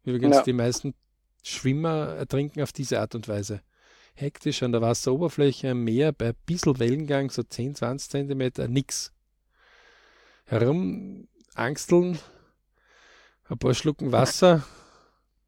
[0.04, 0.42] Übrigens, ja.
[0.42, 0.94] die meisten
[1.42, 3.62] Schwimmer ertrinken auf diese Art und Weise
[4.16, 9.12] hektisch an der Wasseroberfläche am Meer bei ein bisschen Wellengang, so 10, 20 Zentimeter, nix.
[10.46, 12.18] Herum angsteln,
[13.48, 14.64] ein paar Schlucken Wasser,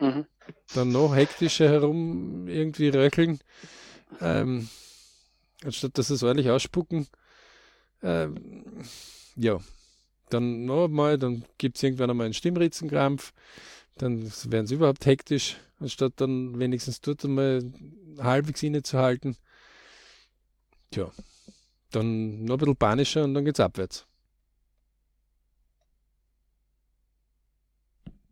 [0.00, 0.26] mhm.
[0.74, 3.40] dann noch hektischer herum irgendwie röcheln,
[4.20, 4.68] ähm,
[5.64, 7.06] anstatt dass es ordentlich ausspucken.
[8.02, 8.64] Ähm,
[9.38, 9.60] ja,
[10.30, 13.32] dann noch mal, dann gibt es irgendwann einmal einen Stimmritzenkrampf,
[13.96, 17.62] dann werden sie überhaupt hektisch, anstatt dann wenigstens dort einmal
[18.18, 19.36] halbwegs innezuhalten.
[20.90, 21.10] Tja,
[21.90, 24.06] dann noch ein bisschen panischer und dann geht's abwärts.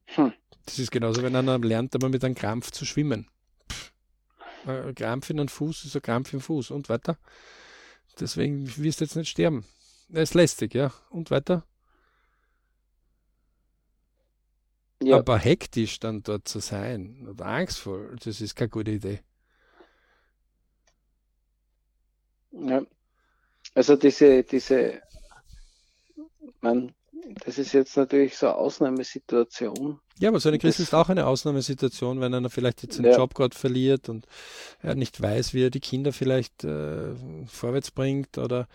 [0.07, 0.33] Hm.
[0.65, 3.29] Das ist genauso, wenn einer lernt, aber mit einem Krampf zu schwimmen.
[3.71, 3.93] Pff,
[4.67, 7.19] ein Krampf in einem Fuß ist ein Krampf im Fuß und weiter.
[8.19, 9.65] Deswegen wirst du jetzt nicht sterben.
[10.09, 10.93] Er ist lästig, ja.
[11.11, 11.65] Und weiter.
[15.03, 15.19] Ja.
[15.19, 19.21] Aber hektisch dann dort zu sein oder angstvoll, das ist keine gute Idee.
[22.53, 22.83] Ja.
[23.75, 25.03] Also diese, diese,
[26.61, 26.95] man,
[27.45, 30.01] das ist jetzt natürlich so eine Ausnahmesituation.
[30.19, 33.05] Ja, aber so eine Krise das, ist auch eine Ausnahmesituation, wenn einer vielleicht jetzt den
[33.05, 33.17] ja.
[33.17, 34.27] Job gerade verliert und
[34.81, 37.15] er nicht weiß, wie er die Kinder vielleicht äh,
[37.47, 38.67] vorwärts bringt oder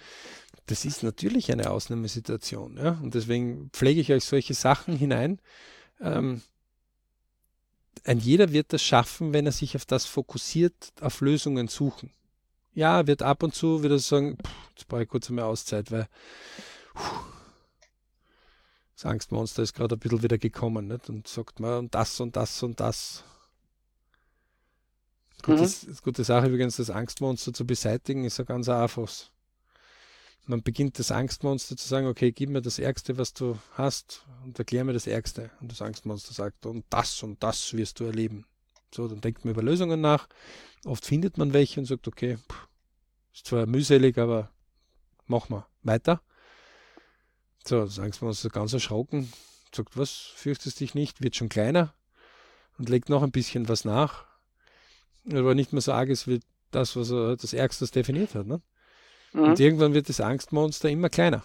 [0.71, 2.77] das ist natürlich eine Ausnahmesituation.
[2.77, 2.97] Ja?
[3.03, 5.41] Und deswegen pflege ich euch solche Sachen hinein,
[5.99, 6.41] ähm,
[8.05, 12.13] ein jeder wird das schaffen, wenn er sich auf das fokussiert, auf Lösungen suchen.
[12.73, 16.07] Ja, wird ab und zu wieder sagen, pff, jetzt brauche ich kurz einmal Auszeit, weil
[16.97, 17.19] pff,
[18.95, 21.09] das Angstmonster ist gerade ein bisschen wieder gekommen nicht?
[21.09, 23.25] und sagt man das und das und das.
[25.43, 25.97] Gutes, mhm.
[26.01, 29.11] Gute Sache übrigens, das Angstmonster zu beseitigen, ist ja ganz einfach.
[30.45, 34.57] Man beginnt das Angstmonster zu sagen, okay, gib mir das Ärgste, was du hast und
[34.57, 35.51] erklär mir das Ärgste.
[35.61, 38.45] Und das Angstmonster sagt, und das und das wirst du erleben.
[38.93, 40.27] So, dann denkt man über Lösungen nach.
[40.83, 42.67] Oft findet man welche und sagt, okay, pff,
[43.33, 44.49] ist zwar mühselig, aber
[45.27, 46.21] mach mal weiter.
[47.65, 49.31] So, das Angstmonster ganz erschrocken,
[49.73, 51.93] sagt, was, fürchtest dich nicht, wird schon kleiner
[52.77, 54.25] und legt noch ein bisschen was nach
[55.29, 56.39] aber nicht mehr so arg ist wie
[56.71, 58.47] das, was er das Ärgste definiert hat.
[58.47, 58.61] Ne?
[59.33, 59.43] Mhm.
[59.43, 61.43] Und irgendwann wird das Angstmonster immer kleiner.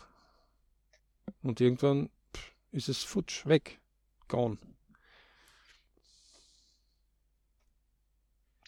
[1.43, 3.79] Und irgendwann pff, ist es futsch, weg,
[4.29, 4.59] gone.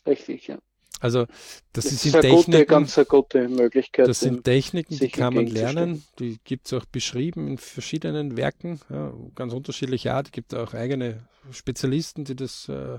[0.07, 0.59] Richtig, ja.
[1.01, 1.27] Also
[1.73, 4.09] das, das ist eine Techniken, ganz gute Möglichkeit.
[4.09, 6.03] Das sind Techniken, die kann man lernen.
[6.19, 10.27] Die gibt es auch beschrieben in verschiedenen Werken, ja, ganz unterschiedliche Art.
[10.27, 12.99] Es gibt auch eigene Spezialisten, die das äh,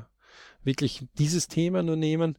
[0.64, 2.38] wirklich dieses Thema nur nehmen.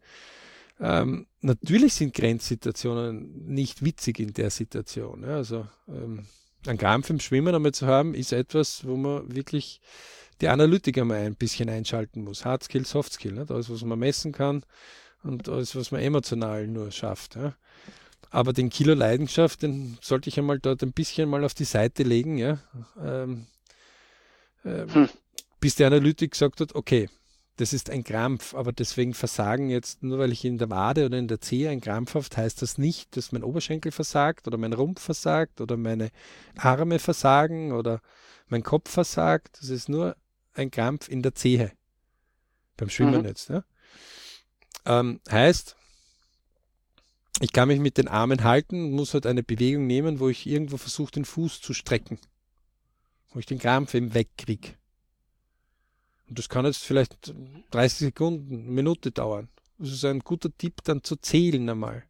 [0.80, 5.22] Ähm, natürlich sind Grenzsituationen nicht witzig in der Situation.
[5.22, 5.36] Ja.
[5.36, 6.26] Also ähm,
[6.66, 9.80] ein Krampf im Schwimmen einmal zu haben, ist etwas, wo man wirklich
[10.40, 12.44] die Analytiker mal ein bisschen einschalten muss.
[12.44, 13.50] Hard Skill, Soft Skill, nicht?
[13.50, 14.64] alles, was man messen kann
[15.22, 17.36] und alles, was man emotional nur schafft.
[17.36, 17.54] Ja.
[18.30, 22.04] Aber den Kilo Leidenschaft, den sollte ich einmal dort ein bisschen mal auf die Seite
[22.04, 22.58] legen, ja.
[23.02, 23.46] Ähm,
[24.64, 25.08] äh, hm.
[25.58, 27.08] bis der Analytik gesagt hat, okay,
[27.60, 31.18] das ist ein Krampf, aber deswegen Versagen jetzt, nur weil ich in der Wade oder
[31.18, 34.72] in der Zehe ein Krampf habe, heißt das nicht, dass mein Oberschenkel versagt oder mein
[34.72, 36.10] Rumpf versagt oder meine
[36.56, 38.00] Arme versagen oder
[38.48, 39.58] mein Kopf versagt.
[39.60, 40.16] Das ist nur
[40.54, 41.72] ein Krampf in der Zehe.
[42.78, 43.26] Beim Schwimmen mhm.
[43.26, 43.50] jetzt.
[43.50, 43.62] Ja?
[44.86, 45.76] Ähm, heißt,
[47.40, 50.78] ich kann mich mit den Armen halten, muss halt eine Bewegung nehmen, wo ich irgendwo
[50.78, 52.18] versuche, den Fuß zu strecken.
[53.32, 54.79] Wo ich den Krampf eben wegkriege.
[56.30, 57.34] Und das kann jetzt vielleicht
[57.72, 59.48] 30 Sekunden, eine Minute dauern.
[59.78, 62.04] Das ist ein guter Tipp, dann zu zählen einmal.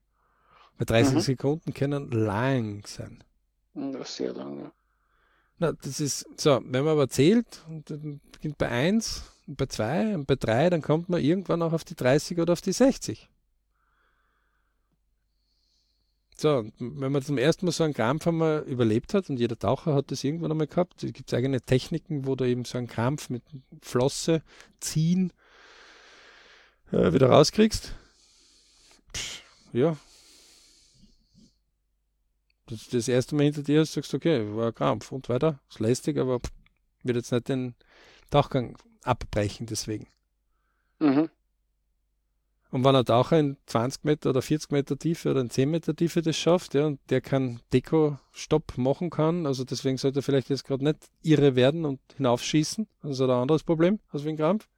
[0.76, 1.20] Weil 30 mhm.
[1.20, 3.24] Sekunden können lang sein.
[3.72, 4.72] Das ist sehr lange.
[5.59, 7.86] Na, das ist so, wenn man aber zählt, und
[8.30, 11.94] beginnt bei 1, bei 2 und bei 3, dann kommt man irgendwann auch auf die
[11.94, 13.26] 30 oder auf die 60.
[16.40, 19.94] So, wenn man zum ersten Mal so einen Krampf einmal überlebt hat, und jeder Taucher
[19.94, 23.28] hat das irgendwann einmal gehabt, gibt es eigene Techniken, wo du eben so einen Krampf
[23.28, 23.42] mit
[23.82, 24.42] Flosse
[24.80, 25.34] ziehen
[26.92, 27.94] äh, wieder rauskriegst.
[29.14, 29.42] Pff,
[29.74, 29.98] ja.
[32.68, 35.60] Das, das erste Mal hinter dir hast, sagst du, okay, war ein Krampf und weiter.
[35.68, 36.50] Ist lästig, aber pff,
[37.02, 37.74] wird jetzt nicht den
[38.30, 40.06] Tauchgang abbrechen deswegen.
[41.00, 41.28] Mhm.
[42.70, 45.94] Und wenn ein Taucher in 20 Meter oder 40 Meter Tiefe oder in 10 Meter
[45.94, 50.51] Tiefe das schafft, ja, und der kann Deko-Stopp machen kann, also deswegen sollte er vielleicht
[50.51, 54.68] jetzt gerade nicht irre werden und hinaufschießen, das ist ein anderes Problem als wegen Krampf.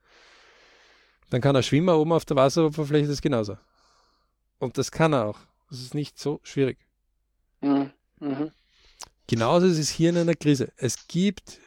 [1.29, 3.57] Dann kann er Schwimmer oben auf der Wasseroberfläche das genauso.
[4.59, 5.39] Und das kann er auch.
[5.69, 6.79] Das ist nicht so schwierig.
[7.61, 7.91] Mhm.
[8.21, 8.53] Mhm.
[9.27, 10.73] Genauso ist es hier in einer Krise.
[10.77, 11.59] Es gibt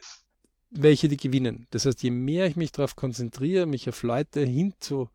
[0.69, 1.67] welche, die gewinnen.
[1.71, 5.09] Das heißt, je mehr ich mich darauf konzentriere, mich auf Leute hinzu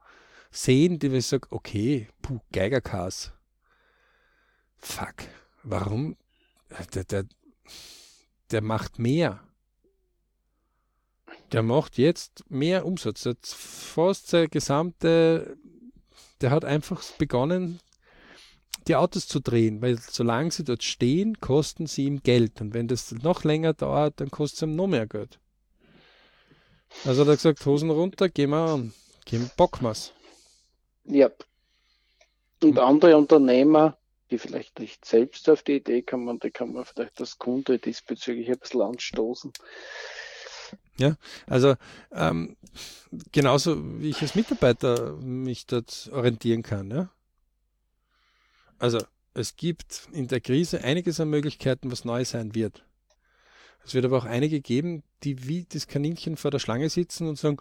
[0.51, 3.33] sehen, die ich sage, okay, puh, Geigerkas.
[4.77, 5.25] Fuck,
[5.63, 6.17] warum?
[6.95, 7.25] Der, der,
[8.51, 9.41] der macht mehr.
[11.53, 13.23] Der macht jetzt mehr Umsatz.
[13.23, 15.57] Der fast seine gesamte,
[16.41, 17.81] der hat einfach begonnen,
[18.87, 22.61] die Autos zu drehen, weil solange sie dort stehen, kosten sie ihm Geld.
[22.61, 25.39] Und wenn das noch länger dauert, dann kostet es ihm noch mehr Geld.
[27.05, 28.93] Also hat er gesagt, Hosen runter, gehen wir an.
[29.25, 30.13] Gehen, bocken wir's.
[31.11, 31.31] Ja.
[32.62, 33.97] Und andere Unternehmer,
[34.31, 38.49] die vielleicht nicht selbst auf die Idee kommen, die kann man vielleicht als Kunde diesbezüglich
[38.51, 39.53] ein bisschen anstoßen.
[40.99, 41.16] Ja,
[41.47, 41.74] also
[42.12, 42.57] ähm,
[43.32, 46.91] genauso wie ich als Mitarbeiter mich dort orientieren kann.
[46.91, 47.11] Ja?
[48.78, 48.99] Also
[49.35, 52.85] es gibt in der Krise einiges an Möglichkeiten, was neu sein wird.
[53.85, 57.39] Es wird aber auch einige geben, die wie das Kaninchen vor der Schlange sitzen und
[57.39, 57.57] sagen,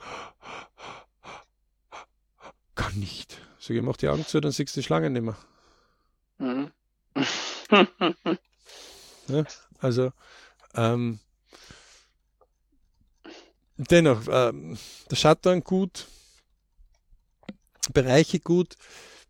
[2.79, 3.41] kann nicht.
[3.59, 5.37] Sag ich, mach die Augen zu, dann siehst du die Schlange nicht mehr.
[6.37, 6.71] Mhm.
[9.27, 9.43] ja,
[9.79, 10.13] also,
[10.75, 11.19] ähm,
[13.77, 14.77] dennoch, ähm,
[15.11, 16.07] der Shutdown gut,
[17.91, 18.75] Bereiche gut.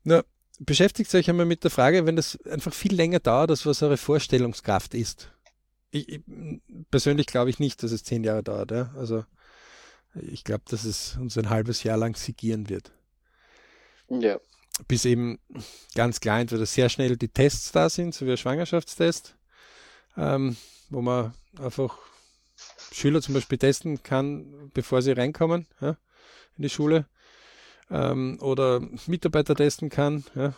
[0.04, 0.24] Na,
[0.60, 3.98] beschäftigt euch einmal mit der Frage, wenn das einfach viel länger dauert, als was eure
[3.98, 5.32] Vorstellungskraft ist.
[5.92, 6.22] Ich, ich
[6.92, 8.72] persönlich glaube ich nicht, dass es zehn Jahre dauert.
[8.72, 8.94] Ja?
[8.96, 9.26] Also
[10.14, 12.92] Ich glaube, dass es uns ein halbes Jahr lang sigieren wird.
[14.10, 14.40] Ja.
[14.88, 15.40] Bis eben
[15.96, 19.36] ganz klar entweder sehr schnell die Tests da sind, so wie ein Schwangerschaftstest,
[20.18, 20.56] ähm,
[20.90, 21.98] wo man einfach
[22.92, 25.98] Schüler zum Beispiel testen kann, bevor sie reinkommen ja,
[26.58, 27.06] in die Schule
[27.92, 30.24] ähm, oder Mitarbeiter testen kann.
[30.36, 30.54] Ja.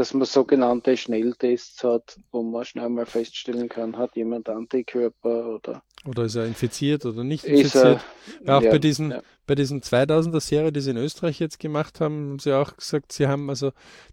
[0.00, 5.82] Dass man sogenannte Schnelltests hat, wo man schnell mal feststellen kann, hat jemand Antikörper oder.
[6.06, 8.00] Oder ist er infiziert oder nicht infiziert.
[8.46, 9.22] Er, auch ja, bei, diesen, ja.
[9.46, 13.26] bei diesen 2000er-Serie, die sie in Österreich jetzt gemacht haben, haben sie auch gesagt, sie
[13.26, 13.72] haben also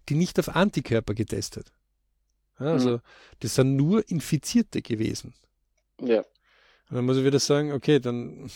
[0.09, 1.71] die nicht auf Antikörper getestet.
[2.59, 3.01] Ja, also mhm.
[3.39, 5.35] das sind nur Infizierte gewesen.
[6.01, 6.25] Ja.
[6.89, 8.51] Und dann muss ich wieder sagen, okay, dann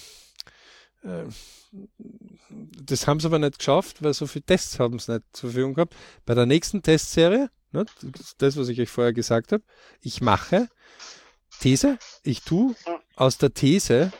[2.84, 5.73] das haben sie aber nicht geschafft, weil so viele Tests haben sie nicht zur Verfügung
[5.73, 5.95] gehabt.
[6.26, 7.86] Bei der nächsten Testserie, ne,
[8.38, 9.64] das, was ich euch vorher gesagt habe,
[10.02, 10.68] ich mache
[11.60, 12.76] These, ich tue
[13.15, 14.11] aus der These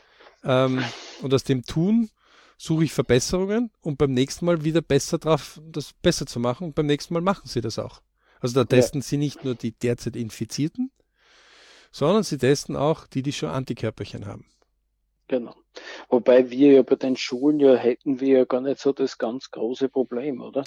[0.44, 0.84] ähm,
[1.22, 2.10] und aus dem Tun
[2.58, 6.76] suche ich Verbesserungen und beim nächsten Mal wieder besser drauf, das besser zu machen und
[6.76, 8.02] beim nächsten Mal machen sie das auch.
[8.40, 9.08] Also da testen ja.
[9.08, 10.92] sie nicht nur die derzeit Infizierten,
[11.92, 14.46] sondern sie testen auch die, die schon Antikörperchen haben.
[15.32, 15.56] Genau.
[16.10, 19.50] Wobei wir ja bei den Schulen ja hätten wir ja gar nicht so das ganz
[19.50, 20.66] große Problem, oder?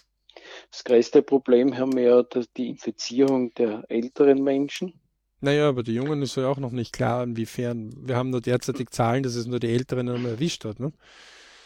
[0.71, 2.25] Das größte Problem haben wir ja
[2.57, 4.95] die Infizierung der älteren Menschen.
[5.43, 7.95] Naja, aber die Jungen ist ja auch noch nicht klar, inwiefern.
[7.95, 10.81] Wir haben nur derzeitig Zahlen, dass es nur die Älteren einmal erwischt hat.
[10.81, 10.95] Ne?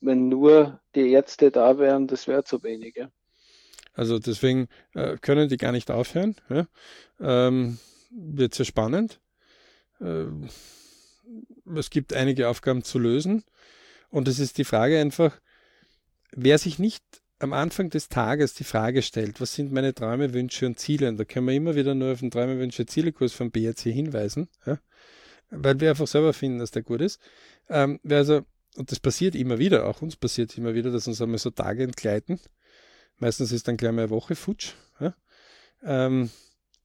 [0.00, 2.96] wenn nur die Ärzte da wären, das wäre zu wenig.
[2.96, 3.10] Ja.
[3.94, 6.36] Also deswegen äh, können die gar nicht aufhören.
[6.48, 6.66] Ja.
[7.20, 7.78] Ähm,
[8.10, 9.20] wird sehr spannend.
[10.00, 10.26] Äh,
[11.76, 13.44] es gibt einige Aufgaben zu lösen.
[14.10, 15.40] Und es ist die Frage einfach,
[16.32, 17.02] wer sich nicht
[17.38, 21.08] am Anfang des Tages die Frage stellt, was sind meine Träume, Wünsche und Ziele?
[21.08, 24.48] Und da können wir immer wieder nur auf den Träume, Wünsche, Ziele-Kurs vom BRC hinweisen,
[24.66, 24.78] ja?
[25.50, 27.20] weil wir einfach selber finden, dass der gut ist.
[27.68, 28.42] Ähm, also,
[28.76, 31.84] und das passiert immer wieder, auch uns passiert immer wieder, dass uns einmal so Tage
[31.84, 32.40] entgleiten.
[33.18, 35.14] Meistens ist dann gleich mal eine Woche futsch, ja?
[35.82, 36.30] ähm,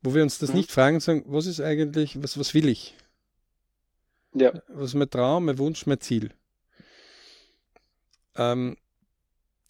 [0.02, 0.58] wo wir uns das mhm.
[0.58, 2.96] nicht fragen und sagen, was ist eigentlich, was, was will ich?
[4.34, 4.54] Ja.
[4.68, 6.32] Was ist mein Traum, mein Wunsch, mein Ziel?
[8.36, 8.78] Ähm,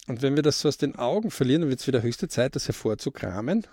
[0.06, 2.56] und wenn wir das so aus den Augen verlieren, dann wird es wieder höchste Zeit,
[2.56, 3.66] das hervorzukramen.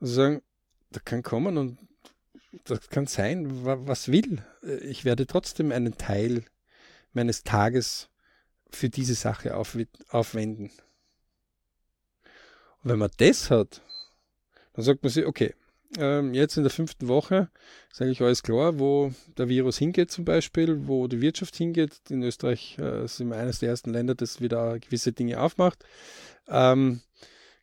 [0.00, 0.42] Also sagen,
[0.90, 1.78] da kann kommen und
[2.64, 4.44] das kann sein, was will.
[4.82, 6.44] Ich werde trotzdem einen Teil
[7.12, 8.08] meines Tages
[8.70, 10.70] für diese Sache aufwenden.
[12.82, 13.82] Und wenn man das hat,
[14.72, 15.54] dann sagt man sich, okay,
[15.98, 17.50] ähm, jetzt in der fünften Woche
[17.90, 22.00] ist eigentlich alles klar, wo der Virus hingeht zum Beispiel, wo die Wirtschaft hingeht.
[22.10, 25.84] In Österreich äh, sind wir eines der ersten Länder, das wieder gewisse Dinge aufmacht.
[26.46, 27.00] Ähm,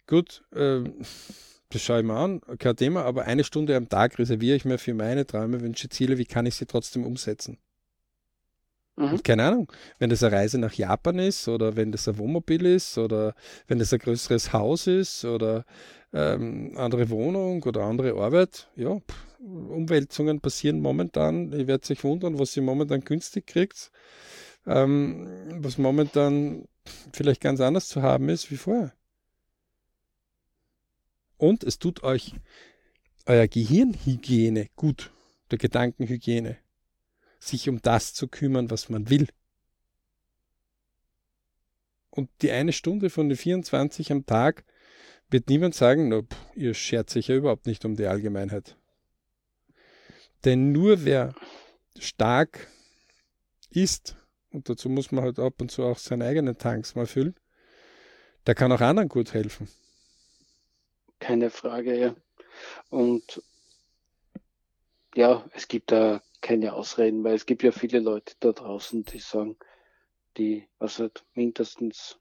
[0.07, 0.84] gut, äh,
[1.69, 4.77] das schaue ich mir an, kein Thema, aber eine Stunde am Tag reserviere ich mir
[4.77, 7.57] für meine Träume, Wünsche, Ziele, wie kann ich sie trotzdem umsetzen?
[8.98, 9.22] Mhm.
[9.22, 12.98] Keine Ahnung, wenn das eine Reise nach Japan ist oder wenn das ein Wohnmobil ist
[12.98, 13.35] oder
[13.68, 15.65] wenn das ein größeres Haus ist oder
[16.14, 21.52] ähm, andere Wohnung oder andere Arbeit, ja, pff, Umwälzungen passieren momentan.
[21.52, 23.91] Ihr werdet euch wundern, was ihr momentan günstig kriegt,
[24.65, 25.27] ähm,
[25.61, 26.65] was momentan
[27.14, 28.94] vielleicht ganz anders zu haben ist wie vorher.
[31.38, 32.34] Und es tut euch
[33.26, 35.11] euer Gehirnhygiene gut,
[35.51, 36.57] der Gedankenhygiene,
[37.39, 39.27] sich um das zu kümmern, was man will.
[42.09, 44.65] Und die eine Stunde von den 24 am Tag
[45.30, 48.76] wird niemand sagen, no, pff, ihr schert sich ja überhaupt nicht um die Allgemeinheit.
[50.45, 51.35] Denn nur wer
[51.99, 52.68] stark
[53.69, 54.15] ist,
[54.49, 57.35] und dazu muss man halt ab und zu auch seine eigenen Tanks mal füllen,
[58.47, 59.68] der kann auch anderen gut helfen.
[61.19, 62.15] Keine Frage, ja.
[62.89, 63.41] Und
[65.15, 69.19] ja, es gibt da keine Ausreden, weil es gibt ja viele Leute da draußen, die
[69.19, 69.57] sagen,
[70.38, 72.18] die was halt mindestens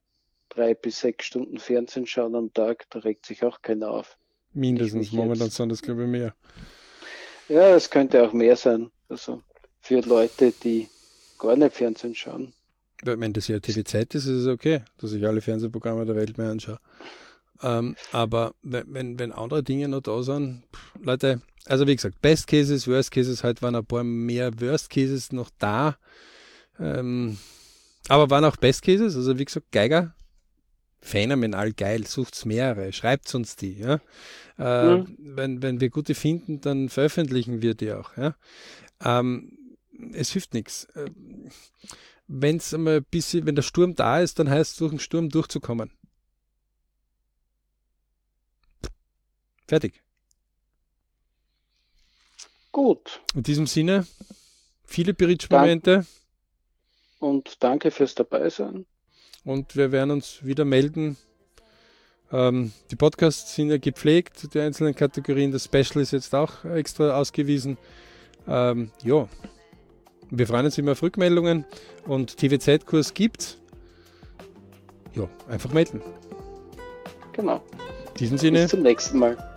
[0.48, 4.16] drei bis sechs Stunden Fernsehen schauen am Tag, da regt sich auch keiner auf.
[4.52, 6.34] Mindestens, momentan sind das glaube ich mehr.
[7.48, 8.90] Ja, es könnte auch mehr sein.
[9.08, 9.42] Also
[9.80, 10.88] für Leute, die
[11.38, 12.52] gar nicht Fernsehen schauen.
[13.02, 16.50] Wenn das ja TV-Zeit ist, ist es okay, dass ich alle Fernsehprogramme der Welt mehr
[16.50, 16.80] anschaue.
[17.62, 22.46] Ähm, aber wenn, wenn andere Dinge noch da sind, pff, Leute, also wie gesagt, Best
[22.46, 25.96] Cases, Worst Cases, halt waren ein paar mehr Worst Cases noch da.
[26.78, 27.38] Ähm,
[28.08, 30.14] aber waren auch Best Cases, also wie gesagt, Geiger,
[31.00, 34.00] phänomenal geil, sucht's mehrere, schreibt uns die, ja.
[34.58, 35.16] Äh, mhm.
[35.18, 38.34] wenn, wenn wir gute finden, dann veröffentlichen wir die auch, ja.
[39.02, 39.52] Ähm,
[40.12, 40.84] es hilft nichts.
[40.94, 41.10] Äh,
[42.28, 44.98] wenn es einmal ein bisschen, wenn der Sturm da ist, dann heißt es, durch den
[44.98, 45.92] Sturm durchzukommen.
[49.66, 50.02] Fertig.
[52.72, 53.20] Gut.
[53.34, 54.06] In diesem Sinne,
[54.84, 56.04] viele Bridge-Momente.
[57.18, 58.86] Und danke fürs Dabeisein.
[59.44, 61.16] Und wir werden uns wieder melden.
[62.32, 65.52] Ähm, die Podcasts sind ja gepflegt, die einzelnen Kategorien.
[65.52, 67.78] Das Special ist jetzt auch extra ausgewiesen.
[68.46, 69.28] Ähm, ja,
[70.30, 71.64] wir freuen uns immer auf Rückmeldungen
[72.04, 73.58] und TVZ-Kurs gibt.
[75.14, 76.02] Ja, einfach melden.
[77.32, 77.62] Genau.
[78.08, 78.62] In diesem Sinne.
[78.62, 79.55] Bis zum nächsten Mal.